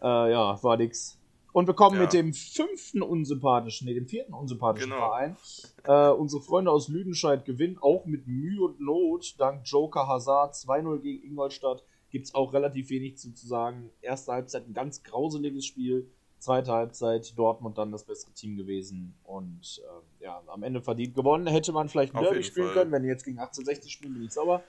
Äh, 0.00 0.30
ja, 0.30 0.62
war 0.62 0.76
nix. 0.76 1.18
Und 1.52 1.66
wir 1.66 1.74
kommen 1.74 1.96
ja. 1.96 2.02
mit 2.02 2.12
dem 2.12 2.32
fünften 2.32 3.02
unsympathischen, 3.02 3.88
nee, 3.88 3.94
dem 3.94 4.06
vierten 4.06 4.34
unsympathischen 4.34 4.90
genau. 4.90 5.08
Verein. 5.08 5.36
Äh, 5.82 6.10
unsere 6.10 6.42
Freunde 6.42 6.70
aus 6.70 6.86
Lüdenscheid 6.86 7.44
gewinnen 7.44 7.78
auch 7.80 8.06
mit 8.06 8.28
Mühe 8.28 8.62
und 8.62 8.80
Not 8.80 9.34
dank 9.38 9.62
Joker 9.64 10.06
Hazard 10.06 10.54
2-0 10.54 10.98
gegen 11.00 11.24
Ingolstadt 11.26 11.82
gibt 12.10 12.26
es 12.26 12.34
auch 12.34 12.52
relativ 12.52 12.90
wenig 12.90 13.16
zu, 13.16 13.32
zu 13.32 13.46
sagen. 13.46 13.90
Erste 14.02 14.32
Halbzeit 14.32 14.66
ein 14.66 14.74
ganz 14.74 15.02
grauseliges 15.02 15.64
Spiel. 15.64 16.10
Zweite 16.38 16.72
Halbzeit 16.72 17.36
Dortmund 17.36 17.76
dann 17.76 17.92
das 17.92 18.04
bessere 18.04 18.32
Team 18.32 18.56
gewesen 18.56 19.14
und 19.24 19.82
äh, 19.84 20.24
ja, 20.24 20.42
am 20.46 20.62
Ende 20.62 20.80
verdient 20.80 21.14
gewonnen. 21.14 21.46
Hätte 21.46 21.72
man 21.72 21.88
vielleicht 21.88 22.14
ein 22.14 22.22
Derby 22.22 22.42
spielen 22.42 22.68
Fall. 22.68 22.74
können, 22.74 22.92
wenn 22.92 23.02
die 23.02 23.08
jetzt 23.08 23.24
gegen 23.24 23.38
1860 23.38 23.92
spielen, 23.92 24.14
bin 24.14 24.24
ich 24.24 24.32
sauer. 24.32 24.62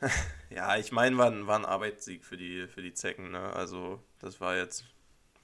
Ja, 0.50 0.78
ich 0.78 0.92
meine, 0.92 1.18
war, 1.18 1.46
war 1.46 1.58
ein 1.58 1.66
Arbeitssieg 1.66 2.24
für 2.24 2.36
die, 2.36 2.66
für 2.68 2.80
die 2.80 2.94
Zecken. 2.94 3.32
Ne? 3.32 3.52
Also, 3.52 4.00
das 4.18 4.40
war 4.40 4.56
jetzt 4.56 4.84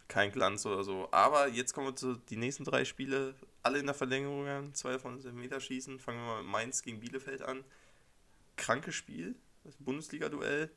kein 0.08 0.32
Glanz 0.32 0.64
oder 0.64 0.82
so. 0.84 1.08
Aber 1.10 1.48
jetzt 1.48 1.74
kommen 1.74 1.88
wir 1.88 1.96
zu 1.96 2.14
den 2.14 2.40
nächsten 2.40 2.64
drei 2.64 2.84
Spiele, 2.84 3.34
alle 3.62 3.78
in 3.78 3.86
der 3.86 3.94
Verlängerung 3.94 4.46
an, 4.46 4.74
zwei 4.74 4.98
von 4.98 5.20
den 5.20 5.36
Meterschießen. 5.36 5.98
Fangen 5.98 6.18
wir 6.18 6.26
mal 6.26 6.42
mit 6.42 6.52
Mainz 6.52 6.82
gegen 6.82 7.00
Bielefeld 7.00 7.42
an. 7.42 7.64
Krankes 8.56 8.94
Spiel, 8.94 9.34
das 9.64 9.76
Bundesliga-Duell. 9.76 10.70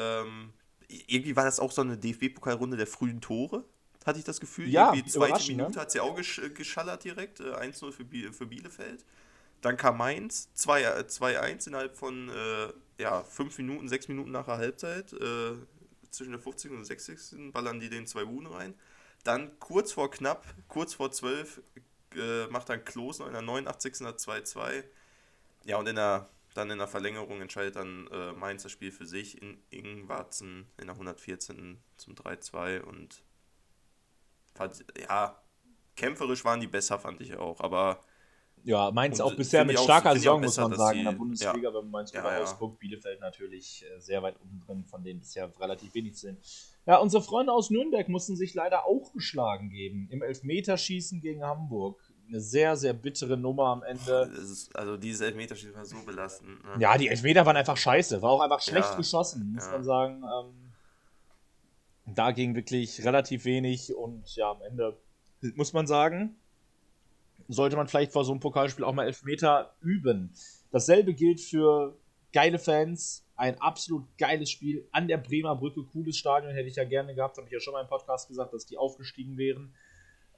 Ähm, 0.00 0.52
irgendwie 0.88 1.36
war 1.36 1.44
das 1.44 1.60
auch 1.60 1.70
so 1.70 1.82
eine 1.82 1.96
DFB-Pokalrunde 1.96 2.76
der 2.76 2.86
frühen 2.86 3.20
Tore, 3.20 3.64
hatte 4.04 4.18
ich 4.18 4.24
das 4.24 4.40
Gefühl. 4.40 4.68
Ja, 4.68 4.92
irgendwie 4.92 5.10
zweite 5.10 5.46
Minute 5.52 5.72
ne? 5.72 5.80
hat 5.80 5.90
sie 5.90 6.00
auch 6.00 6.16
gesch 6.16 6.40
geschallert 6.54 7.04
direkt, 7.04 7.40
äh, 7.40 7.52
1-0 7.52 7.92
für, 7.92 8.04
Biel 8.04 8.32
für 8.32 8.46
Bielefeld. 8.46 9.04
Dann 9.60 9.76
kam 9.76 9.98
Mainz, 9.98 10.48
2-1 10.56 11.66
äh, 11.66 11.68
innerhalb 11.68 11.96
von 11.96 12.30
äh, 12.30 13.02
ja, 13.02 13.22
5 13.22 13.58
Minuten, 13.58 13.88
6 13.88 14.08
Minuten 14.08 14.30
nach 14.30 14.46
der 14.46 14.56
Halbzeit. 14.56 15.12
Äh, 15.12 15.56
zwischen 16.10 16.32
der 16.32 16.40
50. 16.40 16.72
und 16.72 16.84
60. 16.84 17.52
ballern 17.52 17.80
die 17.80 17.88
den 17.88 18.06
zwei 18.06 18.24
Buhnen 18.24 18.46
rein. 18.52 18.74
Dann 19.24 19.58
kurz 19.58 19.92
vor 19.92 20.10
knapp, 20.10 20.44
kurz 20.68 20.94
vor 20.94 21.12
12, 21.12 21.62
äh, 22.16 22.46
macht 22.48 22.68
dann 22.68 22.84
Klos 22.84 23.18
noch 23.18 23.26
in 23.26 23.32
der 23.32 23.42
89. 23.42 23.94
2-2. 23.94 24.84
Ja, 25.64 25.76
und 25.76 25.86
in 25.86 25.96
der 25.96 26.28
dann 26.54 26.70
in 26.70 26.78
der 26.78 26.88
Verlängerung 26.88 27.40
entscheidet 27.40 27.76
dann 27.76 28.08
äh, 28.08 28.32
Mainz 28.32 28.62
das 28.64 28.72
Spiel 28.72 28.90
für 28.92 29.06
sich 29.06 29.40
in 29.40 29.62
Ingwarzen 29.70 30.66
in 30.78 30.86
der 30.86 30.94
114. 30.94 31.78
zum 31.96 32.14
3-2 32.14 32.80
und 32.80 33.22
ja, 35.08 35.40
kämpferisch 35.96 36.44
waren 36.44 36.60
die 36.60 36.66
besser, 36.66 36.98
fand 36.98 37.20
ich 37.20 37.36
auch. 37.36 37.60
Aber 37.60 38.04
ja, 38.64 38.90
Mainz 38.90 39.20
auch 39.20 39.34
bisher 39.34 39.64
mit 39.64 39.78
auch- 39.78 39.84
starker 39.84 40.12
Saison, 40.14 40.40
muss 40.40 40.50
besser, 40.50 40.62
man 40.62 40.70
dass 40.72 40.78
sagen, 40.80 40.98
in 40.98 41.04
sie- 41.04 41.10
der 41.10 41.16
Bundesliga, 41.18 41.68
ja. 41.70 41.74
wenn 41.74 41.82
man 41.84 41.90
Mainz 41.90 42.12
Ja, 42.12 42.20
über 42.20 42.32
ja. 42.34 42.40
Augsburg, 42.42 42.78
Bielefeld 42.78 43.20
natürlich 43.20 43.84
äh, 43.84 44.00
sehr 44.00 44.22
weit 44.22 44.36
unten 44.40 44.60
drin, 44.60 44.84
von 44.84 45.02
denen 45.02 45.20
bisher 45.20 45.50
relativ 45.60 45.94
wenig 45.94 46.18
sind. 46.18 46.38
Ja, 46.84 46.96
unsere 46.98 47.22
Freunde 47.22 47.52
aus 47.52 47.70
Nürnberg 47.70 48.08
mussten 48.08 48.36
sich 48.36 48.52
leider 48.54 48.84
auch 48.86 49.12
geschlagen 49.12 49.70
geben. 49.70 50.08
Im 50.10 50.22
Elfmeterschießen 50.22 51.20
gegen 51.20 51.42
Hamburg. 51.42 52.02
Eine 52.30 52.40
sehr, 52.40 52.76
sehr 52.76 52.92
bittere 52.92 53.36
Nummer 53.36 53.66
am 53.66 53.82
Ende. 53.82 54.30
ist, 54.40 54.74
also 54.76 54.96
dieses 54.96 55.20
Elfmeterschießen 55.20 55.74
war 55.74 55.84
so 55.84 55.96
belastend. 56.06 56.62
Ne? 56.64 56.76
Ja, 56.78 56.96
die 56.96 57.08
Elfmeter 57.08 57.44
waren 57.44 57.56
einfach 57.56 57.76
scheiße. 57.76 58.22
War 58.22 58.30
auch 58.30 58.40
einfach 58.40 58.60
schlecht 58.60 58.90
Ja, 58.90 58.96
geschossen, 58.96 59.52
muss 59.52 59.66
ja. 59.66 59.72
man 59.72 59.82
sagen. 59.84 60.22
Ähm, 60.22 62.14
da 62.14 62.30
ging 62.30 62.54
wirklich 62.54 63.04
relativ 63.04 63.44
wenig 63.44 63.94
und 63.94 64.34
ja, 64.36 64.52
am 64.52 64.62
Ende 64.62 64.96
muss 65.56 65.72
man 65.72 65.88
sagen, 65.88 66.36
sollte 67.48 67.76
man 67.76 67.88
vielleicht 67.88 68.12
vor 68.12 68.24
so 68.24 68.30
einem 68.32 68.40
Pokalspiel 68.40 68.84
auch 68.84 68.92
mal 68.92 69.06
Elfmeter 69.06 69.74
üben. 69.80 70.32
Dasselbe 70.70 71.14
gilt 71.14 71.40
für 71.40 71.96
geile 72.32 72.58
Fans. 72.58 73.24
Ein 73.34 73.60
absolut 73.60 74.04
geiles 74.18 74.50
Spiel 74.50 74.86
an 74.92 75.08
der 75.08 75.16
Bremer 75.16 75.56
Brücke. 75.56 75.82
Cooles 75.82 76.16
Stadion 76.16 76.52
hätte 76.52 76.68
ich 76.68 76.76
ja 76.76 76.84
gerne 76.84 77.14
gehabt. 77.14 77.38
Habe 77.38 77.46
ich 77.48 77.52
ja 77.52 77.58
schon 77.58 77.72
mal 77.72 77.80
im 77.80 77.88
Podcast 77.88 78.28
gesagt, 78.28 78.52
dass 78.52 78.66
die 78.66 78.76
aufgestiegen 78.76 79.36
wären. 79.36 79.74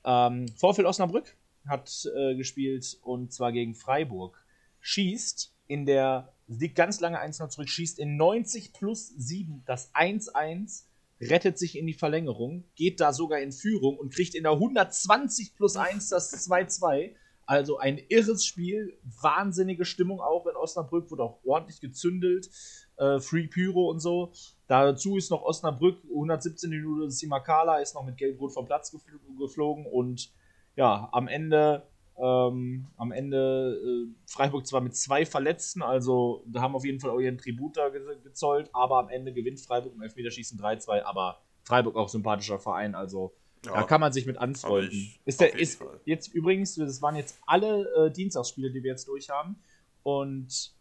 Ähm, 0.05 0.49
Vorfeld 0.57 0.87
Osnabrück 0.87 1.37
hat 1.67 2.09
äh, 2.17 2.35
gespielt 2.35 2.99
und 3.03 3.33
zwar 3.33 3.53
gegen 3.53 3.75
Freiburg. 3.75 4.45
Schießt 4.81 5.55
in 5.69 5.87
der, 5.87 6.33
liegt 6.49 6.75
ganz 6.75 7.01
lange 7.01 7.23
1-0 7.23 7.49
zurück, 7.49 7.69
schießt 7.69 7.99
in 7.99 8.17
90 8.17 8.73
plus 8.73 9.09
7 9.17 9.63
das 9.65 9.95
1-1, 9.95 10.85
rettet 11.21 11.59
sich 11.59 11.79
in 11.79 11.87
die 11.87 11.95
Verlängerung, 11.95 12.65
geht 12.75 13.01
da 13.01 13.13
sogar 13.13 13.39
in 13.41 13.53
Führung 13.53 13.97
und 13.97 14.13
kriegt 14.13 14.35
in 14.35 14.43
der 14.43 14.53
120 14.53 15.55
plus 15.55 15.77
1 15.77 16.09
das 16.09 16.49
2-2. 16.49 17.15
Also 17.45 17.79
ein 17.79 17.99
irres 18.09 18.45
Spiel, 18.45 18.99
wahnsinnige 19.21 19.85
Stimmung 19.85 20.21
auch 20.21 20.47
in 20.47 20.57
Osnabrück, 20.57 21.11
wurde 21.11 21.25
auch 21.25 21.41
ordentlich 21.45 21.81
gezündelt, 21.81 22.49
äh, 22.97 23.19
Free 23.19 23.47
Pyro 23.47 23.91
und 23.91 24.01
so. 24.01 24.33
Dazu 24.69 25.17
ist 25.17 25.31
noch 25.31 25.43
Osnabrück, 25.43 26.03
117 26.05 26.71
Minuten, 26.71 27.11
Simakala 27.11 27.79
ist 27.79 27.95
noch 27.95 28.05
mit 28.05 28.17
Gelb-Rot 28.17 28.53
vom 28.53 28.67
Platz 28.67 28.91
gefl 28.91 29.21
geflogen 29.39 29.87
und 29.87 30.33
ja, 30.77 31.09
am 31.13 31.29
Ende, 31.29 31.87
ähm, 32.17 32.87
am 32.97 33.13
Ende 33.13 33.79
äh, 33.85 34.15
Freiburg 34.27 34.67
zwar 34.67 34.81
mit 34.81 34.97
zwei 34.97 35.27
Verletzten, 35.27 35.83
also 35.83 36.45
da 36.47 36.61
haben 36.61 36.75
auf 36.75 36.85
jeden 36.85 37.01
Fall 37.01 37.11
auch 37.11 37.19
ihren 37.21 37.39
Tribut 37.39 37.77
da 37.77 37.89
ge 37.89 38.01
gezollt, 38.23 38.71
aber 38.73 38.99
am 38.99 39.09
Ende 39.09 39.33
gewinnt 39.33 39.61
Freiburg 39.61 39.95
im 39.95 40.03
Elfmeterschießen 40.03 40.59
3-2, 40.59 41.03
aber 41.03 41.41
Freiburg 41.65 41.97
auch 41.97 42.09
sympathischer 42.09 42.59
Verein, 42.59 42.95
also 42.95 43.35
Ja. 43.65 43.75
da 43.75 43.83
kann 43.85 44.01
man 44.01 44.13
sich 44.13 44.27
mit 44.27 44.39
anfreunden. 44.39 45.15
Ist 45.25 45.41
der, 45.41 45.55
ist 45.59 45.79
Fall. 45.79 46.01
jetzt 46.05 46.35
übrigens, 46.35 46.75
das 46.75 47.01
waren 47.03 47.17
jetzt 47.17 47.39
alle 47.47 47.87
äh, 47.95 48.11
Dienstagsspiele, 48.11 48.71
die 48.73 48.83
wir 48.83 48.91
jetzt 48.91 49.07
durch 49.07 49.31
haben. 49.31 49.57
Und 50.03 50.73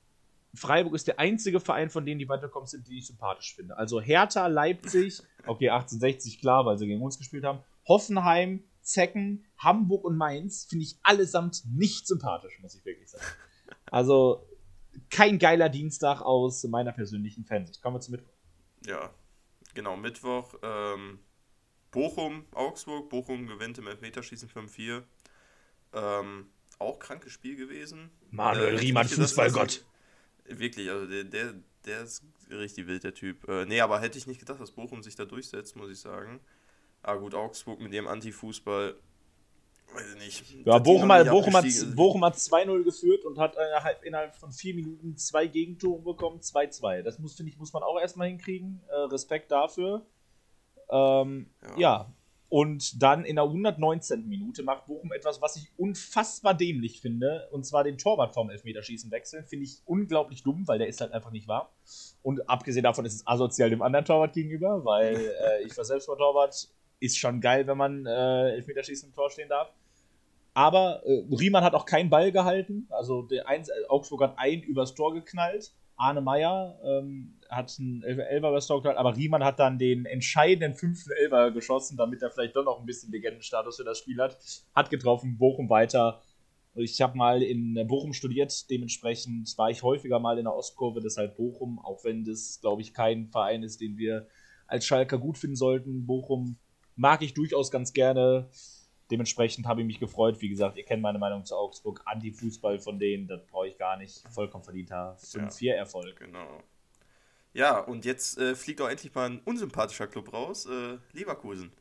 Freiburg 0.56 0.96
ist 0.96 1.08
der 1.08 1.20
einzige 1.20 1.60
Verein, 1.60 1.90
von 1.90 2.06
denen 2.06 2.20
die 2.20 2.28
weiterkommen 2.28 2.68
sind, 2.68 2.88
die 2.88 2.98
ich 2.98 3.06
sympathisch 3.08 3.56
finde. 3.56 3.78
Also 3.78 4.02
Hertha, 4.02 4.48
Leipzig, 4.48 5.22
okay, 5.46 5.70
1860, 5.70 6.40
klar, 6.42 6.66
weil 6.66 6.78
sie 6.78 6.88
gegen 6.88 7.02
uns 7.02 7.18
gespielt 7.20 7.44
haben. 7.44 7.60
Hoffenheim, 7.88 8.64
Zecken, 8.82 9.46
Hamburg 9.63 10.04
und 10.04 10.17
Mainz 10.17 10.65
finde 10.65 10.86
ich 10.86 10.97
allesamt 11.04 11.63
nicht 11.65 12.08
sympathisch, 12.08 12.60
muss 12.62 12.76
ich 12.76 12.86
wirklich 12.86 13.10
sagen. 13.10 13.24
Also 13.86 14.45
kein 15.10 15.39
geiler 15.39 15.69
Dienstag 15.69 16.21
aus 16.21 16.63
meiner 16.65 16.91
persönlichen 16.91 17.45
Fansicht. 17.45 17.82
Kommen 17.82 17.95
wir 17.95 18.02
zum 18.02 18.13
Mittwoch. 18.13 18.34
Ja, 18.86 19.13
genau, 19.74 19.95
Mittwoch. 19.95 20.56
Ähm, 20.62 21.19
Bochum, 21.91 22.45
Augsburg. 22.54 23.10
Bochum 23.10 23.47
gewinnt 23.47 23.78
im 23.78 23.88
Elfmeterschießen 23.88 24.50
5-4. 24.50 25.04
Ähm, 25.93 26.47
auch 26.80 27.00
krankes 27.00 27.32
Spiel 27.34 27.56
gewesen. 27.56 28.12
Manuel 28.30 28.76
Äh, 28.76 28.80
Riemann, 28.80 29.08
Fußballgott. 29.08 29.86
Wirklich, 30.45 30.89
also 30.89 31.06
der, 31.06 31.24
der, 31.26 31.54
der 31.86 32.02
ist 32.02 32.24
richtig 32.50 32.88
wild, 32.88 33.04
der 33.04 33.13
Typ. 33.13 33.47
Äh, 33.47 33.65
nee, 33.65 33.82
aber 33.82 34.00
hätte 34.00 34.17
ich 34.17 34.28
nicht 34.28 34.39
gedacht, 34.39 34.60
dass 34.60 34.71
Bochum 34.71 35.04
sich 35.04 35.15
da 35.15 35.26
durchsetzt, 35.26 35.76
muss 35.76 35.91
ich 35.91 36.00
sagen. 36.00 36.39
Aber 37.04 37.19
gut, 37.21 37.36
Augsburg 37.36 37.80
mit 37.80 37.93
ihrem 37.93 38.08
Anti-Fußball, 38.08 38.95
weiß 39.94 40.14
ich 40.16 40.20
nicht. 40.20 40.66
Ja, 40.66 40.78
Bochum, 40.80 41.12
hat, 41.12 41.30
Bochum, 41.30 41.56
hat. 41.56 41.66
Bochum 41.96 42.26
hat 42.26 42.36
2-0 42.36 42.84
geführt 42.84 43.26
und 43.26 43.38
hat 43.38 43.56
innerhalb, 43.56 44.04
innerhalb 44.04 44.36
von 44.36 44.52
vier 44.52 44.74
Minuten 44.76 45.18
zwei 45.18 45.48
Gegentore 45.48 46.02
bekommen, 46.02 46.40
2-2. 46.40 47.02
Das 47.02 47.20
muss, 47.20 47.36
finde 47.36 47.52
ich, 47.52 47.58
muss 47.58 47.74
man 47.74 47.84
auch 47.84 48.00
erstmal 48.00 48.28
hinkriegen. 48.28 48.82
Äh, 48.90 48.96
Respekt 49.12 49.52
dafür. 49.52 50.06
Ähm, 50.90 51.50
ja. 51.62 51.80
Ja. 51.80 52.14
Und 52.52 53.02
dann 53.02 53.24
in 53.24 53.38
der 53.38 53.46
119. 53.46 54.28
Minute 54.28 54.64
macht 54.64 54.86
Bochum 54.86 55.14
etwas, 55.14 55.42
was 55.42 55.56
ich 55.56 55.72
unfassbar 55.78 56.54
dämlich 56.54 57.00
finde. 57.00 57.48
Und 57.52 57.66
zwar 57.66 57.86
den 57.86 57.98
Torwart 57.98 58.34
vom 58.34 58.50
Elfmeterschießen 58.50 59.10
wechseln. 59.10 59.46
Finde 59.46 59.64
ich 59.64 59.78
unglaublich 59.86 60.44
dumm, 60.44 60.68
weil 60.68 60.78
der 60.78 60.90
ist 60.90 61.00
halt 61.00 61.14
einfach 61.14 61.32
nicht 61.32 61.48
wahr. 61.48 61.72
Und 62.22 62.50
abgesehen 62.50 62.84
davon 62.84 63.06
ist 63.06 63.14
es 63.14 63.26
asozial 63.26 63.70
dem 63.70 63.82
anderen 63.82 64.04
Torwart 64.04 64.34
gegenüber, 64.34 64.84
weil 64.84 65.16
äh, 65.62 65.64
ich 65.66 65.78
war 65.78 65.86
selbst 65.86 66.10
mal 66.10 66.18
Torwart. 66.18 66.68
Ist 67.00 67.18
schon 67.18 67.40
geil, 67.40 67.66
wenn 67.68 67.78
man 67.78 68.06
äh, 68.06 68.52
Elfmeterschießen 68.56 69.10
im 69.10 69.16
Tor 69.16 69.32
stehen 69.32 69.48
darf. 69.48 69.74
Aber 70.54 71.02
äh, 71.06 71.24
Riemann 71.34 71.64
hat 71.64 71.74
auch 71.74 71.86
keinen 71.86 72.10
Ball 72.10 72.32
gehalten. 72.32 72.88
Also 72.90 73.22
der 73.22 73.48
eins, 73.48 73.70
äh, 73.70 73.74
Augsburg 73.88 74.22
hat 74.22 74.38
einen 74.38 74.64
übers 74.64 74.96
Tor 74.96 75.14
geknallt. 75.14 75.74
Arne 75.96 76.22
Meyer 76.22 76.80
ähm, 76.84 77.38
hat 77.50 77.76
einen 77.80 78.02
Elfer 78.04 78.50
übers 78.50 78.66
Tor 78.66 78.78
geknallt, 78.78 78.98
aber 78.98 79.16
Riemann 79.16 79.44
hat 79.44 79.60
dann 79.60 79.78
den 79.78 80.06
entscheidenden 80.06 80.74
fünften 80.74 81.12
Elfer 81.12 81.52
geschossen, 81.52 81.96
damit 81.96 82.22
er 82.24 82.32
vielleicht 82.32 82.56
doch 82.56 82.66
noch 82.66 82.80
ein 82.80 82.86
bisschen 82.86 83.12
Legendenstatus 83.12 83.78
für 83.78 83.84
das 83.84 84.00
Spiel 84.00 84.20
hat. 84.20 84.38
Hat 84.74 84.90
getroffen, 84.90 85.38
Bochum 85.38 85.70
weiter. 85.70 86.22
Ich 86.74 87.02
habe 87.02 87.18
mal 87.18 87.44
in 87.44 87.86
Bochum 87.88 88.14
studiert, 88.14 88.70
dementsprechend 88.70 89.56
war 89.58 89.70
ich 89.70 89.84
häufiger 89.84 90.20
mal 90.20 90.38
in 90.38 90.46
der 90.46 90.56
Ostkurve, 90.56 91.02
deshalb 91.02 91.36
Bochum, 91.36 91.80
auch 91.80 92.04
wenn 92.04 92.24
das, 92.24 92.60
glaube 92.62 92.82
ich, 92.82 92.94
kein 92.94 93.28
Verein 93.28 93.62
ist, 93.62 93.82
den 93.82 93.98
wir 93.98 94.28
als 94.68 94.86
Schalker 94.86 95.18
gut 95.18 95.38
finden 95.38 95.58
sollten. 95.58 96.06
Bochum 96.06 96.58
mag 96.96 97.22
ich 97.22 97.34
durchaus 97.34 97.72
ganz 97.72 97.94
gerne. 97.94 98.50
Dementsprechend 99.12 99.67
habe 99.67 99.82
ich 99.82 99.88
mich 99.88 100.00
gefreut. 100.00 100.39
Wie 100.41 100.50
gesagt, 100.50 100.78
ihr 100.78 100.84
kennt 100.86 101.02
meine 101.02 101.19
Meinung 101.19 101.43
zu 101.45 101.56
Augsburg. 101.56 102.02
Anti-Fußball 102.06 102.80
von 102.80 102.97
denen, 102.97 103.28
das 103.28 103.45
brauche 103.45 103.67
ich 103.67 103.78
gar 103.78 103.97
nicht. 103.97 104.24
Vollkommen 104.30 104.63
verdienter 104.63 105.17
5-4-Erfolg. 105.21 106.17
Genau. 106.19 106.63
Ja, 107.54 107.80
und 107.80 108.06
jetzt 108.06 108.38
äh, 108.38 108.56
fliegt 108.56 108.80
auch 108.82 108.88
endlich 108.89 109.13
mal 109.13 109.30
ein 109.30 109.39
unsympathischer 109.43 110.08
Club 110.08 110.32
raus. 110.32 110.65
Äh, 110.65 110.97
Leverkusen. 111.12 111.71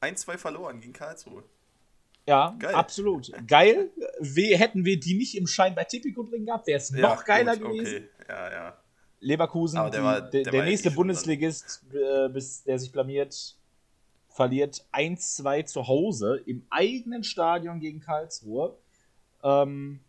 1-2 0.00 0.36
verloren 0.38 0.80
gegen 0.80 0.92
Karlsruhe. 0.92 1.44
Ja, 2.26 2.54
Geil. 2.58 2.74
absolut. 2.74 3.30
Geil. 3.46 3.90
We 4.18 4.56
hätten 4.58 4.84
wir 4.84 4.98
die 4.98 5.14
nicht 5.14 5.36
im 5.36 5.46
Schein 5.46 5.74
bei 5.74 5.84
Tipico 5.84 6.22
drin 6.24 6.44
gehabt, 6.46 6.66
wäre 6.66 6.78
es 6.78 6.90
noch 6.90 7.24
geiler 7.24 7.56
gut, 7.56 7.72
gewesen. 7.72 8.08
Okay, 8.20 8.26
ja, 8.28 8.50
ja. 8.50 8.76
Leverkusen, 9.20 9.90
der 9.90 10.02
war- 10.02 10.20
der, 10.22 10.42
der 10.44 10.52
der 10.52 10.64
nächste 10.64 10.88
schon 10.88 10.96
Bundesligist, 10.96 11.84
äh, 11.92 12.28
bis 12.30 12.62
der 12.64 12.78
sich 12.78 12.90
blamiert, 12.92 13.56
verliert 14.30 14.84
1-2 14.92 15.64
zu 15.66 15.86
Hause 15.88 16.42
im 16.46 16.66
eigenen 16.70 17.24
Stadion 17.24 17.80
gegen 17.80 18.00
Karlsruhe. 18.00 18.76
Ähm, 19.42 20.00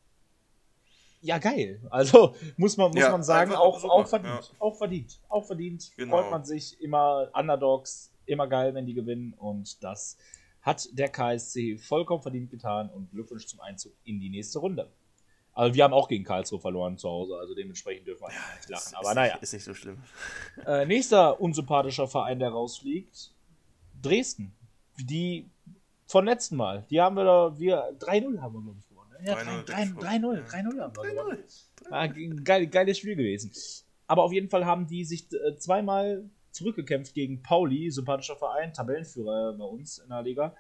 ja, 1.22 1.38
geil. 1.38 1.80
Also 1.90 2.36
muss 2.58 2.78
man, 2.78 2.92
muss 2.92 3.00
Ja, 3.00 3.12
man 3.12 3.24
sagen, 3.24 3.54
auch, 3.54 3.80
super, 3.80 3.94
auch 3.94 4.08
verdient. 4.08 4.34
ja. 4.52 4.56
Auch 4.60 4.76
verdient. 4.78 5.20
Auch 5.30 5.46
verdient. 5.46 5.92
Genau. 5.96 6.18
Freut 6.18 6.32
man 6.32 6.44
sich 6.46 6.80
immer. 6.82 7.30
Underdogs, 7.34 8.12
immer 8.26 8.48
geil, 8.48 8.74
wenn 8.74 8.86
die 8.86 8.94
gewinnen. 8.94 9.34
Und 9.38 9.84
das 9.84 10.18
hat 10.62 10.88
der 10.94 11.10
KSC 11.10 11.78
vollkommen 11.78 12.22
verdient 12.22 12.50
getan. 12.50 12.90
Und 12.90 13.12
Glückwunsch 13.12 13.46
zum 13.46 13.60
Einzug 13.60 13.94
in 14.04 14.20
die 14.20 14.30
nächste 14.30 14.60
Runde. 14.60 14.90
Also 15.54 15.76
wir 15.76 15.84
haben 15.84 15.94
auch 15.94 16.08
gegen 16.08 16.24
Karlsruhe 16.24 16.60
verloren 16.62 16.98
zu 16.98 17.10
Hause, 17.10 17.36
also 17.36 17.54
dementsprechend 17.54 18.08
dürfen 18.08 18.22
wir 18.22 18.28
eigentlich 18.30 18.56
nicht 18.60 18.70
lachen. 18.70 18.84
Ist- 18.88 18.96
Aber 18.96 19.10
ist 19.10 19.16
naja. 19.16 19.34
Nicht, 19.34 19.44
ist 19.44 19.54
nicht 19.54 19.64
so 19.66 19.74
schlimm. 19.74 20.02
Äh, 20.66 20.86
nächster 20.86 21.42
unsympathischer 21.42 22.08
Verein, 22.08 22.40
der 22.40 22.50
rausfliegt, 22.52 23.32
Dresden. 24.02 24.54
Die 25.00 25.50
von 26.08 26.26
letzten 26.26 26.56
Mal. 26.58 26.86
Die 26.90 27.00
haben 27.02 27.16
wir 27.16 27.24
da, 27.24 27.58
wir 27.58 27.98
3-0 28.00 28.42
haben 28.42 28.54
wir, 28.56 28.62
glaube 28.62 28.80
ich, 28.80 28.88
gewonnen. 28.90 29.12
ne? 29.20 29.28
Ja, 29.28 29.36
3-0 29.36 29.66
3-0 29.66 29.96
3-0 29.98 30.38
Ja. 30.38 30.44
3-0 30.46 30.80
haben 30.82 30.96
wir 30.96 31.12
gewonnen. 31.12 31.44
Ah, 31.90 32.08
ge- 32.08 32.36
geil, 32.44 32.68
geiles 32.68 32.98
Spiel 32.98 33.16
gewesen. 33.16 33.52
Aber 34.08 34.24
auf 34.24 34.34
jeden 34.34 34.50
Fall 34.50 34.66
haben 34.66 34.88
die 34.88 35.06
sich 35.06 35.28
äh, 35.34 35.56
zweimal 35.58 36.30
zurückgekämpft 36.52 37.14
gegen 37.14 37.42
Pauli, 37.42 37.90
sympathischer 37.92 38.36
Verein, 38.36 38.74
Tabellenführer 38.74 39.54
bei 39.54 39.64
uns 39.64 40.00
in 40.00 40.10
der 40.10 40.22
Liga. 40.22 40.54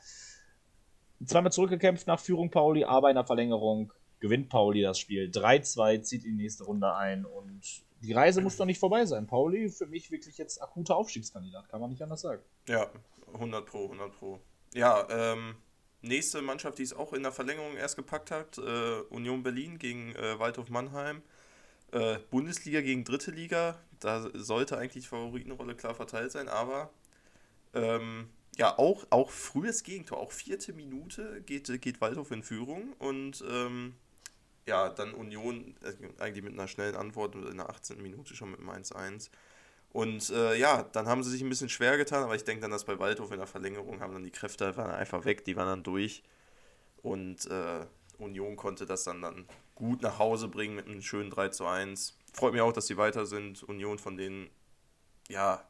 Zweimal 1.26 1.52
zurückgekämpft 1.52 2.08
nach 2.08 2.20
Führung 2.20 2.50
Pauli, 2.50 2.84
aber 2.86 3.10
in 3.10 3.16
der 3.16 3.26
Verlängerung 3.26 3.92
gewinnt 4.20 4.50
Pauli 4.50 4.82
das 4.82 4.98
Spiel 5.00 5.30
3-2, 5.30 6.02
zieht 6.02 6.24
in 6.26 6.38
die 6.38 6.44
nächste 6.44 6.64
Runde 6.64 6.94
ein 6.96 7.26
und 7.26 7.62
die 8.02 8.14
Reise 8.14 8.42
muss 8.42 8.58
doch 8.58 8.66
nicht 8.66 8.80
vorbei 8.80 9.06
sein. 9.06 9.28
Pauli 9.28 9.70
für 9.70 9.86
mich 9.86 10.10
wirklich 10.12 10.38
jetzt 10.38 10.62
akuter 10.62 10.96
Aufstiegskandidat, 10.96 11.70
kann 11.70 11.82
man 11.82 11.90
nicht 11.92 12.02
anders 12.02 12.22
sagen. 12.22 12.42
Ja, 12.68 12.88
100 13.34 13.66
Pro, 13.66 13.86
100 13.86 14.12
Pro. 14.18 14.40
Ja, 14.74 15.08
ähm, 15.10 15.56
nächste 16.02 16.42
Mannschaft, 16.42 16.78
die 16.80 16.84
es 16.84 16.94
auch 16.94 17.14
in 17.14 17.24
der 17.24 17.32
Verlängerung 17.32 17.76
erst 17.76 17.96
gepackt 17.96 18.32
hat, 18.32 18.58
äh, 18.58 19.02
Union 19.10 19.44
Berlin 19.44 19.78
gegen 19.78 20.16
äh, 20.16 20.40
Waldhof 20.40 20.70
Mannheim. 20.70 21.22
Äh, 21.92 22.20
Bundesliga 22.30 22.80
gegen 22.80 23.04
dritte 23.04 23.32
Liga, 23.32 23.78
da 24.00 24.30
sollte 24.34 24.78
eigentlich 24.78 25.04
die 25.04 25.10
Favoritenrolle 25.10 25.76
klar 25.76 25.94
verteilt 25.94 26.32
sein, 26.32 26.48
aber 26.48 26.90
ähm, 27.74 28.30
ja, 28.58 28.78
auch, 28.78 29.06
auch 29.10 29.30
frühes 29.30 29.84
Gegentor, 29.84 30.20
auch 30.20 30.32
vierte 30.32 30.72
Minute 30.72 31.42
geht, 31.42 31.82
geht 31.82 32.00
Waldhof 32.00 32.32
in 32.32 32.44
Führung 32.44 32.94
und 32.94 33.44
ähm, 33.50 33.96
ja, 34.66 34.90
dann 34.90 35.14
Union 35.14 35.76
äh, 35.84 36.22
eigentlich 36.22 36.44
mit 36.44 36.54
einer 36.54 36.70
schnellen 36.70 36.96
Antwort 36.96 37.36
in 37.36 37.58
der 37.58 37.70
18. 37.70 38.02
Minute 38.02 38.36
schon 38.36 38.52
mit 38.52 38.60
dem 38.60 38.70
1-1. 38.70 39.30
Und 39.94 40.30
äh, 40.30 40.56
ja, 40.56 40.84
dann 40.84 41.08
haben 41.08 41.22
sie 41.24 41.32
sich 41.32 41.42
ein 41.42 41.50
bisschen 41.50 41.70
schwer 41.70 41.98
getan, 41.98 42.24
aber 42.24 42.36
ich 42.36 42.46
denke 42.46 42.62
dann, 42.62 42.72
dass 42.72 42.86
bei 42.86 42.98
Waldhof 42.98 43.32
in 43.32 43.38
der 43.38 43.48
Verlängerung 43.48 44.00
haben 44.00 44.14
dann 44.14 44.24
die 44.24 44.32
Kräfte 44.32 44.78
waren 44.78 44.92
einfach 44.92 45.26
weg, 45.26 45.44
die 45.44 45.56
waren 45.58 45.68
dann 45.68 45.84
durch. 45.84 46.24
Und 47.02 47.46
äh, 47.48 47.86
Union 48.18 48.56
konnte 48.56 48.86
das 48.86 49.04
dann, 49.04 49.22
dann 49.22 49.46
gut 49.76 50.02
nach 50.02 50.20
Hause 50.20 50.48
bringen 50.48 50.76
mit 50.76 50.88
einem 50.88 51.02
schönen 51.02 51.30
3 51.30 51.50
zu 51.50 51.66
1. 51.66 52.18
Freut 52.34 52.54
mich 52.54 52.62
auch, 52.62 52.72
dass 52.72 52.88
sie 52.88 52.98
weiter 52.98 53.26
sind. 53.26 53.64
Union 53.64 54.00
von 54.00 54.16
denen, 54.16 54.50
ja, 55.28 55.68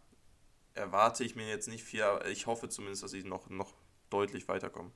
erwarte 0.73 1.23
ich 1.23 1.35
mir 1.35 1.47
jetzt 1.47 1.67
nicht 1.67 1.83
viel, 1.83 2.03
aber 2.03 2.27
ich 2.27 2.45
hoffe 2.45 2.69
zumindest, 2.69 3.03
dass 3.03 3.11
sie 3.11 3.23
noch, 3.23 3.49
noch 3.49 3.73
deutlich 4.09 4.47
weiterkommen. 4.47 4.91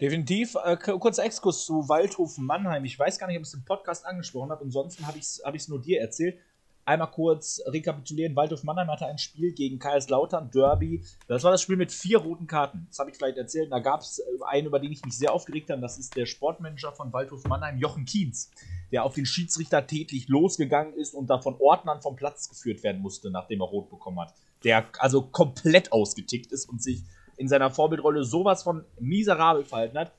Definitiv. 0.00 0.56
Äh, 0.64 0.76
kurzer 0.76 1.24
Exkurs 1.24 1.64
zu 1.64 1.88
Waldhof 1.88 2.38
Mannheim. 2.38 2.84
Ich 2.84 2.98
weiß 2.98 3.18
gar 3.18 3.26
nicht, 3.26 3.36
ob 3.36 3.42
ich 3.42 3.48
es 3.48 3.54
im 3.54 3.64
Podcast 3.64 4.06
angesprochen 4.06 4.50
habe. 4.50 4.64
Ansonsten 4.64 5.06
habe 5.06 5.18
ich 5.18 5.24
es 5.24 5.42
hab 5.44 5.54
nur 5.68 5.80
dir 5.80 6.00
erzählt. 6.00 6.38
Einmal 6.84 7.10
kurz 7.12 7.60
rekapitulieren. 7.66 8.34
Waldhof 8.34 8.64
Mannheim 8.64 8.90
hatte 8.90 9.06
ein 9.06 9.18
Spiel 9.18 9.52
gegen 9.52 9.78
Kaiserslautern, 9.78 10.50
Derby. 10.50 11.04
Das 11.28 11.44
war 11.44 11.52
das 11.52 11.62
Spiel 11.62 11.76
mit 11.76 11.92
vier 11.92 12.18
roten 12.18 12.48
Karten. 12.48 12.86
Das 12.88 12.98
habe 12.98 13.10
ich 13.10 13.16
vielleicht 13.16 13.36
erzählt. 13.38 13.70
Da 13.70 13.78
gab 13.78 14.00
es 14.00 14.20
einen, 14.48 14.66
über 14.66 14.80
den 14.80 14.90
ich 14.90 15.04
mich 15.04 15.16
sehr 15.16 15.32
aufgeregt 15.32 15.70
habe. 15.70 15.80
Das 15.80 15.98
ist 15.98 16.16
der 16.16 16.26
Sportmanager 16.26 16.92
von 16.92 17.12
Waldhof 17.12 17.44
Mannheim, 17.44 17.78
Jochen 17.78 18.04
Kienz, 18.04 18.50
der 18.90 19.04
auf 19.04 19.14
den 19.14 19.26
Schiedsrichter 19.26 19.86
tätlich 19.86 20.26
losgegangen 20.28 20.94
ist 20.94 21.14
und 21.14 21.30
da 21.30 21.38
von 21.38 21.54
Ordnern 21.60 22.02
vom 22.02 22.16
Platz 22.16 22.48
geführt 22.48 22.82
werden 22.82 23.00
musste, 23.00 23.30
nachdem 23.30 23.60
er 23.60 23.68
rot 23.68 23.88
bekommen 23.88 24.18
hat. 24.18 24.34
Der 24.64 24.84
also 24.98 25.22
komplett 25.22 25.92
ausgetickt 25.92 26.50
ist 26.50 26.68
und 26.68 26.82
sich 26.82 27.02
in 27.36 27.46
seiner 27.46 27.70
Vorbildrolle 27.70 28.24
sowas 28.24 28.64
von 28.64 28.84
miserabel 28.98 29.64
verhalten 29.64 29.98
hat. 29.98 30.12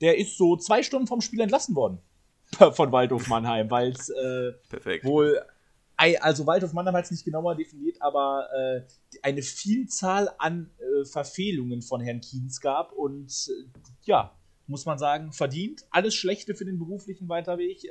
Der 0.00 0.18
ist 0.18 0.36
so 0.36 0.56
zwei 0.56 0.82
Stunden 0.82 1.06
vom 1.06 1.20
Spiel 1.20 1.40
entlassen 1.40 1.76
worden 1.76 1.98
von 2.72 2.90
Waldhof 2.90 3.28
Mannheim, 3.28 3.70
weil 3.70 3.90
es 3.90 4.08
äh, 4.08 4.52
wohl 5.04 5.40
also 6.20 6.46
Waldhof 6.46 6.72
Mannheim 6.72 6.96
hat 6.96 7.04
es 7.04 7.10
nicht 7.10 7.24
genauer 7.24 7.54
definiert, 7.56 8.00
aber 8.00 8.48
äh, 8.54 8.82
eine 9.22 9.42
Vielzahl 9.42 10.30
an 10.38 10.70
äh, 10.78 11.04
Verfehlungen 11.04 11.82
von 11.82 12.00
Herrn 12.00 12.20
Kienz 12.20 12.60
gab 12.60 12.92
und 12.92 13.30
äh, 13.48 13.78
ja, 14.04 14.34
muss 14.66 14.86
man 14.86 14.98
sagen, 14.98 15.32
verdient. 15.32 15.84
Alles 15.90 16.14
Schlechte 16.14 16.54
für 16.54 16.64
den 16.64 16.78
beruflichen 16.78 17.28
Weiterweg. 17.28 17.84
Äh, 17.84 17.90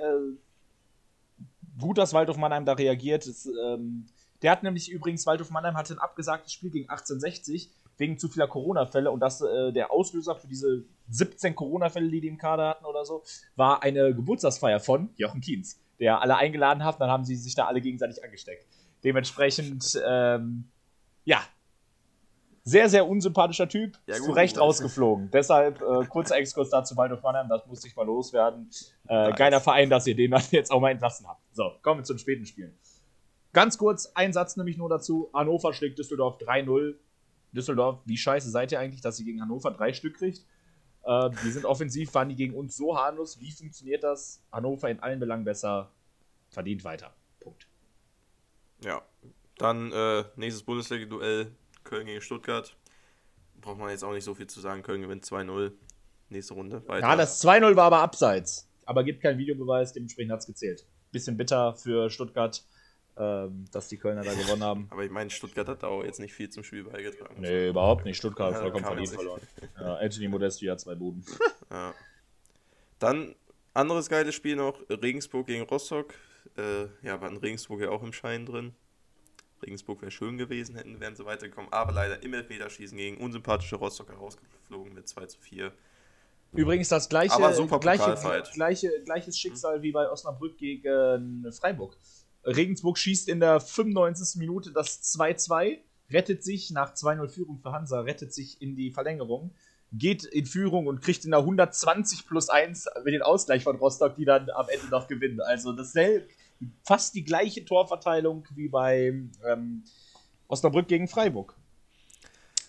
gut, 1.79 1.97
dass 1.99 2.13
Waldhof 2.13 2.37
Mannheim 2.37 2.65
da 2.65 2.73
reagiert. 2.73 3.27
Es, 3.27 3.45
ähm, 3.45 4.07
der 4.41 4.51
hat 4.51 4.63
nämlich 4.63 4.89
übrigens, 4.89 5.27
Waldhof 5.27 5.51
Mannheim 5.51 5.75
hatte 5.75 5.93
ein 5.93 5.99
abgesagtes 5.99 6.51
Spiel 6.51 6.71
gegen 6.71 6.89
1860 6.89 7.69
wegen 7.97 8.17
zu 8.17 8.29
vieler 8.29 8.47
Corona-Fälle 8.47 9.11
und 9.11 9.19
das 9.19 9.41
äh, 9.41 9.73
der 9.73 9.91
Auslöser 9.91 10.35
für 10.35 10.47
diese 10.47 10.85
17 11.09 11.53
Corona-Fälle, 11.53 12.09
die 12.09 12.21
die 12.21 12.27
im 12.29 12.37
Kader 12.37 12.69
hatten 12.69 12.85
oder 12.85 13.05
so, 13.05 13.23
war 13.55 13.83
eine 13.83 14.15
Geburtstagsfeier 14.15 14.79
von 14.79 15.09
Jochen 15.17 15.41
Kienz 15.41 15.79
der 15.99 16.21
alle 16.21 16.37
eingeladen 16.37 16.83
hat. 16.83 16.99
Dann 16.99 17.09
haben 17.09 17.25
sie 17.25 17.35
sich 17.35 17.55
da 17.55 17.65
alle 17.65 17.81
gegenseitig 17.81 18.23
angesteckt. 18.23 18.65
Dementsprechend, 19.03 19.99
ähm, 20.05 20.65
ja, 21.25 21.41
sehr, 22.63 22.89
sehr 22.89 23.07
unsympathischer 23.07 23.67
Typ, 23.67 23.97
ja, 24.05 24.15
zu 24.15 24.31
Recht 24.31 24.59
rausgeflogen. 24.59 25.29
Deshalb 25.33 25.81
äh, 25.81 26.05
kurzer 26.05 26.37
Exkurs 26.37 26.69
dazu 26.69 26.95
Waldorf 26.97 27.23
Mannheim, 27.23 27.47
das 27.49 27.65
musste 27.65 27.87
ich 27.87 27.95
mal 27.95 28.05
loswerden. 28.05 28.69
Äh, 29.07 29.33
geiler 29.33 29.59
Verein, 29.59 29.89
dass 29.89 30.05
ihr 30.07 30.15
den 30.15 30.35
jetzt 30.51 30.71
auch 30.71 30.79
mal 30.79 30.91
entlassen 30.91 31.27
habt. 31.27 31.41
So, 31.51 31.71
kommen 31.81 32.01
wir 32.01 32.03
zu 32.03 32.13
den 32.13 32.19
späten 32.19 32.45
Spielen. 32.45 32.77
Ganz 33.53 33.77
kurz, 33.77 34.11
ein 34.13 34.33
Satz 34.33 34.57
nämlich 34.57 34.77
nur 34.77 34.89
dazu. 34.89 35.29
Hannover 35.33 35.73
schlägt 35.73 35.97
Düsseldorf 35.97 36.37
3-0. 36.37 36.95
Düsseldorf, 37.51 37.99
wie 38.05 38.17
scheiße 38.17 38.49
seid 38.51 38.71
ihr 38.71 38.79
eigentlich, 38.79 39.01
dass 39.01 39.19
ihr 39.19 39.25
gegen 39.25 39.41
Hannover 39.41 39.71
drei 39.71 39.93
Stück 39.93 40.17
kriegt? 40.17 40.45
Äh, 41.09 41.31
die 41.43 41.49
sind 41.49 41.65
offensiv, 41.65 42.13
waren 42.13 42.29
die 42.29 42.35
gegen 42.35 42.53
uns 42.53 42.77
so 42.77 42.95
harmlos. 42.95 43.39
Wie 43.39 43.51
funktioniert 43.51 44.03
das? 44.03 44.43
Hannover 44.51 44.91
in 44.91 44.99
allen 44.99 45.19
Belangen 45.19 45.43
besser, 45.43 45.91
verdient 46.51 46.83
weiter. 46.83 47.15
Punkt. 47.39 47.67
Ja, 48.83 49.01
dann 49.57 49.91
äh, 49.91 50.23
nächstes 50.35 50.63
Bundesliga-Duell 50.63 51.51
Köln 51.83 52.05
gegen 52.05 52.21
Stuttgart. 52.21 52.77
Braucht 53.59 53.79
man 53.79 53.89
jetzt 53.89 54.03
auch 54.03 54.13
nicht 54.13 54.23
so 54.23 54.35
viel 54.35 54.45
zu 54.45 54.59
sagen. 54.59 54.83
Köln 54.83 55.01
gewinnt 55.01 55.25
2-0. 55.25 55.71
Nächste 56.29 56.53
Runde. 56.53 56.87
Weiter. 56.87 57.07
Ja, 57.07 57.15
das 57.15 57.43
2-0 57.43 57.75
war 57.75 57.85
aber 57.85 57.99
abseits. 58.01 58.69
Aber 58.85 59.03
gibt 59.03 59.21
keinen 59.21 59.39
Videobeweis, 59.39 59.93
dementsprechend 59.93 60.31
hat 60.31 60.41
es 60.41 60.45
gezählt. 60.45 60.85
Bisschen 61.11 61.37
bitter 61.37 61.73
für 61.73 62.11
Stuttgart 62.11 62.63
dass 63.19 63.89
die 63.89 63.97
Kölner 63.97 64.23
da 64.23 64.33
gewonnen 64.33 64.63
haben. 64.63 64.87
Aber 64.91 65.03
ich 65.03 65.11
meine, 65.11 65.29
Stuttgart 65.29 65.67
hat 65.67 65.83
auch 65.83 66.03
jetzt 66.03 66.21
nicht 66.21 66.33
viel 66.33 66.49
zum 66.49 66.63
Spiel 66.63 66.85
beigetragen. 66.85 67.41
Nee, 67.41 67.67
überhaupt 67.67 68.05
nicht. 68.05 68.15
Stuttgart 68.15 68.53
hat 68.53 68.61
vollkommen 68.61 68.85
verdient 68.85 69.09
verloren. 69.09 69.41
Ja, 69.77 69.95
Anthony 69.95 70.29
Modesti 70.29 70.65
hat 70.67 70.79
zwei 70.79 70.95
Buden. 70.95 71.25
Ja. 71.71 71.93
Dann 72.97 73.35
anderes 73.75 74.09
geiles 74.09 74.33
Spiel 74.33 74.55
noch: 74.55 74.81
Regensburg 74.89 75.45
gegen 75.45 75.63
Rostock. 75.63 76.15
Äh, 76.57 76.85
ja, 77.03 77.21
war 77.21 77.29
in 77.29 77.37
Regensburg 77.37 77.81
ja 77.81 77.89
auch 77.89 78.01
im 78.01 78.11
Schein 78.11 78.45
drin. 78.45 78.73
Regensburg 79.61 80.01
wäre 80.01 80.09
schön 80.09 80.37
gewesen, 80.37 80.75
hätten, 80.75 80.99
wären 80.99 81.15
sie 81.15 81.25
weitergekommen. 81.25 81.71
Aber 81.71 81.91
leider 81.91 82.23
im 82.23 82.33
Elfmeterschießen 82.33 82.97
gegen 82.97 83.17
unsympathische 83.17 83.75
Rostocker 83.75 84.15
rausgeflogen 84.15 84.93
mit 84.93 85.07
2 85.07 85.25
zu 85.27 85.39
4. 85.39 85.71
Übrigens 86.53 86.89
das 86.89 87.07
gleiche, 87.07 87.37
gleiche, 87.79 88.43
gleiche, 88.53 89.03
gleiches 89.03 89.37
Schicksal 89.37 89.83
wie 89.83 89.91
bei 89.91 90.09
Osnabrück 90.09 90.57
gegen 90.57 91.51
Freiburg. 91.51 91.95
Regensburg 92.45 92.97
schießt 92.97 93.29
in 93.29 93.39
der 93.39 93.59
95. 93.59 94.39
Minute 94.39 94.71
das 94.71 95.01
2-2, 95.03 95.79
rettet 96.11 96.43
sich 96.43 96.71
nach 96.71 96.93
2-0 96.93 97.27
Führung 97.29 97.59
für 97.59 97.71
Hansa, 97.71 98.01
rettet 98.01 98.33
sich 98.33 98.61
in 98.61 98.75
die 98.75 98.91
Verlängerung, 98.91 99.53
geht 99.91 100.23
in 100.23 100.45
Führung 100.45 100.87
und 100.87 101.01
kriegt 101.01 101.25
in 101.25 101.31
der 101.31 101.41
120 101.41 102.27
plus 102.27 102.49
1 102.49 102.87
mit 103.03 103.13
den 103.13 103.21
Ausgleich 103.21 103.63
von 103.63 103.75
Rostock, 103.77 104.15
die 104.15 104.25
dann 104.25 104.49
am 104.51 104.67
Ende 104.69 104.87
noch 104.89 105.07
gewinnen. 105.07 105.41
Also 105.41 105.73
dasselbe, 105.73 106.27
fast 106.83 107.15
die 107.15 107.23
gleiche 107.23 107.65
Torverteilung 107.65 108.47
wie 108.55 108.69
bei 108.69 109.13
ähm, 109.45 109.83
Osnabrück 110.47 110.87
gegen 110.87 111.07
Freiburg. 111.07 111.55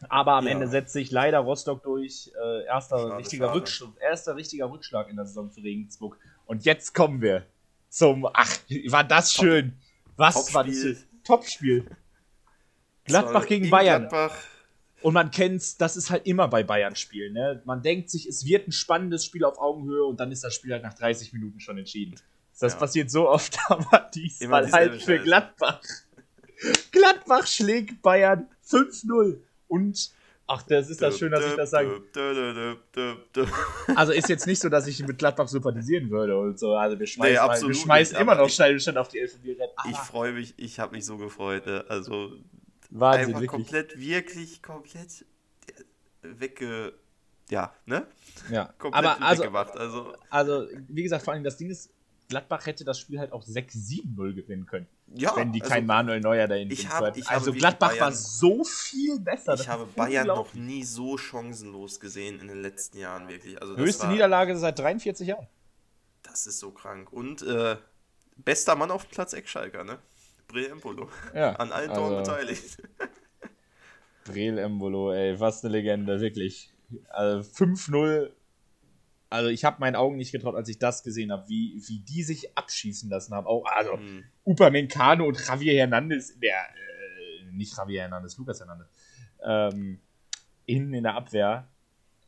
Aber 0.08 0.32
am 0.32 0.46
ja. 0.46 0.52
Ende 0.52 0.66
setzt 0.66 0.92
sich 0.92 1.10
leider 1.10 1.40
Rostock 1.40 1.82
durch. 1.82 2.32
Äh, 2.42 2.64
erster, 2.64 2.98
schade, 2.98 3.16
richtiger 3.18 3.66
schade. 3.66 3.92
erster 4.00 4.36
richtiger 4.36 4.70
Rückschlag 4.70 5.10
in 5.10 5.16
der 5.16 5.26
Saison 5.26 5.50
für 5.50 5.62
Regensburg. 5.62 6.18
Und 6.46 6.64
jetzt 6.64 6.94
kommen 6.94 7.20
wir 7.20 7.46
zum. 7.90 8.26
Ach, 8.32 8.56
war 8.88 9.04
das 9.04 9.32
schön. 9.32 9.78
Was 10.16 10.46
Top 10.46 10.54
war 10.54 10.64
das? 10.64 11.04
Topspiel. 11.24 11.86
Gladbach 13.04 13.46
gegen 13.46 13.68
Bayern. 13.68 14.08
Gladbach. 14.08 14.36
Und 15.02 15.14
man 15.14 15.30
kennt's, 15.30 15.76
das 15.76 15.96
ist 15.96 16.10
halt 16.10 16.26
immer 16.26 16.48
bei 16.48 16.62
Bayern-Spielen. 16.62 17.32
Ne? 17.32 17.62
Man 17.64 17.82
denkt 17.82 18.10
sich, 18.10 18.26
es 18.26 18.44
wird 18.44 18.68
ein 18.68 18.72
spannendes 18.72 19.24
Spiel 19.24 19.44
auf 19.44 19.58
Augenhöhe 19.58 20.04
und 20.04 20.20
dann 20.20 20.30
ist 20.30 20.44
das 20.44 20.54
Spiel 20.54 20.72
halt 20.72 20.82
nach 20.82 20.94
30 20.94 21.32
Minuten 21.32 21.58
schon 21.60 21.78
entschieden. 21.78 22.16
Das 22.58 22.74
ja. 22.74 22.78
passiert 22.78 23.10
so 23.10 23.28
oft, 23.28 23.58
aber 23.68 24.10
diesmal 24.14 24.70
halt 24.70 25.02
für 25.02 25.18
Gladbach. 25.18 25.80
Gladbach 26.92 27.46
schlägt 27.46 28.02
Bayern 28.02 28.48
5-0 28.68 29.38
und 29.68 30.10
Ach, 30.52 30.62
das 30.64 30.90
ist 30.90 31.00
das 31.00 31.16
schön, 31.16 31.30
dass 31.30 31.46
ich 31.46 31.54
das 31.54 31.70
sage. 31.70 32.02
Also 33.94 34.10
ist 34.10 34.28
jetzt 34.28 34.48
nicht 34.48 34.60
so, 34.60 34.68
dass 34.68 34.88
ich 34.88 35.06
mit 35.06 35.16
Gladbach 35.16 35.46
sympathisieren 35.46 36.10
würde 36.10 36.36
und 36.36 36.58
so. 36.58 36.74
Also 36.74 36.98
wir 36.98 37.06
schmeißen, 37.06 37.46
nee, 37.46 37.68
wir 37.68 37.74
schmeißen 37.74 38.18
immer 38.18 38.34
noch 38.34 38.48
Steine 38.48 39.00
auf 39.00 39.06
die 39.06 39.20
Elfenbierrennen. 39.20 39.70
Ich 39.88 39.96
freue 39.96 40.32
mich, 40.32 40.54
ich 40.56 40.80
habe 40.80 40.96
mich 40.96 41.06
so 41.06 41.18
gefreut. 41.18 41.66
Ne? 41.66 41.84
Also 41.88 42.32
Wahnsinn, 42.90 43.26
einfach 43.26 43.40
wirklich. 43.42 43.48
komplett, 43.48 44.00
wirklich 44.00 44.60
komplett 44.60 45.24
wegge... 46.22 46.94
Ja, 47.48 47.72
ne? 47.86 48.06
Ja, 48.50 48.74
komplett 48.76 49.04
aber 49.04 49.22
also, 49.22 49.42
weggemacht. 49.42 49.76
Also, 49.76 50.14
also, 50.30 50.66
wie 50.88 51.04
gesagt, 51.04 51.24
vor 51.24 51.32
allem 51.32 51.44
das 51.44 51.58
Ding 51.58 51.70
ist, 51.70 51.92
Gladbach 52.30 52.64
hätte 52.64 52.84
das 52.84 52.98
Spiel 52.98 53.18
halt 53.18 53.32
auch 53.32 53.42
6-7-0 53.42 54.34
gewinnen 54.34 54.64
können. 54.64 54.86
Ja, 55.12 55.34
wenn 55.34 55.52
die 55.52 55.60
also, 55.60 55.74
kein 55.74 55.84
Manuel 55.84 56.20
Neuer 56.20 56.46
dahin 56.46 56.70
ich 56.70 56.88
hab, 56.88 57.16
ich 57.16 57.28
Also 57.28 57.52
Gladbach 57.52 57.90
Bayern, 57.90 58.00
war 58.00 58.12
so 58.12 58.62
viel 58.64 59.18
besser. 59.18 59.54
Ich 59.54 59.68
habe 59.68 59.84
Bayern 59.86 60.28
noch 60.28 60.54
nie 60.54 60.84
so 60.84 61.18
chancenlos 61.18 61.98
gesehen 61.98 62.40
in 62.40 62.46
den 62.46 62.62
letzten 62.62 62.98
Jahren, 62.98 63.28
wirklich. 63.28 63.60
Also 63.60 63.76
Höchste 63.76 64.04
war, 64.04 64.12
Niederlage 64.12 64.56
seit 64.56 64.78
43 64.78 65.26
Jahren. 65.26 65.48
Das 66.22 66.46
ist 66.46 66.60
so 66.60 66.70
krank. 66.70 67.12
Und 67.12 67.42
äh, 67.42 67.76
bester 68.36 68.76
Mann 68.76 68.92
auf 68.92 69.10
Platz 69.10 69.32
Eckschalker, 69.32 69.82
ne? 69.82 69.98
Breel 70.46 70.70
Embolo. 70.70 71.10
Ja, 71.34 71.52
An 71.58 71.72
allen 71.72 71.92
Toren 71.92 72.14
also, 72.14 72.30
beteiligt. 72.30 72.76
Breel 74.24 74.56
Embolo, 74.58 75.12
ey, 75.12 75.38
was 75.38 75.64
eine 75.64 75.72
Legende, 75.72 76.20
wirklich. 76.20 76.72
Also 77.08 77.48
5-0 77.50 78.30
also 79.30 79.48
ich 79.48 79.64
habe 79.64 79.76
meinen 79.78 79.94
Augen 79.94 80.16
nicht 80.16 80.32
getraut, 80.32 80.56
als 80.56 80.68
ich 80.68 80.78
das 80.78 81.04
gesehen 81.04 81.30
habe, 81.30 81.48
wie, 81.48 81.80
wie 81.86 82.00
die 82.00 82.24
sich 82.24 82.56
abschießen 82.58 83.08
lassen 83.08 83.32
haben. 83.32 83.46
Auch, 83.46 83.64
also 83.64 83.96
mhm. 83.96 84.24
Upamecano 84.44 85.24
und 85.24 85.38
Javier 85.46 85.74
Hernandez, 85.74 86.38
der, 86.40 86.56
äh, 86.56 87.52
nicht 87.52 87.76
Javier 87.76 88.02
Hernandez, 88.02 88.36
Lukas 88.36 88.58
Hernandez, 88.58 88.88
ähm, 89.42 90.00
innen 90.66 90.92
in 90.92 91.04
der 91.04 91.14
Abwehr. 91.14 91.68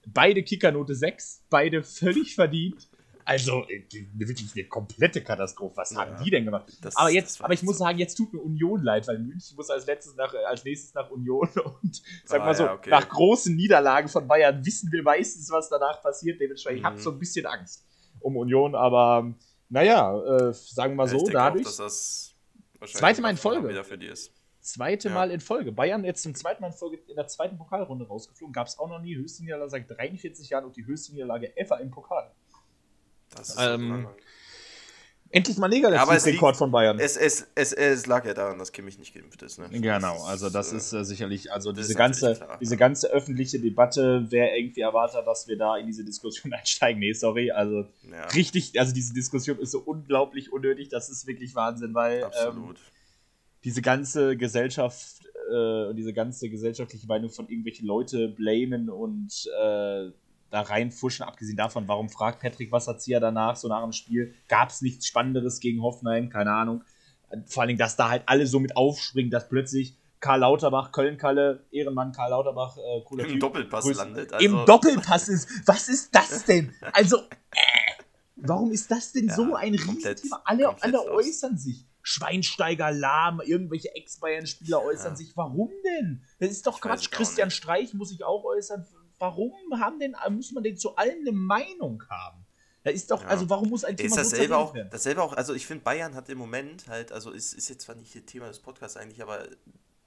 Beide 0.07 0.44
Kickernote 0.44 0.94
6, 0.94 1.44
beide 1.50 1.82
völlig 1.82 2.36
verdient. 2.36 2.88
Also, 3.25 3.64
äh, 3.68 3.85
wirklich 4.14 4.51
eine 4.55 4.64
komplette 4.68 5.23
Katastrophe. 5.23 5.77
Was 5.77 5.91
Ja. 5.93 5.99
haben 6.07 6.23
die 6.25 6.31
denn 6.31 6.45
gemacht? 6.45 6.73
Das- 6.83 6.97
aber 6.97 7.11
jetzt, 7.11 7.43
aber 7.43 7.53
ich 7.55 7.62
muss 7.62 7.79
sagen, 7.79 7.99
jetzt 7.99 8.14
tut 8.16 8.33
mir 8.33 8.41
Union 8.41 8.83
leid, 8.83 9.07
weil 9.09 9.18
München 9.18 9.57
muss 9.57 9.70
als 9.70 9.87
letztes 9.87 10.14
nach, 10.16 10.33
äh, 10.35 10.39
als 10.45 10.64
nächstes 10.64 10.95
nach 10.95 11.11
Union 11.11 11.49
und 11.83 12.03
sag 12.25 12.41
Ah, 12.41 12.45
mal 12.47 12.55
so, 12.55 12.64
ja, 12.64 12.75
okay. 12.75 12.91
nach 12.91 13.09
großen 13.09 13.55
Niederlagen 13.55 14.09
von 14.09 14.27
Bayern 14.27 14.64
wissen 14.64 14.91
wir 14.93 15.03
meistens, 15.03 15.51
was 15.51 15.68
danach 15.68 16.03
passiert. 16.03 16.41
Dementsprechend, 16.41 16.81
ich 16.81 16.85
habe 16.85 16.97
Mhm. 16.97 17.01
so 17.01 17.11
ein 17.12 17.18
bisschen 17.18 17.47
Angst 17.47 17.85
um 18.20 18.37
Union, 18.37 18.75
aber 18.75 19.35
naja, 19.68 20.20
äh, 20.49 20.53
sagen 20.53 20.93
wir 20.93 20.97
mal 21.07 21.12
Ja, 21.12 21.18
so, 21.18 21.27
dadurch. 21.29 21.62
Auch, 21.66 21.70
dass 21.77 22.35
das 22.81 22.93
Zweite 22.93 23.23
Mal 23.23 23.31
in 23.31 23.37
Folge. 23.37 23.85
für 23.85 23.97
die 23.99 24.07
ist. 24.07 24.33
Zweite 24.61 25.09
Ja. 25.09 25.14
Mal 25.14 25.31
in 25.33 25.41
Folge. 25.41 25.73
Bayern 25.73 26.05
jetzt 26.05 26.23
zum 26.23 26.35
zweiten 26.37 26.61
Mal 26.62 26.68
in 26.68 26.73
Folge 26.73 26.99
in 27.09 27.16
der 27.16 27.27
zweiten 27.27 27.57
Pokalrunde 27.59 28.07
rausgeflogen. 28.07 28.53
Gab 28.53 28.66
es 28.68 28.79
auch 28.79 28.89
noch 28.89 29.01
nie. 29.01 29.16
Höchste 29.16 29.43
Niederlage 29.43 29.70
seit 29.70 29.91
43 29.91 30.51
Jahren 30.51 30.64
und 30.66 30.77
die 30.77 30.85
höchste 30.87 31.12
Niederlage 31.12 31.57
ever 31.57 31.81
im 31.81 31.91
Pokal. 31.91 32.31
Das 33.37 33.51
ist 33.51 33.59
Ähm. 33.59 34.07
Endlich 35.35 35.57
mal 35.57 35.68
Negativrekord 35.68 36.26
liegt- 36.26 36.59
von 36.59 36.70
Bayern. 36.70 36.99
es, 36.99 37.16
es, 37.16 37.47
es, 37.55 37.72
es 37.72 38.07
lag 38.07 38.26
ja 38.26 38.35
daran, 38.35 38.59
dass 38.59 38.70
Kimmich 38.70 38.99
nicht 38.99 39.14
geimpft 39.14 39.41
ist. 39.41 39.59
Ne? 39.59 39.66
Genau, 39.70 40.22
also 40.24 40.51
das 40.51 40.74
äh, 40.74 40.76
ist 40.76 40.93
äh, 40.93 41.07
sicherlich, 41.07 41.51
also 41.51 41.72
diese 41.72 41.95
ganze, 41.95 42.35
klar, 42.35 42.59
diese 42.61 42.74
ja. 42.74 42.78
ganze 42.78 43.09
öffentliche 43.09 43.59
Debatte, 43.59 44.26
wer 44.28 44.55
irgendwie 44.55 44.83
erwartet, 44.83 45.26
dass 45.26 45.49
wir 45.49 45.57
da 45.57 45.78
in 45.78 45.87
diese 45.87 46.05
Diskussion 46.05 46.53
einsteigen. 46.53 47.01
Nee, 47.01 47.14
sorry, 47.14 47.51
also 47.51 47.87
ja, 48.11 48.26
richtig, 48.35 48.78
also 48.78 48.93
diese 48.93 49.14
Diskussion 49.14 49.59
ist 49.59 49.70
so 49.70 49.78
unglaublich 49.78 50.53
unnötig, 50.53 50.91
das 50.91 51.09
ist 51.09 51.26
wirklich 51.26 51.55
Wahnsinn, 51.55 51.95
weil 51.95 52.30
ähm, 52.47 52.74
diese 53.64 53.80
ganze 53.80 54.37
Gesellschaft 54.37 55.22
äh, 55.51 55.87
und 55.87 55.97
diese 55.97 56.12
ganze 56.12 56.51
gesellschaftliche 56.51 57.07
Meinung 57.07 57.30
von 57.30 57.49
irgendwelche 57.49 57.87
Leute 57.87 58.28
blamen 58.28 58.91
und 58.91 59.49
äh, 59.62 60.11
da 60.53 60.61
reinfuschen, 60.61 61.24
abgesehen 61.24 61.57
davon, 61.57 61.88
warum 61.88 62.09
fragt 62.11 62.40
Patrick 62.40 62.70
Wasserzieher 62.70 63.20
danach, 63.20 63.57
so 63.57 63.68
nach 63.68 63.82
dem 63.82 63.92
Spiel, 63.92 64.34
gab 64.48 64.68
es 64.70 64.82
nichts 64.82 65.07
Spannenderes 65.07 65.61
gegen 65.61 65.82
Hoffenheim, 65.82 66.28
keine 66.28 66.53
Ahnung. 66.53 66.84
Vor 67.46 67.62
allen 67.62 67.68
Dingen, 67.68 67.78
dass 67.78 67.96
da 67.96 68.11
halt 68.11 68.22
alle 68.26 68.46
so 68.46 68.61
mit 68.61 68.76
aufspringen, 68.76 69.30
dass 69.30 69.48
plötzlich 69.48 69.96
Karl 70.20 70.40
Lauterbach, 70.40 70.92
Köln-Kalle, 70.92 71.64
Ehrenmann 71.72 72.12
Karl 72.12 72.30
Lauterbach, 72.30 72.76
äh, 72.76 73.00
cooler 73.07 73.24
Im 73.24 73.30
Typ, 73.30 73.40
Doppelpass 73.40 73.84
Grüß- 73.86 73.96
landet. 73.96 74.30
Im 74.40 74.55
Also, 74.55 74.66
Doppelpass 74.66 75.28
ist. 75.28 75.48
Was 75.66 75.88
ist 75.88 76.14
das 76.14 76.44
denn? 76.44 76.72
Also, 76.92 77.16
äh, 77.16 78.03
warum 78.36 78.70
ist 78.72 78.90
das 78.90 79.11
denn 79.12 79.28
Ja, 79.28 79.34
so 79.34 79.55
ein 79.55 79.74
Riesenthema? 79.74 80.42
Alle, 80.44 80.76
alle 80.82 81.11
äußern 81.11 81.57
sich. 81.57 81.86
Schweinsteiger, 82.03 82.90
Lahm, 82.92 83.40
irgendwelche 83.44 83.94
Ex-Bayern-Spieler 83.94 84.82
äußern 84.84 85.12
Ja. 85.12 85.16
sich. 85.16 85.36
Warum 85.36 85.70
denn? 85.84 86.22
Das 86.38 86.50
ist 86.50 86.66
doch 86.66 86.74
Ich 86.76 86.80
Quatsch. 86.82 87.11
Christian. 87.11 87.50
Streich 87.50 87.94
muss 87.94 88.11
sich 88.11 88.22
auch 88.24 88.44
äußern. 88.44 88.86
Warum 89.23 89.53
haben 89.79 90.01
denn, 90.01 90.16
muss 90.31 90.51
man 90.51 90.64
denn 90.64 90.77
zu 90.77 90.97
allem 90.97 91.20
eine 91.20 91.31
Meinung 91.31 92.03
haben? 92.11 92.45
Da 92.83 92.91
ist 92.91 93.09
doch, 93.09 93.23
Ja. 93.23 93.29
also 93.29 93.49
warum 93.49 93.68
muss 93.68 93.85
ein 93.85 93.95
ist 93.95 94.01
Thema 94.01 94.16
so 94.16 94.16
dasselbe 94.16 94.57
auch, 94.57 94.75
werden? 94.75 94.89
dasselbe 94.91 95.23
auch, 95.23 95.33
also 95.35 95.55
ich 95.55 95.64
finde 95.64 95.85
Bayern 95.85 96.16
hat 96.16 96.29
im 96.29 96.39
Moment 96.39 96.89
halt, 96.89 97.12
also 97.12 97.33
es 97.33 97.53
ist 97.53 97.68
jetzt 97.68 97.83
zwar 97.83 97.95
nicht 97.95 98.12
das 98.16 98.25
Thema 98.25 98.49
des 98.49 98.59
Podcasts 98.59 98.97
eigentlich, 98.97 99.23
aber 99.23 99.47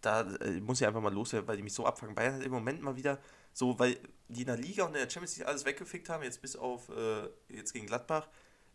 da 0.02 0.22
äh, 0.42 0.60
muss 0.60 0.82
ich 0.82 0.88
einfach 0.88 1.00
mal 1.00 1.14
loswerden, 1.14 1.48
weil 1.48 1.56
die 1.56 1.64
mich 1.64 1.74
so 1.74 1.86
abfangen. 1.86 2.14
Bayern 2.14 2.36
hat 2.36 2.44
im 2.44 2.52
Moment 2.52 2.82
mal 2.82 2.98
wieder 2.98 3.18
so, 3.54 3.80
weil 3.80 3.98
die 4.28 4.42
in 4.42 4.48
der 4.48 4.58
Liga 4.58 4.84
und 4.84 4.90
in 4.90 5.02
der 5.02 5.10
Champions 5.10 5.38
League 5.38 5.48
alles 5.48 5.64
weggefickt 5.64 6.10
haben, 6.10 6.22
jetzt 6.24 6.42
bis 6.42 6.58
auf 6.58 6.90
äh, 6.90 7.30
jetzt 7.48 7.72
gegen 7.72 7.86
Gladbach, 7.86 8.28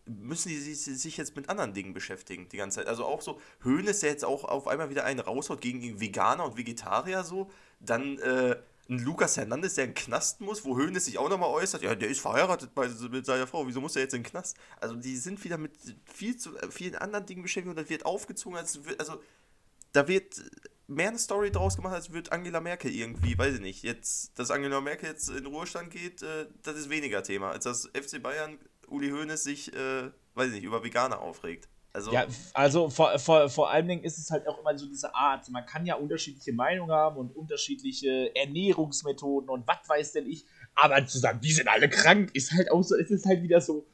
müssen 0.07 0.49
die 0.49 0.57
sich, 0.57 1.19
jetzt 1.19 1.37
mit 1.37 1.51
anderen 1.51 1.75
Dingen 1.75 1.93
beschäftigen 1.93 2.49
die 2.49 2.57
ganze 2.57 2.77
Zeit. 2.77 2.87
Also 2.87 3.05
auch 3.05 3.21
so, 3.21 3.39
Höhnes, 3.61 4.01
der 4.01 4.09
jetzt 4.09 4.25
auch 4.25 4.45
auf 4.45 4.67
einmal 4.69 4.89
wieder 4.89 5.05
einen 5.05 5.21
raushaut 5.21 5.61
gegen 5.61 6.01
Veganer 6.01 6.47
und 6.47 6.57
Vegetarier 6.57 7.25
so, 7.25 7.51
dann 7.81 8.19
äh, 8.21 8.57
ein 8.89 8.99
Lukas 8.99 9.37
Hernandez, 9.37 9.75
der 9.75 9.85
in 9.85 9.91
den 9.91 9.95
Knast 9.95 10.41
muss, 10.41 10.65
wo 10.65 10.77
Höhnes 10.77 11.05
sich 11.05 11.19
auch 11.19 11.29
nochmal 11.29 11.51
äußert, 11.51 11.83
ja, 11.83 11.95
der 11.95 12.09
ist 12.09 12.21
verheiratet 12.21 12.71
mit 13.11 13.25
seiner 13.27 13.47
Frau, 13.47 13.67
wieso 13.67 13.81
muss 13.81 13.97
er 13.97 14.03
jetzt 14.03 14.15
in 14.15 14.23
den 14.23 14.31
Knast? 14.31 14.57
Also 14.81 14.97
die 14.97 15.17
sind 15.17 15.43
wieder 15.45 15.59
mit 15.59 15.73
viel 16.05 16.37
zu 16.37 16.57
äh, 16.59 16.71
vielen 16.71 16.97
anderen 16.97 17.27
Dingen 17.27 17.43
beschäftigt 17.43 17.71
und 17.71 17.79
das 17.81 17.89
wird 17.89 18.05
aufgezogen, 18.05 18.59
als 18.59 18.85
wird, 18.85 18.99
also 18.99 19.23
da 19.93 20.09
wird 20.09 20.43
mehr 20.87 21.09
eine 21.09 21.19
Story 21.19 21.51
draus 21.53 21.77
gemacht, 21.77 21.95
als 21.95 22.13
wird 22.13 22.33
Angela 22.33 22.61
Merkel 22.61 22.91
irgendwie, 22.91 23.39
weiß 23.39 23.55
ich 23.55 23.61
nicht. 23.61 23.83
Jetzt, 23.83 24.39
dass 24.39 24.51
Angela 24.51 24.81
Merkel 24.81 25.09
jetzt 25.09 25.31
in 25.31 25.47
Ruhestand 25.47 25.91
geht, 25.91 26.23
äh, 26.23 26.47
das 26.63 26.77
ist 26.77 26.91
weniger 26.91 27.23
Thema, 27.23 27.51
als 27.51 27.65
dass 27.65 27.87
FC 27.87 28.21
Bayern, 28.23 28.59
Uli 28.89 29.11
Hoeneß 29.11 29.45
sich, 29.45 29.73
äh, 29.73 30.11
weiß 30.35 30.49
ich 30.49 30.55
nicht, 30.55 30.65
über 30.65 30.83
Veganer 30.83 31.21
aufregt. 31.21 31.69
Also, 31.93 32.13
Ja, 32.13 32.25
also 32.55 32.89
vor, 32.89 33.19
vor, 33.19 33.49
vor 33.49 33.71
allen 33.71 33.89
Dingen 33.89 34.05
ist 34.05 34.19
es 34.19 34.31
halt 34.31 34.47
auch 34.47 34.61
immer 34.61 34.79
so 34.79 34.87
diese 34.87 35.13
Art, 35.15 35.49
man 35.51 35.67
kann 35.67 35.85
ja 35.87 35.97
unterschiedliche 35.97 36.53
Meinungen 36.53 36.93
haben 36.93 37.17
und 37.17 37.35
unterschiedliche 37.37 38.31
Ernährungsmethoden 38.37 39.51
und 39.51 39.67
was 39.67 39.79
weiß 39.89 40.13
denn 40.13 40.27
ich, 40.27 40.45
aber 40.77 41.05
zu 41.07 41.19
sagen, 41.19 41.41
die 41.41 41.51
sind 41.53 41.69
alle 41.69 41.89
krank, 41.89 42.31
ist 42.35 42.53
halt 42.53 42.71
auch 42.71 42.83
so, 42.83 42.95
es 42.97 43.11
ist 43.11 43.27
halt 43.27 43.43
wieder 43.43 43.61
so 43.61 43.85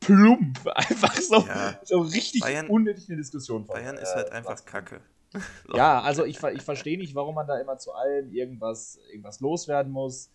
plump, 0.00 0.58
einfach 0.74 1.14
so, 1.16 1.46
Ja. 1.46 1.78
so 1.82 2.00
richtig 2.00 2.42
Bayern- 2.42 2.68
unnötig 2.68 3.08
eine 3.08 3.16
Diskussion. 3.16 3.64
von, 3.64 3.74
Bayern 3.74 3.96
äh, 3.96 4.02
ist 4.02 4.14
halt 4.14 4.30
einfach 4.32 4.52
was- 4.52 4.64
Kacke. 4.66 5.00
So. 5.68 5.76
Ja, 5.76 6.00
also 6.02 6.24
ich, 6.24 6.42
ich 6.42 6.62
verstehe 6.62 6.98
nicht, 6.98 7.14
warum 7.14 7.36
man 7.36 7.46
da 7.46 7.56
immer 7.60 7.78
zu 7.78 7.92
allem 7.92 8.32
irgendwas, 8.32 8.98
irgendwas 9.10 9.38
loswerden 9.38 9.92
muss. 9.92 10.28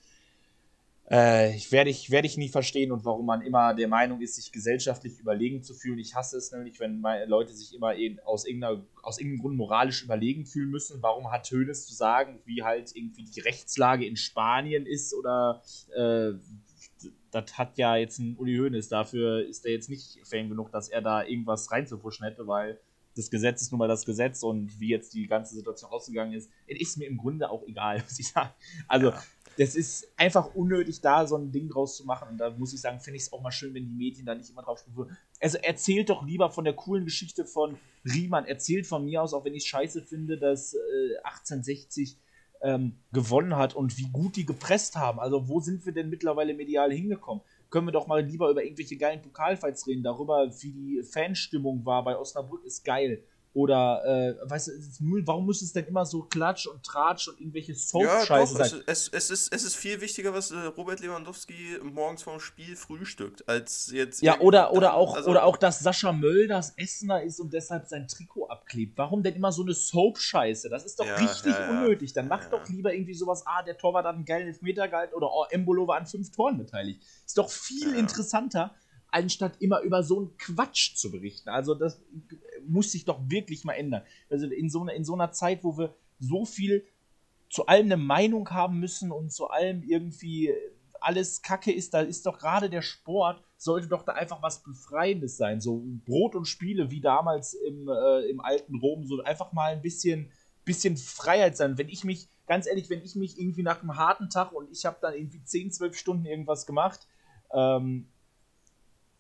Äh, 1.10 1.56
ich 1.56 1.72
werde 1.72 1.90
ich, 1.90 2.10
werde 2.10 2.28
ich 2.28 2.38
nie 2.38 2.50
verstehen 2.50 2.92
und 2.92 3.06
warum 3.06 3.28
man 3.28 3.42
immer 3.42 3.74
der 3.74 3.88
Meinung 3.88 4.22
ist, 4.22 4.36
sich 4.36 4.52
gesellschaftlich 4.52 5.20
überlegen 5.20 5.62
zu 5.62 5.74
fühlen. 5.74 6.00
Ich 6.00 6.16
hasse 6.16 6.38
es 6.38 6.52
nämlich, 6.52 6.80
wenn 6.80 7.04
Leute 7.28 7.54
sich 7.54 7.76
immer 7.76 7.94
aus, 8.26 8.46
aus 9.04 9.20
irgendeinem 9.20 9.42
Grund 9.42 9.58
moralisch 9.58 10.04
überlegen 10.04 10.46
fühlen 10.46 10.72
müssen. 10.72 11.02
Warum 11.02 11.32
hat 11.32 11.50
Hönes 11.52 11.86
zu 11.86 11.94
sagen, 11.94 12.40
wie 12.46 12.64
halt 12.64 12.96
irgendwie 12.96 13.24
die 13.24 13.40
Rechtslage 13.42 14.06
in 14.06 14.16
Spanien 14.16 14.86
ist 14.86 15.14
oder 15.14 15.62
äh, 15.96 16.34
das 17.32 17.58
hat 17.58 17.78
ja 17.78 17.98
jetzt 17.98 18.18
ein 18.20 18.36
Uli 18.38 18.58
Hoeneß. 18.58 18.88
Dafür 18.88 19.46
ist 19.46 19.66
er 19.66 19.74
jetzt 19.74 19.90
nicht 19.90 20.20
Fan 20.26 20.50
genug, 20.50 20.72
dass 20.72 20.90
er 20.90 21.02
da 21.02 21.24
irgendwas 21.24 21.72
reinzufuschen 21.72 22.26
hätte, 22.26 22.48
weil 22.48 22.80
das 23.16 23.30
Gesetz 23.30 23.62
ist 23.62 23.72
nun 23.72 23.80
mal 23.80 23.88
das 23.88 24.06
Gesetz 24.06 24.42
und 24.42 24.80
wie 24.80 24.90
jetzt 24.90 25.14
die 25.14 25.28
ganze 25.28 25.56
Situation 25.56 25.92
ausgegangen 25.92 26.34
ist, 26.34 26.50
ist 26.66 26.98
mir 26.98 27.08
im 27.08 27.18
Grunde 27.18 27.50
auch 27.50 27.64
egal, 27.68 28.00
muss 28.04 28.20
ich 28.20 28.30
sagen. 28.30 28.52
Also, 28.88 29.12
Ja. 29.12 29.22
Das 29.58 29.76
ist 29.76 30.08
einfach 30.18 30.54
unnötig, 30.54 31.02
da 31.02 31.26
so 31.26 31.38
ein 31.38 31.52
Ding 31.52 31.70
draus 31.70 31.98
zu 31.98 32.06
machen. 32.06 32.30
Und 32.30 32.38
da 32.38 32.50
muss 32.52 32.74
ich 32.74 32.82
sagen, 32.82 33.00
finde 33.00 33.18
ich 33.18 33.24
es 33.24 33.34
auch 33.34 33.42
mal 33.42 33.52
schön, 33.52 33.74
wenn 33.74 33.86
die 33.86 33.94
Medien 33.94 34.26
da 34.26 34.36
nicht 34.36 34.50
immer 34.50 34.64
drauf 34.64 34.80
spielen. 34.80 35.18
Also, 35.42 35.58
erzählt 35.60 36.10
doch 36.10 36.26
lieber 36.26 36.50
von 36.50 36.66
der 36.66 36.74
coolen 36.74 37.06
Geschichte 37.06 37.46
von 37.46 37.78
Riemann. 38.04 38.46
Erzählt 38.46 38.88
von 38.88 39.06
mir 39.06 39.22
aus, 39.22 39.34
auch 39.34 39.46
wenn 39.46 39.56
ich 39.56 39.66
scheiße 39.66 40.02
finde, 40.02 40.38
dass 40.38 40.74
äh, 40.74 41.18
1860 41.24 42.18
ähm, 42.62 42.96
gewonnen 43.12 43.56
hat 43.56 43.76
und 43.76 43.98
wie 43.98 44.10
gut 44.12 44.36
die 44.36 44.46
gepresst 44.46 44.96
haben. 44.96 45.20
Also, 45.20 45.48
wo 45.48 45.60
sind 45.60 45.86
wir 45.86 45.94
denn 45.94 46.10
mittlerweile 46.10 46.54
medial 46.54 46.92
hingekommen? 46.92 47.44
Können 47.70 47.88
wir 47.88 47.92
doch 47.92 48.08
mal 48.08 48.24
lieber 48.24 48.50
über 48.50 48.64
irgendwelche 48.64 48.98
geilen 48.98 49.22
Pokalfights 49.22 49.88
reden, 49.88 50.04
darüber, 50.04 50.50
wie 50.62 50.72
die 50.72 51.04
Fanstimmung 51.04 51.86
war 51.86 52.04
bei 52.04 52.18
Osnabrück, 52.18 52.64
ist 52.66 52.84
geil. 52.84 53.24
Oder, 53.56 54.04
äh, 54.44 54.50
weißt 54.50 54.68
du, 54.68 54.72
warum 55.26 55.46
muss 55.46 55.62
es 55.62 55.72
denn 55.72 55.86
immer 55.86 56.06
so 56.06 56.24
Klatsch 56.24 56.68
und 56.68 56.84
Tratsch 56.84 57.30
und 57.30 57.40
irgendwelche 57.40 57.72
Ja, 57.72 57.78
Soap-Scheiße 57.78 58.58
doch, 58.58 58.66
sein? 58.66 58.82
es, 58.86 59.08
es, 59.08 59.30
ist, 59.30 59.54
es 59.54 59.64
ist 59.64 59.76
viel 59.78 60.02
wichtiger, 60.02 60.34
was 60.34 60.52
äh, 60.52 60.58
Robert 60.58 61.00
Lewandowski 61.00 61.78
morgens 61.82 62.22
vorm 62.24 62.42
Spiel 62.42 62.76
frühstückt, 62.76 63.48
als 63.48 63.90
jetzt. 63.94 64.22
Ja, 64.22 64.42
oder, 64.42 64.74
oder, 64.74 64.94
auch, 64.94 65.16
also- 65.16 65.30
oder 65.30 65.46
auch, 65.46 65.56
dass 65.56 65.80
Sascha 65.80 66.12
Möll 66.12 66.50
das 66.50 66.72
Essener 66.78 67.24
ist 67.24 67.40
und 67.40 67.54
deshalb 67.54 67.88
sein 67.88 68.10
Trikot 68.10 68.48
abklebt. 68.50 68.98
Warum 68.98 69.24
denn 69.24 69.36
immer 69.36 69.54
so 69.54 69.62
eine 69.62 69.74
Soap-Scheiße? 69.74 70.68
Das 70.70 70.84
ist 70.84 71.00
doch 71.00 71.06
Ja, 71.06 71.16
richtig 71.16 71.54
ja, 71.54 71.62
ja. 71.62 71.70
unnötig. 71.70 72.12
Dann 72.12 72.28
macht 72.28 72.52
Ja. 72.52 72.58
doch 72.60 72.68
lieber 72.68 72.94
irgendwie 72.94 73.14
sowas, 73.14 73.44
ah, 73.48 73.64
der 73.64 73.78
Torwart 73.78 74.06
hat 74.06 74.16
einen 74.16 74.26
geilen 74.26 74.48
Elfmeter 74.48 74.90
gehalten 74.90 75.14
oder 75.16 75.32
oh, 75.32 75.46
Embolo 75.50 75.88
war 75.88 75.96
an 75.96 76.08
fünf 76.08 76.30
Toren 76.32 76.58
beteiligt. 76.58 77.02
Ist 77.26 77.38
doch 77.38 77.50
viel 77.50 77.94
Ja. 77.94 78.00
interessanter, 78.00 78.76
anstatt 79.16 79.62
immer 79.62 79.80
über 79.82 80.04
so 80.04 80.20
einen 80.20 80.38
Quatsch 80.38 80.96
zu 80.96 81.10
berichten. 81.10 81.50
Also 81.50 81.74
das 81.74 82.02
muss 82.68 82.92
sich 82.92 83.06
doch 83.06 83.20
wirklich 83.30 83.64
mal 83.64 83.74
ändern. 83.74 84.04
Also 84.30 84.48
in 84.48 84.70
so, 84.70 84.82
einer- 84.82 84.94
in 84.94 85.06
so 85.06 85.14
einer 85.14 85.32
Zeit, 85.32 85.64
wo 85.64 85.78
wir 85.78 85.96
so 86.20 86.44
viel 86.46 86.86
zu 87.50 87.66
allem 87.68 87.86
eine 87.86 87.98
Meinung 87.98 88.50
haben 88.50 88.80
müssen 88.80 89.12
und 89.12 89.32
zu 89.32 89.48
allem 89.48 89.84
irgendwie 89.84 90.54
alles 91.00 91.42
Kacke 91.42 91.72
ist, 91.72 91.94
da 91.94 92.02
ist 92.02 92.26
doch 92.26 92.40
gerade 92.40 92.70
der 92.70 92.82
Sport, 92.82 93.42
sollte 93.58 93.88
doch 93.88 94.04
da 94.04 94.14
einfach 94.14 94.42
was 94.42 94.64
Befreiendes 94.64 95.38
sein. 95.38 95.62
So 95.62 95.84
Brot 96.06 96.36
und 96.36 96.46
Spiele 96.46 96.90
wie 96.92 97.00
damals 97.00 97.54
im, 97.54 97.88
äh, 97.88 98.22
im 98.30 98.42
alten 98.42 98.76
Rom, 98.80 99.06
so 99.06 99.22
einfach 99.24 99.54
mal 99.54 99.72
ein 99.72 99.82
bisschen, 99.82 100.32
bisschen 100.66 100.98
Freiheit 100.98 101.56
sein. 101.56 101.78
Wenn 101.78 101.90
ich 101.90 102.04
mich, 102.04 102.28
ganz 102.48 102.68
ehrlich, 102.68 102.90
wenn 102.90 103.04
ich 103.04 103.16
mich 103.16 103.40
irgendwie 103.40 103.64
nach 103.64 103.82
einem 103.82 103.96
harten 103.96 104.30
Tag 104.30 104.52
und 104.52 104.70
ich 104.72 104.86
habe 104.86 104.98
dann 105.00 105.14
irgendwie 105.14 105.44
10, 105.44 105.72
12 105.72 105.96
Stunden 105.96 106.26
irgendwas 106.26 106.66
gemacht, 106.66 107.08
ähm, 107.54 108.08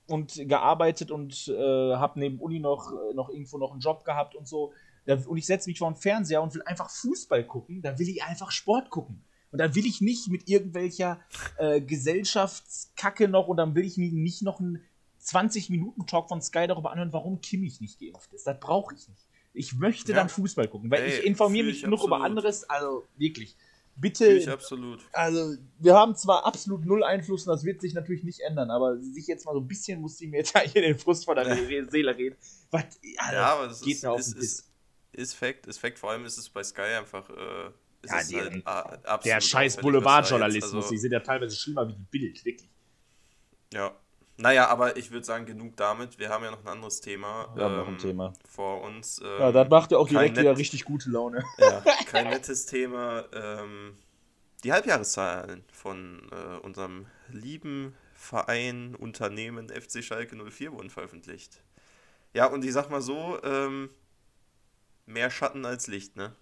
und 0.07 0.47
gearbeitet 0.47 1.11
und 1.11 1.47
äh, 1.47 1.95
habe 1.95 2.19
neben 2.19 2.39
Uni 2.39 2.59
noch, 2.59 2.91
noch 3.13 3.29
irgendwo 3.29 3.57
noch 3.57 3.71
einen 3.71 3.79
Job 3.81 4.03
gehabt 4.05 4.35
und 4.35 4.47
so. 4.47 4.71
Da, 5.05 5.15
und 5.27 5.37
ich 5.37 5.45
setze 5.45 5.69
mich 5.69 5.79
vor 5.79 5.91
den 5.91 5.95
Fernseher 5.95 6.41
und 6.41 6.53
will 6.55 6.63
einfach 6.63 6.89
Fußball 6.89 7.43
gucken, 7.45 7.81
da 7.81 7.97
will 7.99 8.09
ich 8.09 8.23
einfach 8.23 8.51
Sport 8.51 8.89
gucken. 8.89 9.23
Und 9.51 9.59
dann 9.59 9.73
will 9.75 9.85
ich 9.85 10.01
nicht 10.01 10.27
mit 10.29 10.49
irgendwelcher 10.49 11.19
äh, 11.57 11.79
Gesellschaftskacke 11.79 13.27
noch 13.27 13.47
und 13.47 13.57
dann 13.57 13.75
will 13.75 13.85
ich 13.85 13.97
mir 13.97 14.11
nicht 14.11 14.41
noch 14.41 14.59
einen 14.59 14.81
20-Minuten-Talk 15.23 16.27
von 16.27 16.41
Sky 16.41 16.67
darüber 16.67 16.91
anhören, 16.91 17.13
warum 17.13 17.41
Kimmich 17.41 17.81
nicht 17.81 17.99
geimpft 17.99 18.33
ist. 18.33 18.45
Das 18.45 18.59
brauche 18.59 18.93
ich 18.95 19.07
nicht. 19.07 19.27
Ich 19.53 19.73
möchte 19.75 20.11
Ja. 20.11 20.17
dann 20.17 20.29
Fußball 20.29 20.67
gucken, 20.67 20.91
weil 20.91 21.03
Ey, 21.03 21.19
ich 21.19 21.25
informiere 21.25 21.67
mich 21.67 21.77
ich 21.77 21.83
genug 21.83 22.03
über 22.03 22.21
anderes, 22.21 22.69
also 22.69 23.05
wirklich. 23.17 23.55
Bitte. 23.95 24.27
Ich 24.27 24.49
absolut. 24.49 25.01
Also, 25.13 25.55
wir 25.79 25.93
haben 25.95 26.15
zwar 26.15 26.45
absolut 26.45 26.85
null 26.85 27.03
Einfluss 27.03 27.47
und 27.47 27.53
das 27.53 27.63
wird 27.63 27.81
sich 27.81 27.93
natürlich 27.93 28.23
nicht 28.23 28.39
ändern, 28.41 28.69
aber 28.71 28.97
sich 28.99 29.27
jetzt 29.27 29.45
mal 29.45 29.53
so 29.53 29.59
ein 29.61 29.67
bisschen 29.67 30.01
muss 30.01 30.17
sie 30.17 30.27
mir 30.27 30.37
jetzt 30.37 30.57
hier 30.71 30.81
den 30.81 30.97
Frust 30.97 31.25
von 31.25 31.35
der 31.35 31.55
Seele 31.89 32.15
reden. 32.15 32.35
Was, 32.71 32.83
ja, 33.01 33.33
ja, 33.33 33.45
aber 33.53 33.67
das 33.67 33.81
geht 33.81 33.95
ist, 33.95 34.03
mir 34.03 34.11
auf 34.11 34.19
ist, 34.19 34.33
den 34.33 34.39
Piss. 34.39 34.51
ist, 34.53 34.69
ist 35.13 35.33
Fakt. 35.33 35.67
Ist 35.67 35.77
Fakt. 35.79 35.97
Vor 35.99 36.11
allem 36.11 36.25
ist 36.25 36.37
es 36.37 36.49
bei 36.49 36.63
Sky 36.63 36.81
einfach. 36.81 37.29
Äh, 37.29 37.33
Ja, 38.07 38.23
die- 38.23 38.35
halt, 38.37 38.61
ah, 38.67 38.79
absolut 38.81 39.25
Der 39.25 39.41
scheiß 39.41 39.77
Boulevardjournalismus, 39.77 40.85
da 40.85 40.89
die 40.91 40.97
sind 40.97 41.11
ja 41.11 41.19
teilweise 41.21 41.55
schlimmer 41.55 41.87
wie 41.87 41.93
die 41.93 42.05
Bild, 42.11 42.45
wirklich. 42.45 42.69
Also, 43.73 43.85
ja. 43.87 43.95
Naja, 44.37 44.67
aber 44.67 44.97
ich 44.97 45.11
würde 45.11 45.25
sagen, 45.25 45.45
genug 45.45 45.77
damit. 45.77 46.19
Wir 46.19 46.29
haben 46.29 46.43
ja 46.43 46.51
noch 46.51 46.61
ein 46.61 46.67
anderes 46.67 46.99
Thema. 46.99 47.49
Wir 47.55 47.63
haben 47.63 47.77
noch 47.77 47.87
ein 47.87 47.97
Thema. 47.97 48.33
Vor 48.49 48.81
uns. 48.81 49.21
Ähm, 49.23 49.39
Ja, 49.39 49.51
das 49.51 49.69
macht 49.69 49.91
ja 49.91 49.97
auch 49.97 50.09
direkt 50.09 50.37
wieder 50.37 50.57
richtig 50.57 50.83
gute 50.83 51.09
Laune. 51.09 51.43
Ja, 51.57 51.81
kein 52.11 52.27
nettes 52.29 52.65
Thema. 52.65 53.23
Ähm, 53.33 53.97
die 54.63 54.73
Halbjahreszahlen 54.73 55.63
von 55.71 56.29
äh, 56.31 56.57
unserem 56.65 57.05
lieben 57.29 57.95
Verein, 58.13 58.95
Unternehmen 58.95 59.69
FC 59.69 60.03
Schalke 60.03 60.35
04 60.35 60.71
wurden 60.73 60.89
veröffentlicht. 60.89 61.61
Ja, 62.33 62.47
und 62.47 62.65
ich 62.65 62.73
sag 62.73 62.89
mal 62.89 63.01
so, 63.01 63.41
ähm, 63.43 63.89
mehr 65.05 65.29
Schatten 65.31 65.65
als 65.65 65.87
Licht, 65.87 66.17
ne? 66.17 66.35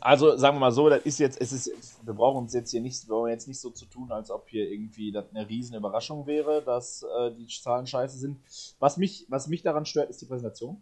Also 0.00 0.36
sagen 0.36 0.56
wir 0.56 0.60
mal 0.60 0.72
so, 0.72 0.88
das 0.88 1.02
ist 1.04 1.18
jetzt, 1.18 1.40
es 1.40 1.52
ist, 1.52 1.70
wir 2.04 2.14
brauchen 2.14 2.38
uns 2.38 2.52
jetzt 2.52 2.70
hier 2.70 2.80
nicht, 2.80 3.08
wir 3.08 3.14
brauchen 3.14 3.30
jetzt 3.30 3.48
nicht 3.48 3.60
so 3.60 3.70
zu 3.70 3.86
tun, 3.86 4.12
als 4.12 4.30
ob 4.30 4.48
hier 4.48 4.70
irgendwie 4.70 5.12
das 5.12 5.24
eine 5.30 5.48
riesen 5.48 5.76
Überraschung 5.76 6.26
wäre, 6.26 6.62
dass 6.62 7.02
äh, 7.02 7.32
die 7.32 7.46
Zahlen 7.46 7.86
scheiße 7.86 8.18
sind. 8.18 8.38
Was 8.78 8.98
mich, 8.98 9.26
was 9.28 9.48
mich 9.48 9.62
daran 9.62 9.86
stört, 9.86 10.10
ist 10.10 10.20
die 10.20 10.26
Präsentation. 10.26 10.80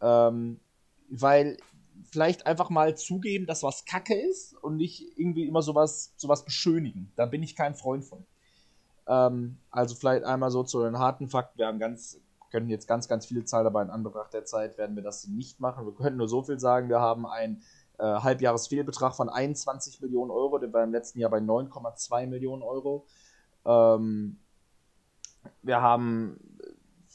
Ähm, 0.00 0.58
weil 1.08 1.56
vielleicht 2.10 2.46
einfach 2.46 2.70
mal 2.70 2.96
zugeben, 2.96 3.46
dass 3.46 3.62
was 3.62 3.84
Kacke 3.84 4.14
ist 4.14 4.54
und 4.54 4.76
nicht 4.76 5.04
irgendwie 5.16 5.46
immer 5.46 5.62
sowas, 5.62 6.12
sowas 6.16 6.44
beschönigen. 6.44 7.12
Da 7.16 7.26
bin 7.26 7.42
ich 7.42 7.56
kein 7.56 7.74
Freund 7.74 8.04
von. 8.04 8.24
Ähm, 9.06 9.58
also 9.70 9.94
vielleicht 9.94 10.24
einmal 10.24 10.50
so 10.50 10.62
zu 10.62 10.82
den 10.82 10.98
harten 10.98 11.28
Fakten. 11.28 11.58
Wir 11.58 11.66
haben 11.66 11.78
ganz, 11.78 12.20
können 12.50 12.68
jetzt 12.68 12.86
ganz, 12.86 13.08
ganz 13.08 13.26
viele 13.26 13.44
Zahlen, 13.44 13.66
aber 13.66 13.82
in 13.82 13.90
Anbetracht 13.90 14.32
der 14.32 14.44
Zeit 14.44 14.78
werden 14.78 14.96
wir 14.96 15.02
das 15.02 15.26
nicht 15.26 15.60
machen. 15.60 15.86
Wir 15.86 15.94
können 15.94 16.16
nur 16.16 16.28
so 16.28 16.42
viel 16.42 16.58
sagen. 16.58 16.88
Wir 16.88 17.00
haben 17.00 17.26
einen 17.26 17.62
äh, 17.98 18.04
Halbjahresfehlbetrag 18.04 19.14
von 19.14 19.28
21 19.28 20.00
Millionen 20.00 20.30
Euro. 20.30 20.58
Der 20.58 20.72
war 20.72 20.84
im 20.84 20.92
letzten 20.92 21.18
Jahr 21.18 21.30
bei 21.30 21.38
9,2 21.38 22.26
Millionen 22.26 22.62
Euro. 22.62 23.06
Ähm, 23.64 24.38
wir 25.62 25.82
haben 25.82 26.38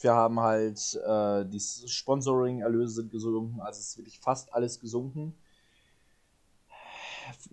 wir 0.00 0.14
haben 0.14 0.40
halt 0.40 1.00
äh, 1.06 1.44
die 1.46 1.60
Sponsoring-Erlöse 1.60 2.94
sind 2.94 3.10
gesunken, 3.10 3.60
also 3.60 3.80
es 3.80 3.88
ist 3.88 3.98
wirklich 3.98 4.20
fast 4.20 4.52
alles 4.52 4.80
gesunken. 4.80 5.34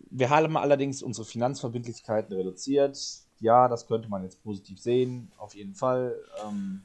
Wir 0.09 0.29
haben 0.29 0.57
allerdings 0.57 1.01
unsere 1.01 1.25
Finanzverbindlichkeiten 1.25 2.35
reduziert. 2.35 2.97
Ja, 3.39 3.67
das 3.67 3.87
könnte 3.87 4.09
man 4.09 4.23
jetzt 4.23 4.43
positiv 4.43 4.79
sehen, 4.79 5.31
auf 5.37 5.55
jeden 5.55 5.75
Fall. 5.75 6.15
Ähm, 6.45 6.83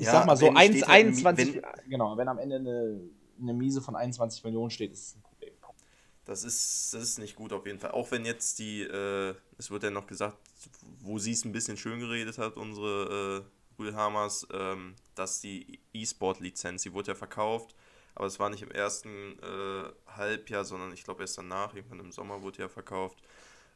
ich 0.00 0.06
Ja, 0.06 0.12
sag 0.12 0.26
mal 0.26 0.36
so, 0.36 0.46
wenn 0.46 0.56
1, 0.56 0.76
steht 0.76 0.88
halt, 0.88 1.06
21, 1.06 1.62
genau, 1.88 2.16
wenn 2.16 2.28
am 2.28 2.38
Ende 2.38 2.56
eine, 2.56 3.00
eine 3.40 3.54
Miese 3.54 3.82
von 3.82 3.96
21 3.96 4.44
Millionen 4.44 4.70
steht, 4.70 4.92
ist 4.92 5.08
es 5.08 5.16
ein 5.16 5.22
Problem. 5.22 5.54
Das 6.24 6.44
ist, 6.44 6.94
das 6.94 7.02
ist 7.02 7.18
nicht 7.18 7.34
gut 7.34 7.52
auf 7.52 7.66
jeden 7.66 7.78
Fall. 7.80 7.92
Auch 7.92 8.10
wenn 8.10 8.24
jetzt 8.24 8.58
die, 8.58 8.82
äh, 8.82 9.34
es 9.58 9.70
wird 9.70 9.82
ja 9.82 9.90
noch 9.90 10.06
gesagt, 10.06 10.36
wo 11.00 11.18
sie 11.18 11.32
es 11.32 11.44
ein 11.44 11.52
bisschen 11.52 11.76
schön 11.76 11.98
geredet 11.98 12.38
hat, 12.38 12.56
unsere 12.56 13.44
äh, 13.78 13.80
Rühlhamers, 13.82 14.46
ähm, 14.52 14.94
dass 15.14 15.40
die 15.40 15.80
E-Sport-Lizenz, 15.92 16.82
die 16.82 16.92
wurde 16.92 17.08
ja 17.12 17.14
verkauft, 17.14 17.74
aber 18.14 18.26
es 18.26 18.38
war 18.38 18.50
nicht 18.50 18.62
im 18.62 18.70
ersten 18.70 19.38
äh, 19.40 19.92
Halbjahr, 20.06 20.64
sondern 20.64 20.92
ich 20.92 21.04
glaube 21.04 21.22
erst 21.22 21.38
danach, 21.38 21.74
irgendwann 21.74 22.00
im 22.00 22.12
Sommer 22.12 22.42
wurde 22.42 22.58
ja 22.58 22.68
verkauft, 22.68 23.18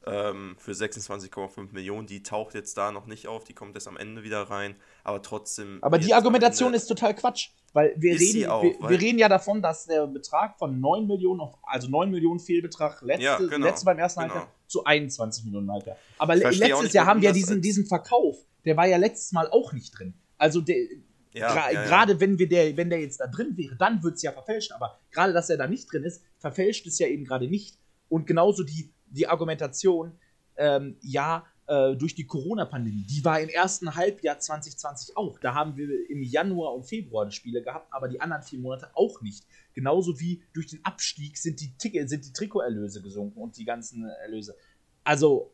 ähm, 0.07 0.57
für 0.59 0.73
26,5 0.73 1.73
Millionen. 1.73 2.07
Die 2.07 2.23
taucht 2.23 2.55
jetzt 2.55 2.77
da 2.77 2.93
noch 2.93 3.07
nicht 3.07 3.27
auf, 3.29 3.45
die 3.45 3.55
kommt 3.55 3.75
erst 3.75 3.89
am 3.89 3.97
Ende 3.97 4.23
wieder 4.23 4.43
rein, 4.43 4.77
aber 5.03 5.23
trotzdem. 5.23 5.79
Aber 5.83 5.99
die 5.99 6.15
Argumentation 6.15 6.75
ist 6.75 6.87
total 6.87 7.15
Quatsch. 7.15 7.51
Weil 7.73 7.93
wir, 7.97 8.19
reden, 8.21 8.49
auch, 8.51 8.63
wir, 8.63 8.75
weil- 8.79 8.91
wir 8.91 9.01
reden 9.01 9.19
ja 9.19 9.29
davon, 9.29 9.61
dass 9.61 9.87
der 9.87 10.07
Betrag 10.07 10.57
von 10.59 10.79
9 10.79 11.09
Millionen, 11.09 11.41
auf, 11.41 11.55
also 11.65 11.89
9 11.89 12.09
Millionen 12.11 12.39
Fehlbetrag 12.39 13.03
letzte, 13.03 13.25
Ja, 13.25 13.37
genau, 13.39 13.67
letzte 13.67 13.85
beim 13.87 13.99
ersten 13.99 14.21
genau. 14.21 14.35
Halbjahr 14.35 14.53
zu 14.69 14.85
21 14.85 15.45
Millionen 15.45 15.73
Halbjahr. 15.73 15.97
Aber 16.19 16.37
letztes 16.37 16.93
Jahr 16.93 17.07
haben 17.07 17.21
wir 17.21 17.33
diesen, 17.33 17.61
diesen 17.61 17.85
Verkauf, 17.87 18.37
der 18.65 18.77
war 18.77 18.87
ja 18.87 18.97
letztes 18.97 19.33
Mal 19.33 19.49
auch 19.51 19.73
nicht 19.73 19.99
drin. 19.99 20.15
Also 20.39 20.61
der, 20.61 20.77
Ja, 21.33 21.49
gra- 21.53 21.73
ja, 21.73 21.81
ja. 21.83 21.85
gerade 21.85 22.21
wenn 22.21 22.39
wir 22.39 22.49
der, 22.49 22.77
wenn 22.77 22.91
der 22.91 23.01
jetzt 23.01 23.19
da 23.19 23.27
drin 23.27 23.57
wäre, 23.57 23.75
dann 23.75 24.05
wird 24.05 24.15
es 24.17 24.23
ja 24.23 24.31
verfälscht. 24.31 24.71
Aber 24.71 24.97
gerade, 25.11 25.33
dass 25.33 25.51
er 25.51 25.57
da 25.57 25.67
nicht 25.67 25.93
drin 25.93 26.05
ist, 26.05 26.23
verfälscht 26.39 26.87
es 26.87 27.01
ja 27.01 27.09
eben 27.09 27.25
gerade 27.25 27.49
nicht. 27.49 27.77
Und 28.09 28.29
genauso 28.29 28.63
die, 28.63 28.93
die 29.15 29.27
Argumentation, 29.27 30.13
ähm, 30.57 30.97
ja, 31.01 31.45
äh, 31.67 31.97
durch 31.97 32.15
die 32.15 32.27
Corona-Pandemie, 32.27 33.07
die 33.09 33.25
war 33.25 33.41
im 33.41 33.49
ersten 33.49 33.95
Halbjahr 33.95 34.39
2020 34.39 35.17
auch. 35.17 35.39
Da 35.39 35.55
haben 35.55 35.77
wir 35.77 35.89
im 36.11 36.23
Januar 36.23 36.75
und 36.75 36.85
Februar 36.85 37.31
Spiele 37.31 37.63
gehabt, 37.63 37.93
aber 37.93 38.09
die 38.09 38.21
anderen 38.21 38.43
vier 38.43 38.59
Monate 38.59 38.91
auch 38.95 39.23
nicht. 39.23 39.47
Genauso 39.73 40.21
wie 40.21 40.43
durch 40.53 40.67
den 40.67 40.85
Abstieg 40.85 41.39
sind 41.39 41.61
die, 41.61 41.73
Ticket, 41.79 42.09
sind 42.09 42.27
die 42.27 42.33
Trikoterlöse 42.33 43.01
gesunken 43.01 43.41
und 43.41 43.57
die 43.57 43.65
ganzen 43.65 44.05
Erlöse. 44.05 44.55
Also, 45.05 45.53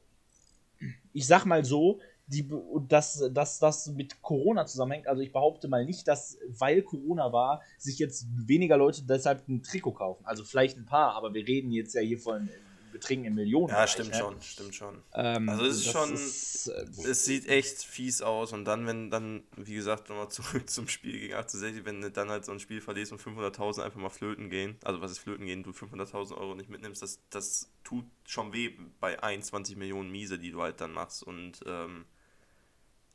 ich 1.13 1.27
sag 1.27 1.45
mal 1.45 1.65
so, 1.65 2.01
die, 2.27 2.49
dass, 2.89 3.29
dass 3.33 3.59
das 3.59 3.89
mit 3.89 4.23
Corona 4.23 4.65
zusammenhängt. 4.65 5.09
Also 5.09 5.21
ich 5.21 5.33
behaupte 5.33 5.69
mal 5.69 5.85
nicht, 5.85 6.07
dass, 6.07 6.39
weil 6.49 6.83
Corona 6.83 7.33
war, 7.33 7.61
sich 7.77 7.99
jetzt 7.99 8.27
weniger 8.47 8.77
Leute 8.77 9.03
deshalb 9.03 9.49
ein 9.49 9.63
Trikot 9.63 9.93
kaufen. 9.93 10.25
Also 10.25 10.45
vielleicht 10.45 10.79
ein 10.79 10.87
paar, 10.87 11.15
aber 11.15 11.35
wir 11.35 11.47
reden 11.47 11.73
jetzt 11.73 11.95
ja 11.95 12.01
hier 12.01 12.19
von 12.19 12.49
Beträgen 12.91 13.24
in 13.24 13.34
Millionen. 13.34 13.68
Ja, 13.70 13.86
stimmt 13.86 14.14
schon, 14.14 14.41
stimmt 14.43 14.74
schon. 14.74 15.03
Ähm, 15.14 15.49
Also 15.49 15.64
es 15.64 15.78
ist 15.78 15.86
schon- 15.93 16.14
ist, 16.14 16.68
äh, 16.68 16.86
Es 17.09 17.24
sieht 17.24 17.49
echt 17.49 17.84
fies 17.84 18.22
aus 18.22 18.53
und 18.53 18.64
dann, 18.64 18.86
wenn 18.86 19.11
dann, 19.11 19.43
wie 19.57 19.74
gesagt, 19.74 20.09
nochmal 20.09 20.28
zurück 20.64 20.68
zum 20.70 20.88
Spiel 20.88 21.12
gegen 21.18 21.34
1860, 21.34 21.84
wenn 21.84 22.01
du 22.01 22.11
dann 22.11 22.28
halt 22.30 22.45
so 22.45 22.53
ein 22.53 22.61
Spiel 22.61 22.80
verlierst 22.80 23.12
und 23.12 23.20
500.000 23.20 23.84
einfach 23.84 24.01
mal 24.01 24.11
flöten 24.11 24.51
gehen, 24.51 24.76
also 24.84 25.01
was 25.01 25.11
ist 25.12 25.18
flöten 25.18 25.47
gehen, 25.47 25.62
du 25.62 25.72
500.000 25.72 26.36
Euro 26.38 26.55
nicht 26.55 26.70
mitnimmst, 26.70 27.03
das, 27.03 27.20
das 27.30 27.70
tut 27.84 28.05
schon 28.26 28.53
weh 28.53 28.70
bei 29.01 29.22
21 29.22 29.76
Millionen 29.76 30.11
Miese, 30.11 30.38
die 30.38 30.51
du 30.51 30.62
halt 30.62 30.80
dann 30.80 30.93
machst 30.93 31.22
und 31.22 31.61
ähm, 31.66 32.05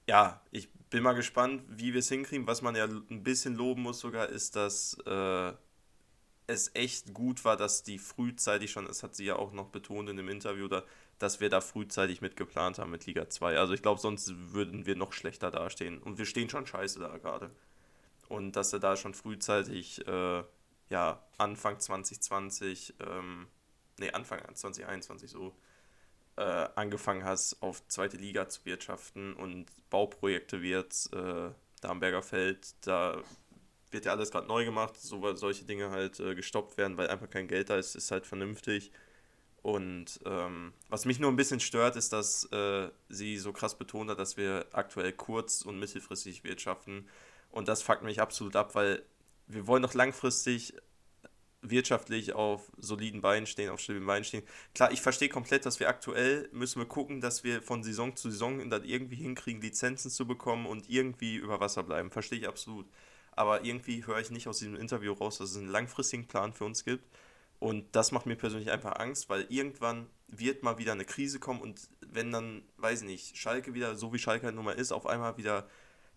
ja, 0.07 0.41
ich 0.51 0.71
bin 0.89 1.01
mal 1.03 1.13
gespannt, 1.13 1.63
wie 1.67 1.93
wir 1.93 1.99
es 1.99 2.09
hinkriegen. 2.09 2.45
Was 2.47 2.61
man 2.61 2.75
ja 2.75 2.85
ein 2.85 3.23
bisschen 3.23 3.55
loben 3.55 3.81
muss 3.81 3.99
sogar, 3.99 4.29
ist, 4.29 4.55
dass 4.55 4.95
äh, 5.05 5.53
es 6.47 6.71
echt 6.75 7.13
gut 7.13 7.43
war, 7.45 7.57
dass 7.57 7.83
die 7.83 7.99
frühzeitig 7.99 8.71
schon, 8.71 8.85
das 8.85 9.03
hat 9.03 9.15
sie 9.15 9.25
ja 9.25 9.35
auch 9.35 9.51
noch 9.51 9.69
betont 9.69 10.09
in 10.09 10.17
dem 10.17 10.29
Interview, 10.29 10.67
da, 10.67 10.83
dass 11.19 11.39
wir 11.39 11.49
da 11.49 11.61
frühzeitig 11.61 12.21
mitgeplant 12.21 12.77
haben 12.79 12.91
mit 12.91 13.05
Liga 13.05 13.29
2. 13.29 13.57
Also 13.57 13.73
ich 13.73 13.81
glaube, 13.81 13.99
sonst 13.99 14.33
würden 14.53 14.85
wir 14.85 14.95
noch 14.95 15.13
schlechter 15.13 15.51
dastehen. 15.51 16.01
Und 16.01 16.17
wir 16.17 16.25
stehen 16.25 16.49
schon 16.49 16.67
scheiße 16.67 16.99
da 16.99 17.17
gerade. 17.17 17.51
Und 18.27 18.55
dass 18.55 18.71
du 18.71 18.79
da 18.79 18.95
schon 18.95 19.13
frühzeitig, 19.13 20.05
äh, 20.07 20.43
ja, 20.89 21.23
Anfang 21.37 21.79
2020, 21.79 22.95
ähm, 22.99 23.47
nee, 23.99 24.11
Anfang 24.11 24.39
2021 24.53 25.31
so, 25.31 25.55
äh, 26.37 26.41
angefangen 26.75 27.23
hast, 27.23 27.61
auf 27.61 27.87
zweite 27.87 28.17
Liga 28.17 28.49
zu 28.49 28.65
wirtschaften 28.65 29.33
und 29.33 29.67
Bauprojekte 29.89 30.61
wie 30.61 30.71
jetzt 30.71 31.13
äh, 31.13 31.51
Darmberger 31.81 32.21
Feld, 32.21 32.75
da 32.85 33.21
wird 33.95 34.05
ja 34.05 34.11
alles 34.11 34.29
gerade 34.29 34.47
neu 34.47 34.65
gemacht, 34.65 34.99
so 34.99 35.35
solche 35.35 35.63
Dinge 35.63 35.89
halt 35.89 36.19
äh, 36.19 36.35
gestoppt 36.35 36.77
werden, 36.77 36.97
weil 36.97 37.07
einfach 37.07 37.29
kein 37.29 37.47
Geld 37.47 37.69
da 37.69 37.77
ist, 37.77 37.95
ist 37.95 38.11
halt 38.11 38.27
vernünftig. 38.27 38.91
Und 39.61 40.19
ähm, 40.25 40.73
was 40.89 41.05
mich 41.05 41.19
nur 41.19 41.31
ein 41.31 41.37
bisschen 41.37 41.61
stört, 41.61 41.95
ist, 41.95 42.13
dass 42.13 42.43
äh, 42.51 42.89
sie 43.09 43.37
so 43.37 43.53
krass 43.53 43.77
betont 43.77 44.11
hat, 44.11 44.19
dass 44.19 44.37
wir 44.37 44.67
aktuell 44.73 45.13
kurz- 45.13 45.63
und 45.63 45.79
mittelfristig 45.79 46.43
wirtschaften. 46.43 47.07
Und 47.49 47.69
das 47.69 47.81
fuckt 47.81 48.03
mich 48.03 48.21
absolut 48.21 48.55
ab, 48.57 48.75
weil 48.75 49.01
wir 49.47 49.65
wollen 49.65 49.81
doch 49.81 49.93
langfristig 49.93 50.73
wirtschaftlich 51.61 52.33
auf 52.33 52.71
soliden 52.77 53.21
Beinen 53.21 53.47
stehen, 53.47 53.69
auf 53.69 53.79
stabilen 53.79 54.05
Beinen 54.05 54.23
stehen. 54.23 54.43
Klar, 54.75 54.91
ich 54.91 55.01
verstehe 55.01 55.29
komplett, 55.29 55.65
dass 55.65 55.79
wir 55.79 55.89
aktuell 55.89 56.49
müssen 56.51 56.79
wir 56.79 56.85
gucken, 56.85 57.21
dass 57.21 57.43
wir 57.43 57.61
von 57.61 57.81
Saison 57.81 58.15
zu 58.15 58.29
Saison 58.29 58.69
dann 58.69 58.83
irgendwie 58.83 59.15
hinkriegen, 59.15 59.61
Lizenzen 59.61 60.11
zu 60.11 60.27
bekommen 60.27 60.65
und 60.65 60.89
irgendwie 60.89 61.35
über 61.37 61.59
Wasser 61.59 61.83
bleiben. 61.83 62.11
Verstehe 62.11 62.39
ich 62.39 62.47
absolut. 62.47 62.85
Aber 63.35 63.65
irgendwie 63.65 64.05
höre 64.05 64.19
ich 64.19 64.31
nicht 64.31 64.47
aus 64.47 64.59
diesem 64.59 64.75
Interview 64.75 65.13
raus, 65.13 65.37
dass 65.37 65.51
es 65.51 65.57
einen 65.57 65.69
langfristigen 65.69 66.27
Plan 66.27 66.53
für 66.53 66.65
uns 66.65 66.85
gibt. 66.85 67.05
Und 67.59 67.95
das 67.95 68.11
macht 68.11 68.25
mir 68.25 68.35
persönlich 68.35 68.71
einfach 68.71 68.99
Angst, 68.99 69.29
weil 69.29 69.45
irgendwann 69.49 70.07
wird 70.27 70.63
mal 70.63 70.77
wieder 70.77 70.91
eine 70.91 71.05
Krise 71.05 71.39
kommen 71.39 71.61
und 71.61 71.89
wenn 72.01 72.31
dann, 72.31 72.63
weiß 72.77 73.01
ich 73.01 73.07
nicht, 73.07 73.37
Schalke 73.37 73.73
wieder, 73.73 73.95
so 73.95 74.13
wie 74.13 74.19
Schalke 74.19 74.45
halt 74.45 74.55
nun 74.55 74.65
mal 74.65 74.73
ist, 74.73 74.91
auf 74.91 75.05
einmal 75.05 75.37
wieder 75.37 75.67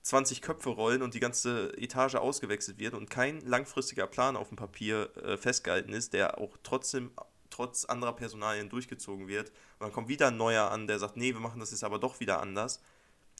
20 0.03 0.43
Köpfe 0.43 0.71
rollen 0.71 1.03
und 1.03 1.15
die 1.15 1.21
ganze 1.21 1.77
Etage 1.77 2.17
ausgewechselt 2.17 2.79
wird 2.79 2.95
und 2.95 3.11
kein 3.11 3.41
langfristiger 3.43 4.07
Plan 4.07 4.37
auf 4.37 4.49
dem 4.49 4.57
Papier 4.57 5.11
äh, 5.17 5.37
festgehalten 5.37 5.93
ist, 5.93 6.13
der 6.13 6.39
auch 6.39 6.57
trotzdem 6.63 7.11
trotz 7.51 7.85
anderer 7.85 8.15
Personalien 8.15 8.69
durchgezogen 8.69 9.29
wird. 9.29 9.49
Und 9.49 9.87
dann 9.87 9.93
kommt 9.93 10.09
wieder 10.09 10.29
ein 10.29 10.37
neuer 10.37 10.71
an, 10.71 10.87
der 10.87 10.99
sagt, 10.99 11.17
nee, 11.17 11.33
wir 11.33 11.41
machen 11.41 11.61
das 11.61 11.71
jetzt 11.71 11.85
aber 11.85 11.99
doch 11.99 12.21
wieder 12.21 12.41
anders. 12.41 12.81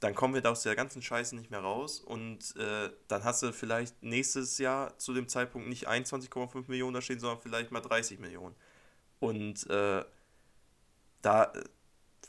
Dann 0.01 0.15
kommen 0.15 0.35
wir 0.35 0.41
da 0.41 0.51
aus 0.51 0.63
der 0.63 0.77
ganzen 0.77 1.03
Scheiße 1.03 1.35
nicht 1.35 1.51
mehr 1.51 1.61
raus 1.61 2.01
und 2.01 2.55
äh, 2.57 2.91
dann 3.09 3.25
hast 3.25 3.43
du 3.43 3.53
vielleicht 3.53 4.03
nächstes 4.03 4.59
Jahr 4.59 4.97
zu 4.99 5.13
dem 5.13 5.29
Zeitpunkt 5.29 5.69
nicht 5.69 5.89
21,5 5.89 6.65
Millionen 6.69 6.95
da 6.95 7.03
stehen, 7.03 7.19
sondern 7.19 7.41
vielleicht 7.41 7.71
mal 7.71 7.81
30 7.81 8.19
Millionen. 8.21 8.55
Und 9.21 9.69
äh, 9.69 10.05
da, 11.23 11.45
äh, 11.45 11.65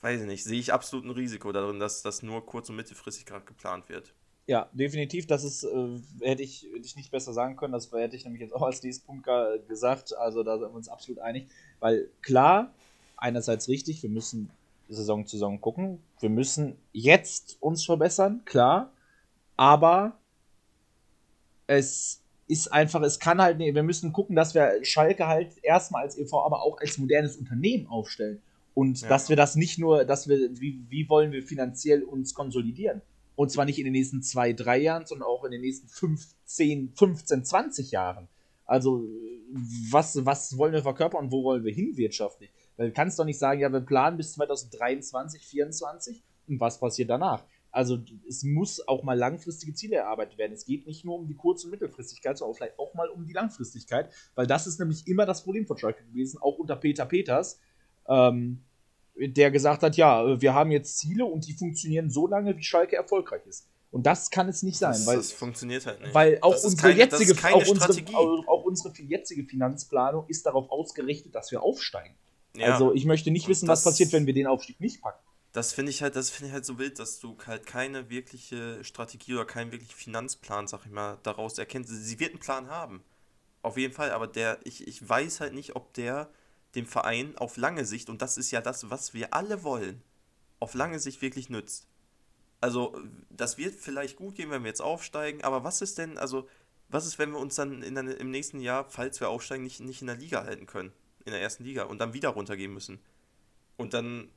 weiß 0.02 0.22
ich 0.22 0.28
nicht, 0.28 0.44
sehe 0.44 0.60
ich 0.60 0.74
absolut 0.74 1.06
ein 1.06 1.12
Risiko 1.12 1.52
darin, 1.52 1.80
dass 1.80 2.02
das 2.02 2.24
nur 2.24 2.46
kurz- 2.46 2.70
und 2.70 2.76
mittelfristig 2.76 3.26
gerade 3.26 3.46
geplant 3.46 3.90
wird. 3.90 4.14
Ja, 4.48 4.68
definitiv. 4.74 5.28
Das 5.28 5.44
ist, 5.44 5.64
äh, 5.64 6.00
hätte, 6.22 6.42
ich, 6.42 6.64
hätte 6.64 6.86
ich 6.86 6.96
nicht 6.96 7.12
besser 7.12 7.34
sagen 7.34 7.56
können. 7.56 7.74
Das 7.74 7.92
hätte 7.92 8.16
ich 8.16 8.24
nämlich 8.24 8.42
jetzt 8.42 8.54
auch 8.54 8.64
als 8.64 8.82
nächsten 8.82 9.06
Punkt 9.06 9.28
gesagt. 9.68 10.16
Also 10.18 10.42
da 10.42 10.58
sind 10.58 10.72
wir 10.72 10.76
uns 10.76 10.90
absolut 10.90 11.20
einig. 11.20 11.48
Weil 11.80 12.10
klar, 12.24 12.74
einerseits 13.16 13.68
richtig, 13.68 14.02
wir 14.02 14.10
müssen 14.10 14.50
Saison 14.90 15.26
zu 15.26 15.38
Saison 15.38 15.62
gucken. 15.62 16.00
Wir 16.20 16.30
müssen 16.30 16.76
jetzt 16.92 17.58
uns 17.62 17.86
verbessern, 17.86 18.42
klar. 18.46 18.92
Aber 19.56 20.18
es 21.68 22.22
ist 22.48 22.74
einfach, 22.74 23.02
es 23.04 23.20
kann 23.20 23.42
halt, 23.42 23.60
nee, 23.60 23.76
wir 23.76 23.84
müssen 23.84 24.12
gucken, 24.12 24.36
dass 24.36 24.56
wir 24.56 24.84
Schalke 24.84 25.28
halt 25.28 25.54
erstmal 25.62 26.04
als 26.04 26.18
EV, 26.18 26.34
aber 26.34 26.64
auch 26.64 26.80
als 26.80 26.98
modernes 26.98 27.38
Unternehmen 27.38 27.88
aufstellen. 27.88 28.42
Und 28.74 29.02
ja. 29.02 29.10
dass 29.10 29.30
wir 29.30 29.36
das 29.36 29.56
nicht 29.56 29.78
nur, 29.78 30.06
dass 30.06 30.28
wir, 30.28 30.60
wie, 30.60 30.80
wie 30.90 31.08
wollen 31.10 31.32
wir 31.32 31.44
finanziell 31.44 32.04
uns 32.04 32.34
konsolidieren? 32.34 33.02
Und 33.36 33.52
zwar 33.52 33.66
nicht 33.66 33.78
in 33.78 33.86
den 33.86 33.94
nächsten 33.94 34.22
zwei, 34.22 34.54
drei 34.54 34.80
Jahren, 34.80 35.06
sondern 35.06 35.28
auch 35.28 35.44
in 35.44 35.52
den 35.52 35.62
nächsten 35.62 35.88
15, 35.88 36.94
15, 36.96 37.46
20 37.46 37.92
Jahren. 37.92 38.28
Also, 38.66 39.04
was, 39.92 40.26
was 40.26 40.58
wollen 40.58 40.74
wir 40.74 40.82
verkörpern 40.82 41.26
und 41.26 41.32
wo 41.32 41.44
wollen 41.44 41.64
wir 41.64 41.74
hin 41.74 41.98
wirtschaftlich? 41.98 42.52
Weil 42.80 42.88
du 42.88 42.94
kannst 42.94 43.20
doch 43.20 43.26
nicht 43.26 43.38
sagen, 43.38 43.60
ja, 43.60 43.70
wir 43.70 43.82
planen 43.82 44.16
bis 44.16 44.32
2023, 44.36 45.42
2024 45.42 46.24
und 46.48 46.62
was 46.62 46.80
passiert 46.80 47.10
danach? 47.10 47.44
Also 47.72 48.00
es 48.26 48.44
muss 48.44 48.88
auch 48.88 49.04
mal 49.04 49.18
langfristige 49.18 49.74
Ziele 49.74 49.98
erarbeitet 49.98 50.38
werden. 50.38 50.54
Es 50.54 50.66
geht 50.66 50.88
nicht 50.88 51.04
nur 51.04 51.16
um 51.16 51.28
die 51.28 51.36
Kurz- 51.36 51.66
und 51.66 51.72
Mittelfristigkeit, 51.72 52.38
sondern 52.38 52.56
vielleicht 52.56 52.80
auch 52.80 52.94
mal 52.94 53.10
um 53.10 53.26
die 53.26 53.34
Langfristigkeit, 53.34 54.10
weil 54.34 54.48
das 54.48 54.66
ist 54.66 54.80
nämlich 54.80 55.06
immer 55.08 55.26
das 55.26 55.44
Problem 55.44 55.68
von 55.68 55.78
Schalke 55.78 56.06
gewesen, 56.06 56.42
auch 56.42 56.58
unter 56.58 56.78
Peter 56.78 57.06
Peters, 57.06 57.60
ähm, 58.08 58.64
der 59.18 59.52
gesagt 59.52 59.84
hat, 59.84 59.98
ja, 59.98 60.40
wir 60.42 60.54
haben 60.54 60.72
jetzt 60.72 61.00
Ziele 61.00 61.26
und 61.26 61.46
die 61.46 61.54
funktionieren 61.54 62.10
so 62.10 62.28
lange, 62.28 62.56
wie 62.56 62.64
Schalke 62.64 62.96
erfolgreich 62.96 63.46
ist. 63.46 63.68
Und 63.92 64.06
das 64.06 64.30
kann 64.30 64.48
es 64.48 64.64
nicht 64.64 64.78
sein, 64.78 64.94
das, 64.94 65.06
weil 65.06 65.18
das 65.18 65.34
funktioniert 65.34 65.86
halt 65.86 66.00
nicht. 66.00 66.16
Weil 66.16 66.38
auch 66.40 66.54
unsere 66.54 66.78
keine, 66.78 66.94
jetzige 66.94 67.34
auch 67.54 67.68
unsere, 67.68 68.48
auch 68.48 68.64
unsere 68.64 68.94
jetzige 69.02 69.44
Finanzplanung 69.44 70.30
ist 70.30 70.46
darauf 70.46 70.72
ausgerichtet, 70.72 71.36
dass 71.36 71.52
wir 71.52 71.62
aufsteigen. 71.62 72.16
Ja. 72.56 72.74
Also 72.74 72.94
ich 72.94 73.06
möchte 73.06 73.32
nicht 73.32 73.48
wissen, 73.48 73.68
das, 73.68 73.86
was 73.86 73.94
passiert, 73.94 74.12
wenn 74.14 74.26
wir 74.26 74.34
den 74.34 74.48
Aufstieg 74.48 74.80
nicht 74.80 75.02
packen. 75.02 75.24
Das 75.52 75.74
finde 75.74 75.92
ich 75.92 76.02
halt, 76.04 76.16
das 76.16 76.30
finde 76.30 76.50
ich 76.50 76.54
halt 76.54 76.66
so 76.66 76.78
wild, 76.78 77.00
dass 77.00 77.20
du 77.20 77.36
halt 77.46 77.66
keine 77.66 78.10
wirkliche 78.10 78.84
Strategie 78.84 79.34
oder 79.34 79.46
keinen 79.46 79.72
wirklichen 79.72 79.96
Finanzplan, 79.96 80.68
sag 80.68 80.86
ich 80.86 80.92
mal, 80.92 81.18
daraus 81.24 81.58
erkennst. 81.58 81.90
Sie 81.90 82.20
wird 82.20 82.32
einen 82.32 82.40
Plan 82.40 82.68
haben. 82.68 83.04
Auf 83.62 83.78
jeden 83.78 83.94
Fall, 83.94 84.12
aber 84.12 84.28
der, 84.28 84.60
ich, 84.64 84.88
ich 84.88 85.08
weiß 85.08 85.40
halt 85.42 85.54
nicht, 85.54 85.76
ob 85.76 85.94
der 85.94 86.30
dem 86.76 86.86
Verein 86.86 87.36
auf 87.38 87.58
lange 87.58 87.84
Sicht, 87.86 88.10
und 88.10 88.22
das 88.22 88.38
ist 88.38 88.52
ja 88.52 88.62
das, 88.62 88.90
was 88.90 89.14
wir 89.14 89.34
alle 89.34 89.64
wollen, 89.64 90.02
auf 90.60 90.76
lange 90.76 91.00
Sicht 91.00 91.22
wirklich 91.22 91.50
nützt. 91.50 91.88
Also, 92.62 92.96
das 93.30 93.58
wird 93.58 93.76
vielleicht 93.76 94.18
gut 94.18 94.36
gehen, 94.36 94.52
wenn 94.52 94.64
wir 94.64 94.70
jetzt 94.70 94.82
aufsteigen, 94.82 95.44
aber 95.44 95.64
was 95.64 95.82
ist 95.82 95.98
denn, 95.98 96.18
also, 96.18 96.48
was 96.90 97.06
ist, 97.06 97.18
wenn 97.18 97.32
wir 97.32 97.40
uns 97.40 97.56
dann 97.56 97.82
in, 97.82 97.96
im 97.96 98.32
nächsten 98.32 98.60
Jahr, 98.60 98.86
falls 98.90 99.20
wir 99.20 99.30
aufsteigen, 99.30 99.64
nicht, 99.64 99.80
nicht 99.80 100.02
in 100.02 100.08
der 100.08 100.18
Liga 100.18 100.44
halten 100.44 100.68
können? 100.68 100.92
In 101.30 101.34
der 101.34 101.42
ersten 101.42 101.64
Liga 101.64 101.84
und 101.84 102.00
dann 102.00 102.14
wieder 102.14 102.30
runtergehen 102.30 102.74
müssen. 102.74 103.00
Und 103.78 103.94
dann 103.94 104.30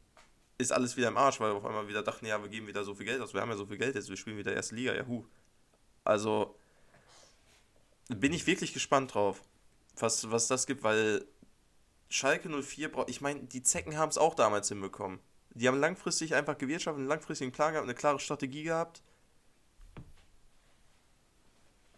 ist 0.59 0.73
alles 0.73 0.97
wieder 0.97 1.09
im 1.09 1.17
Arsch, 1.17 1.41
weil 1.41 1.53
wir 1.53 1.57
auf 1.57 1.65
einmal 1.65 1.89
wieder 1.89 2.03
dachten, 2.03 2.27
ja, 2.27 2.41
wir 2.41 2.49
geben 2.49 2.67
wieder 2.67 2.85
so 2.85 2.95
viel 2.95 3.07
Geld 3.07 3.21
aus, 3.21 3.35
wir 3.35 3.41
haben 3.41 3.51
ja 3.51 3.57
so 3.57 3.67
viel 3.67 3.79
Geld 3.79 3.95
jetzt, 3.95 4.09
wir 4.09 4.17
spielen 4.17 4.39
wieder 4.39 4.55
erste 4.55 4.75
Liga, 4.75 4.95
ja 4.95 5.07
hu. 5.07 5.25
Also 6.05 6.57
bin 8.09 8.33
ich 8.33 8.47
wirklich 8.47 8.73
gespannt 8.73 9.15
drauf, 9.15 9.43
was, 9.99 10.31
was 10.31 10.47
das 10.47 10.67
gibt, 10.67 10.83
weil 10.83 11.25
Schalke 12.09 12.49
04 12.49 12.93
braucht, 12.93 13.09
ich 13.09 13.21
meine, 13.21 13.41
die 13.45 13.63
Zecken 13.63 13.97
haben 13.97 14.11
es 14.11 14.19
auch 14.19 14.35
damals 14.35 14.69
hinbekommen. 14.69 15.19
Die 15.55 15.69
haben 15.69 15.79
langfristig 15.79 16.35
einfach 16.35 16.57
gewirtschaftet, 16.57 17.01
einen 17.01 17.09
langfristigen 17.09 17.53
Plan 17.53 17.73
gehabt, 17.73 17.87
eine 17.87 17.95
klare 17.95 18.21
Strategie 18.21 18.63
gehabt. 18.63 19.03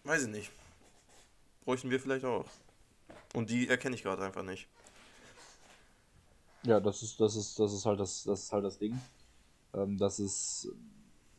Weiß 0.04 0.22
ich 0.22 0.28
nicht. 0.28 0.50
Bräuchten 1.64 1.90
wir 1.90 2.00
vielleicht 2.00 2.24
auch. 2.24 2.46
Und 3.32 3.50
die 3.50 3.68
erkenne 3.68 3.96
ich 3.96 4.02
gerade 4.02 4.24
einfach 4.24 4.42
nicht. 4.42 4.68
Ja, 6.66 6.80
das 6.80 7.02
ist, 7.02 7.20
das 7.20 7.36
ist, 7.36 7.58
das 7.58 7.72
ist 7.72 7.84
halt 7.84 8.00
das, 8.00 8.24
das 8.24 8.44
ist 8.44 8.52
halt 8.52 8.64
das 8.64 8.78
Ding. 8.78 8.98
Ähm, 9.74 9.98
dass 9.98 10.18
es 10.18 10.68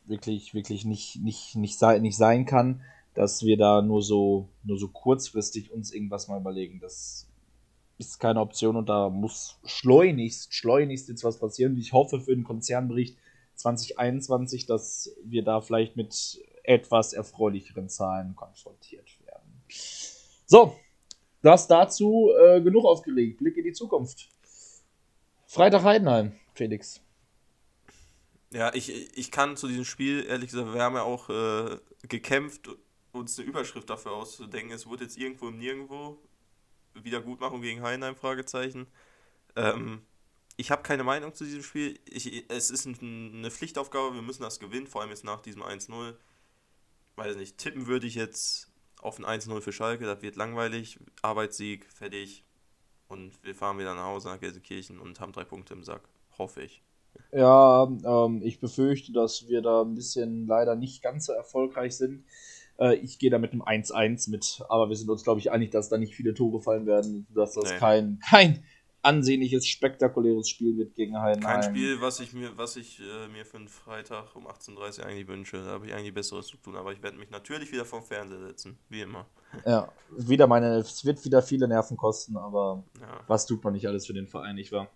wirklich, 0.04 0.54
wirklich 0.54 0.84
nicht, 0.84 1.16
nicht, 1.16 1.56
nicht, 1.56 1.78
sei, 1.78 1.98
nicht 1.98 2.16
sein 2.16 2.44
kann, 2.44 2.82
dass 3.14 3.44
wir 3.44 3.56
da 3.56 3.82
nur 3.82 4.02
so, 4.02 4.48
nur 4.62 4.78
so 4.78 4.88
kurzfristig 4.88 5.72
uns 5.72 5.92
irgendwas 5.92 6.28
mal 6.28 6.40
überlegen. 6.40 6.80
Das 6.80 7.28
ist 7.98 8.20
keine 8.20 8.40
Option 8.40 8.76
und 8.76 8.88
da 8.88 9.08
muss 9.08 9.58
schleunigst, 9.64 10.52
schleunigst 10.54 11.08
jetzt 11.08 11.24
was 11.24 11.38
passieren. 11.38 11.76
Ich 11.76 11.92
hoffe 11.92 12.20
für 12.20 12.34
den 12.34 12.44
Konzernbericht 12.44 13.16
2021, 13.54 14.66
dass 14.66 15.16
wir 15.24 15.42
da 15.42 15.60
vielleicht 15.60 15.96
mit 15.96 16.40
etwas 16.62 17.14
erfreulicheren 17.14 17.88
Zahlen 17.88 18.36
konfrontiert 18.36 19.08
werden. 19.24 19.62
So, 20.46 20.76
das 21.42 21.66
dazu 21.66 22.30
äh, 22.38 22.60
genug 22.60 22.84
aufgelegt. 22.84 23.38
Blick 23.38 23.56
in 23.56 23.64
die 23.64 23.72
Zukunft. 23.72 24.28
Freitag 25.46 25.84
Heidenheim, 25.84 26.32
Felix. 26.54 27.00
Ja, 28.52 28.74
ich, 28.74 29.16
ich 29.16 29.30
kann 29.30 29.56
zu 29.56 29.68
diesem 29.68 29.84
Spiel, 29.84 30.24
ehrlich 30.24 30.50
gesagt, 30.50 30.72
wir 30.72 30.82
haben 30.82 30.96
ja 30.96 31.02
auch 31.02 31.28
äh, 31.30 31.78
gekämpft, 32.08 32.68
uns 33.12 33.38
eine 33.38 33.48
Überschrift 33.48 33.88
dafür 33.88 34.12
auszudenken. 34.12 34.72
Es 34.72 34.86
wurde 34.86 35.04
jetzt 35.04 35.16
irgendwo 35.16 35.48
im 35.48 35.58
Nirgendwo. 35.58 36.18
Wiedergutmachung 36.94 37.60
gegen 37.60 37.82
Heidenheim, 37.82 38.16
Fragezeichen. 38.16 38.86
Ähm, 39.54 40.02
ich 40.56 40.70
habe 40.70 40.82
keine 40.82 41.04
Meinung 41.04 41.34
zu 41.34 41.44
diesem 41.44 41.62
Spiel. 41.62 41.98
Ich, 42.06 42.48
es 42.48 42.70
ist 42.70 42.86
ein, 42.86 43.34
eine 43.34 43.50
Pflichtaufgabe, 43.50 44.14
wir 44.14 44.22
müssen 44.22 44.42
das 44.42 44.58
gewinnen, 44.58 44.86
vor 44.86 45.02
allem 45.02 45.10
jetzt 45.10 45.24
nach 45.24 45.42
diesem 45.42 45.62
1-0. 45.62 46.14
Weiß 47.16 47.36
nicht, 47.36 47.58
tippen 47.58 47.86
würde 47.86 48.06
ich 48.06 48.14
jetzt 48.14 48.70
auf 49.00 49.18
ein 49.18 49.24
1-0 49.24 49.60
für 49.60 49.72
Schalke, 49.72 50.06
das 50.06 50.22
wird 50.22 50.36
langweilig. 50.36 50.98
Arbeitssieg, 51.22 51.86
fertig. 51.92 52.45
Und 53.08 53.32
wir 53.44 53.54
fahren 53.54 53.78
wieder 53.78 53.94
nach 53.94 54.06
Hause 54.06 54.28
nach 54.28 54.40
Gelsenkirchen 54.40 54.98
und 54.98 55.20
haben 55.20 55.32
drei 55.32 55.44
Punkte 55.44 55.74
im 55.74 55.84
Sack. 55.84 56.02
Hoffe 56.38 56.62
ich. 56.62 56.82
Ja, 57.32 57.84
ähm, 57.84 58.42
ich 58.42 58.60
befürchte, 58.60 59.12
dass 59.12 59.48
wir 59.48 59.62
da 59.62 59.82
ein 59.82 59.94
bisschen 59.94 60.46
leider 60.46 60.76
nicht 60.76 61.02
ganz 61.02 61.26
so 61.26 61.32
erfolgreich 61.32 61.96
sind. 61.96 62.24
Äh, 62.78 62.96
ich 62.96 63.18
gehe 63.18 63.30
da 63.30 63.38
mit 63.38 63.52
einem 63.52 63.62
1-1 63.62 64.30
mit, 64.30 64.62
aber 64.68 64.88
wir 64.88 64.96
sind 64.96 65.08
uns, 65.08 65.24
glaube 65.24 65.40
ich, 65.40 65.50
einig, 65.50 65.70
dass 65.70 65.88
da 65.88 65.98
nicht 65.98 66.14
viele 66.14 66.34
Tore 66.34 66.60
fallen 66.60 66.86
werden, 66.86 67.26
dass 67.34 67.54
das 67.54 67.72
nee. 67.72 67.78
kein, 67.78 68.18
kein 68.28 68.64
ansehnliches, 69.06 69.66
spektakuläres 69.66 70.48
Spiel 70.48 70.76
wird 70.76 70.94
gegen 70.94 71.18
Heidenheim. 71.20 71.60
Kein 71.60 71.70
Spiel, 71.70 72.00
was 72.00 72.20
ich 72.20 72.32
mir, 72.32 72.56
was 72.58 72.76
ich 72.76 73.00
äh, 73.00 73.28
mir 73.28 73.46
für 73.46 73.56
einen 73.56 73.68
Freitag 73.68 74.34
um 74.34 74.46
18.30 74.46 74.98
Uhr 74.98 75.06
eigentlich 75.06 75.28
wünsche. 75.28 75.58
Da 75.58 75.70
habe 75.70 75.86
ich 75.86 75.94
eigentlich 75.94 76.12
Besseres 76.12 76.48
zu 76.48 76.56
tun, 76.56 76.76
aber 76.76 76.92
ich 76.92 77.02
werde 77.02 77.16
mich 77.16 77.30
natürlich 77.30 77.70
wieder 77.72 77.84
vom 77.84 78.02
Fernseher 78.02 78.40
setzen, 78.40 78.78
wie 78.88 79.00
immer. 79.00 79.26
Ja, 79.64 79.88
wieder 80.10 80.46
meine, 80.46 80.78
es 80.78 81.04
wird 81.04 81.24
wieder 81.24 81.40
viele 81.40 81.68
Nerven 81.68 81.96
kosten, 81.96 82.36
aber 82.36 82.82
ja. 83.00 83.20
was 83.28 83.46
tut 83.46 83.62
man 83.62 83.72
nicht 83.72 83.86
alles 83.86 84.06
für 84.06 84.12
den 84.12 84.26
Verein, 84.26 84.56
nicht 84.56 84.72
wahr? 84.72 84.88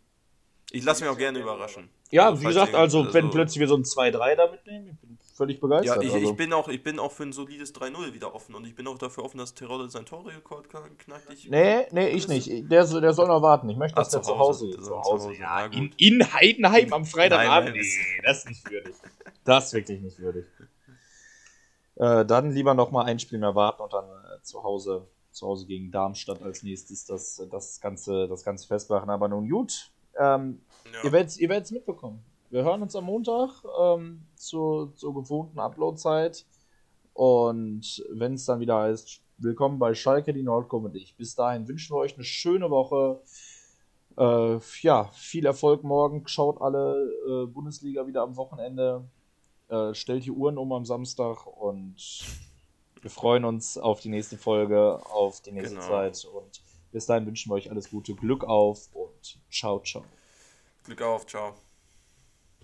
Ich 0.73 0.85
lasse 0.85 1.05
mich 1.05 1.13
auch 1.13 1.19
gerne 1.19 1.39
überraschen. 1.39 1.89
Ja, 2.11 2.31
also, 2.31 2.43
wie 2.43 2.47
gesagt, 2.47 2.75
also, 2.75 3.01
also, 3.01 3.15
wenn 3.15 3.31
plötzlich 3.31 3.61
wir 3.61 3.69
so 3.69 3.77
ein 3.77 3.85
2-3 3.85 4.37
da 4.37 4.51
mitnehmen, 4.51 4.89
ich 4.89 4.99
bin 5.01 5.19
völlig 5.41 5.59
begeistert. 5.59 5.97
Ja, 5.97 6.03
ich, 6.03 6.13
also. 6.13 6.31
ich, 6.31 6.37
bin 6.37 6.53
auch, 6.53 6.69
ich 6.69 6.83
bin 6.83 6.99
auch 6.99 7.13
für 7.13 7.23
ein 7.23 7.33
solides 7.33 7.75
3-0 7.75 8.13
wieder 8.13 8.35
offen 8.35 8.55
und 8.55 8.67
ich 8.67 8.75
bin 8.75 8.87
auch 8.87 8.99
dafür 8.99 9.25
offen, 9.25 9.39
dass 9.39 9.55
Terodde 9.55 9.89
sein 9.89 10.05
Torrekord 10.05 10.69
knackt. 10.69 11.33
Ich 11.33 11.49
nee, 11.49 11.87
nee, 11.93 12.09
ich 12.09 12.29
nicht. 12.29 12.71
Der, 12.71 12.85
der 12.85 13.13
soll 13.15 13.27
noch 13.27 13.41
warten. 13.41 13.71
Ich 13.71 13.79
möchte, 13.79 13.97
dass 13.97 14.09
Ach, 14.09 14.13
der 14.13 14.23
zu 14.23 14.39
Hause, 14.39 14.71
zu 14.71 14.77
Hause, 14.77 14.87
zu 14.87 15.29
Hause. 15.29 15.35
Ja, 15.41 15.65
in, 15.65 15.95
in, 15.97 16.33
Heidenheim 16.35 16.93
am 16.93 17.07
Freitagabend. 17.07 17.75
Nee, 17.75 18.21
das 18.23 18.39
ist 18.39 18.49
nicht 18.49 18.71
würdig. 18.71 18.95
Das 19.45 19.67
ist 19.69 19.73
wirklich 19.73 20.01
nicht 20.03 20.19
würdig. 20.19 20.45
Äh, 21.97 22.27
dann 22.27 22.51
lieber 22.51 22.75
noch 22.75 22.91
mal 22.91 23.05
ein 23.05 23.19
Spiel 23.19 23.39
mehr 23.39 23.55
warten 23.55 23.83
und 23.83 23.93
dann 23.95 24.05
äh, 24.05 24.43
zu 24.43 24.63
Hause 24.63 25.09
zu 25.33 25.47
Hause 25.47 25.67
gegen 25.67 25.91
Darmstadt 25.91 26.43
als 26.43 26.63
nächstes 26.65 27.07
das, 27.07 27.41
das, 27.51 27.81
ganze, 27.81 28.29
das 28.29 28.45
ganze 28.45 28.67
festmachen. 28.67 29.09
Aber 29.11 29.29
nun 29.29 29.49
gut, 29.49 29.91
ähm, 30.19 30.61
ja. 30.93 31.05
ihr 31.05 31.13
werdet 31.13 31.65
es 31.65 31.71
mitbekommen. 31.71 32.23
Wir 32.51 32.65
hören 32.65 32.83
uns 32.83 32.97
am 32.97 33.05
Montag 33.05 33.63
ähm, 33.81 34.27
zur, 34.35 34.93
zur 34.97 35.15
gewohnten 35.15 35.61
Upload-Zeit. 35.61 36.45
Und 37.13 38.05
wenn 38.11 38.35
es 38.35 38.45
dann 38.45 38.59
wieder 38.59 38.81
heißt, 38.81 39.23
willkommen 39.39 39.79
bei 39.79 39.95
Schalke, 39.95 40.33
die 40.33 40.43
Nordcomedy. 40.43 41.15
Bis 41.17 41.37
dahin 41.37 41.69
wünschen 41.69 41.95
wir 41.95 42.01
euch 42.01 42.15
eine 42.15 42.25
schöne 42.25 42.69
Woche. 42.69 43.23
Äh, 44.19 44.59
ja, 44.83 45.05
viel 45.13 45.47
Erfolg 45.47 45.85
morgen. 45.85 46.27
Schaut 46.27 46.61
alle 46.61 47.13
äh, 47.29 47.47
Bundesliga 47.47 48.09
wieder 48.09 48.23
am 48.23 48.37
Wochenende. 48.37 49.05
Äh, 49.69 49.95
stellt 49.95 50.25
die 50.25 50.33
Uhren 50.33 50.59
um 50.59 50.73
am 50.73 50.85
Samstag 50.85 51.47
und 51.47 52.25
wir 53.01 53.11
freuen 53.11 53.45
uns 53.45 53.79
auf 53.79 54.01
die 54.01 54.09
nächste 54.09 54.37
Folge, 54.37 54.99
auf 55.07 55.41
die 55.41 55.53
nächste 55.53 55.77
genau. 55.77 55.87
Zeit. 55.87 56.25
Und 56.25 56.63
bis 56.91 57.07
dahin 57.07 57.27
wünschen 57.27 57.49
wir 57.51 57.55
euch 57.55 57.71
alles 57.71 57.91
Gute, 57.91 58.15
Glück 58.15 58.43
auf 58.43 58.89
und 58.93 59.39
ciao, 59.53 59.79
ciao. 59.85 60.03
Glück 60.83 61.03
auf, 61.03 61.27
ciao. 61.27 61.55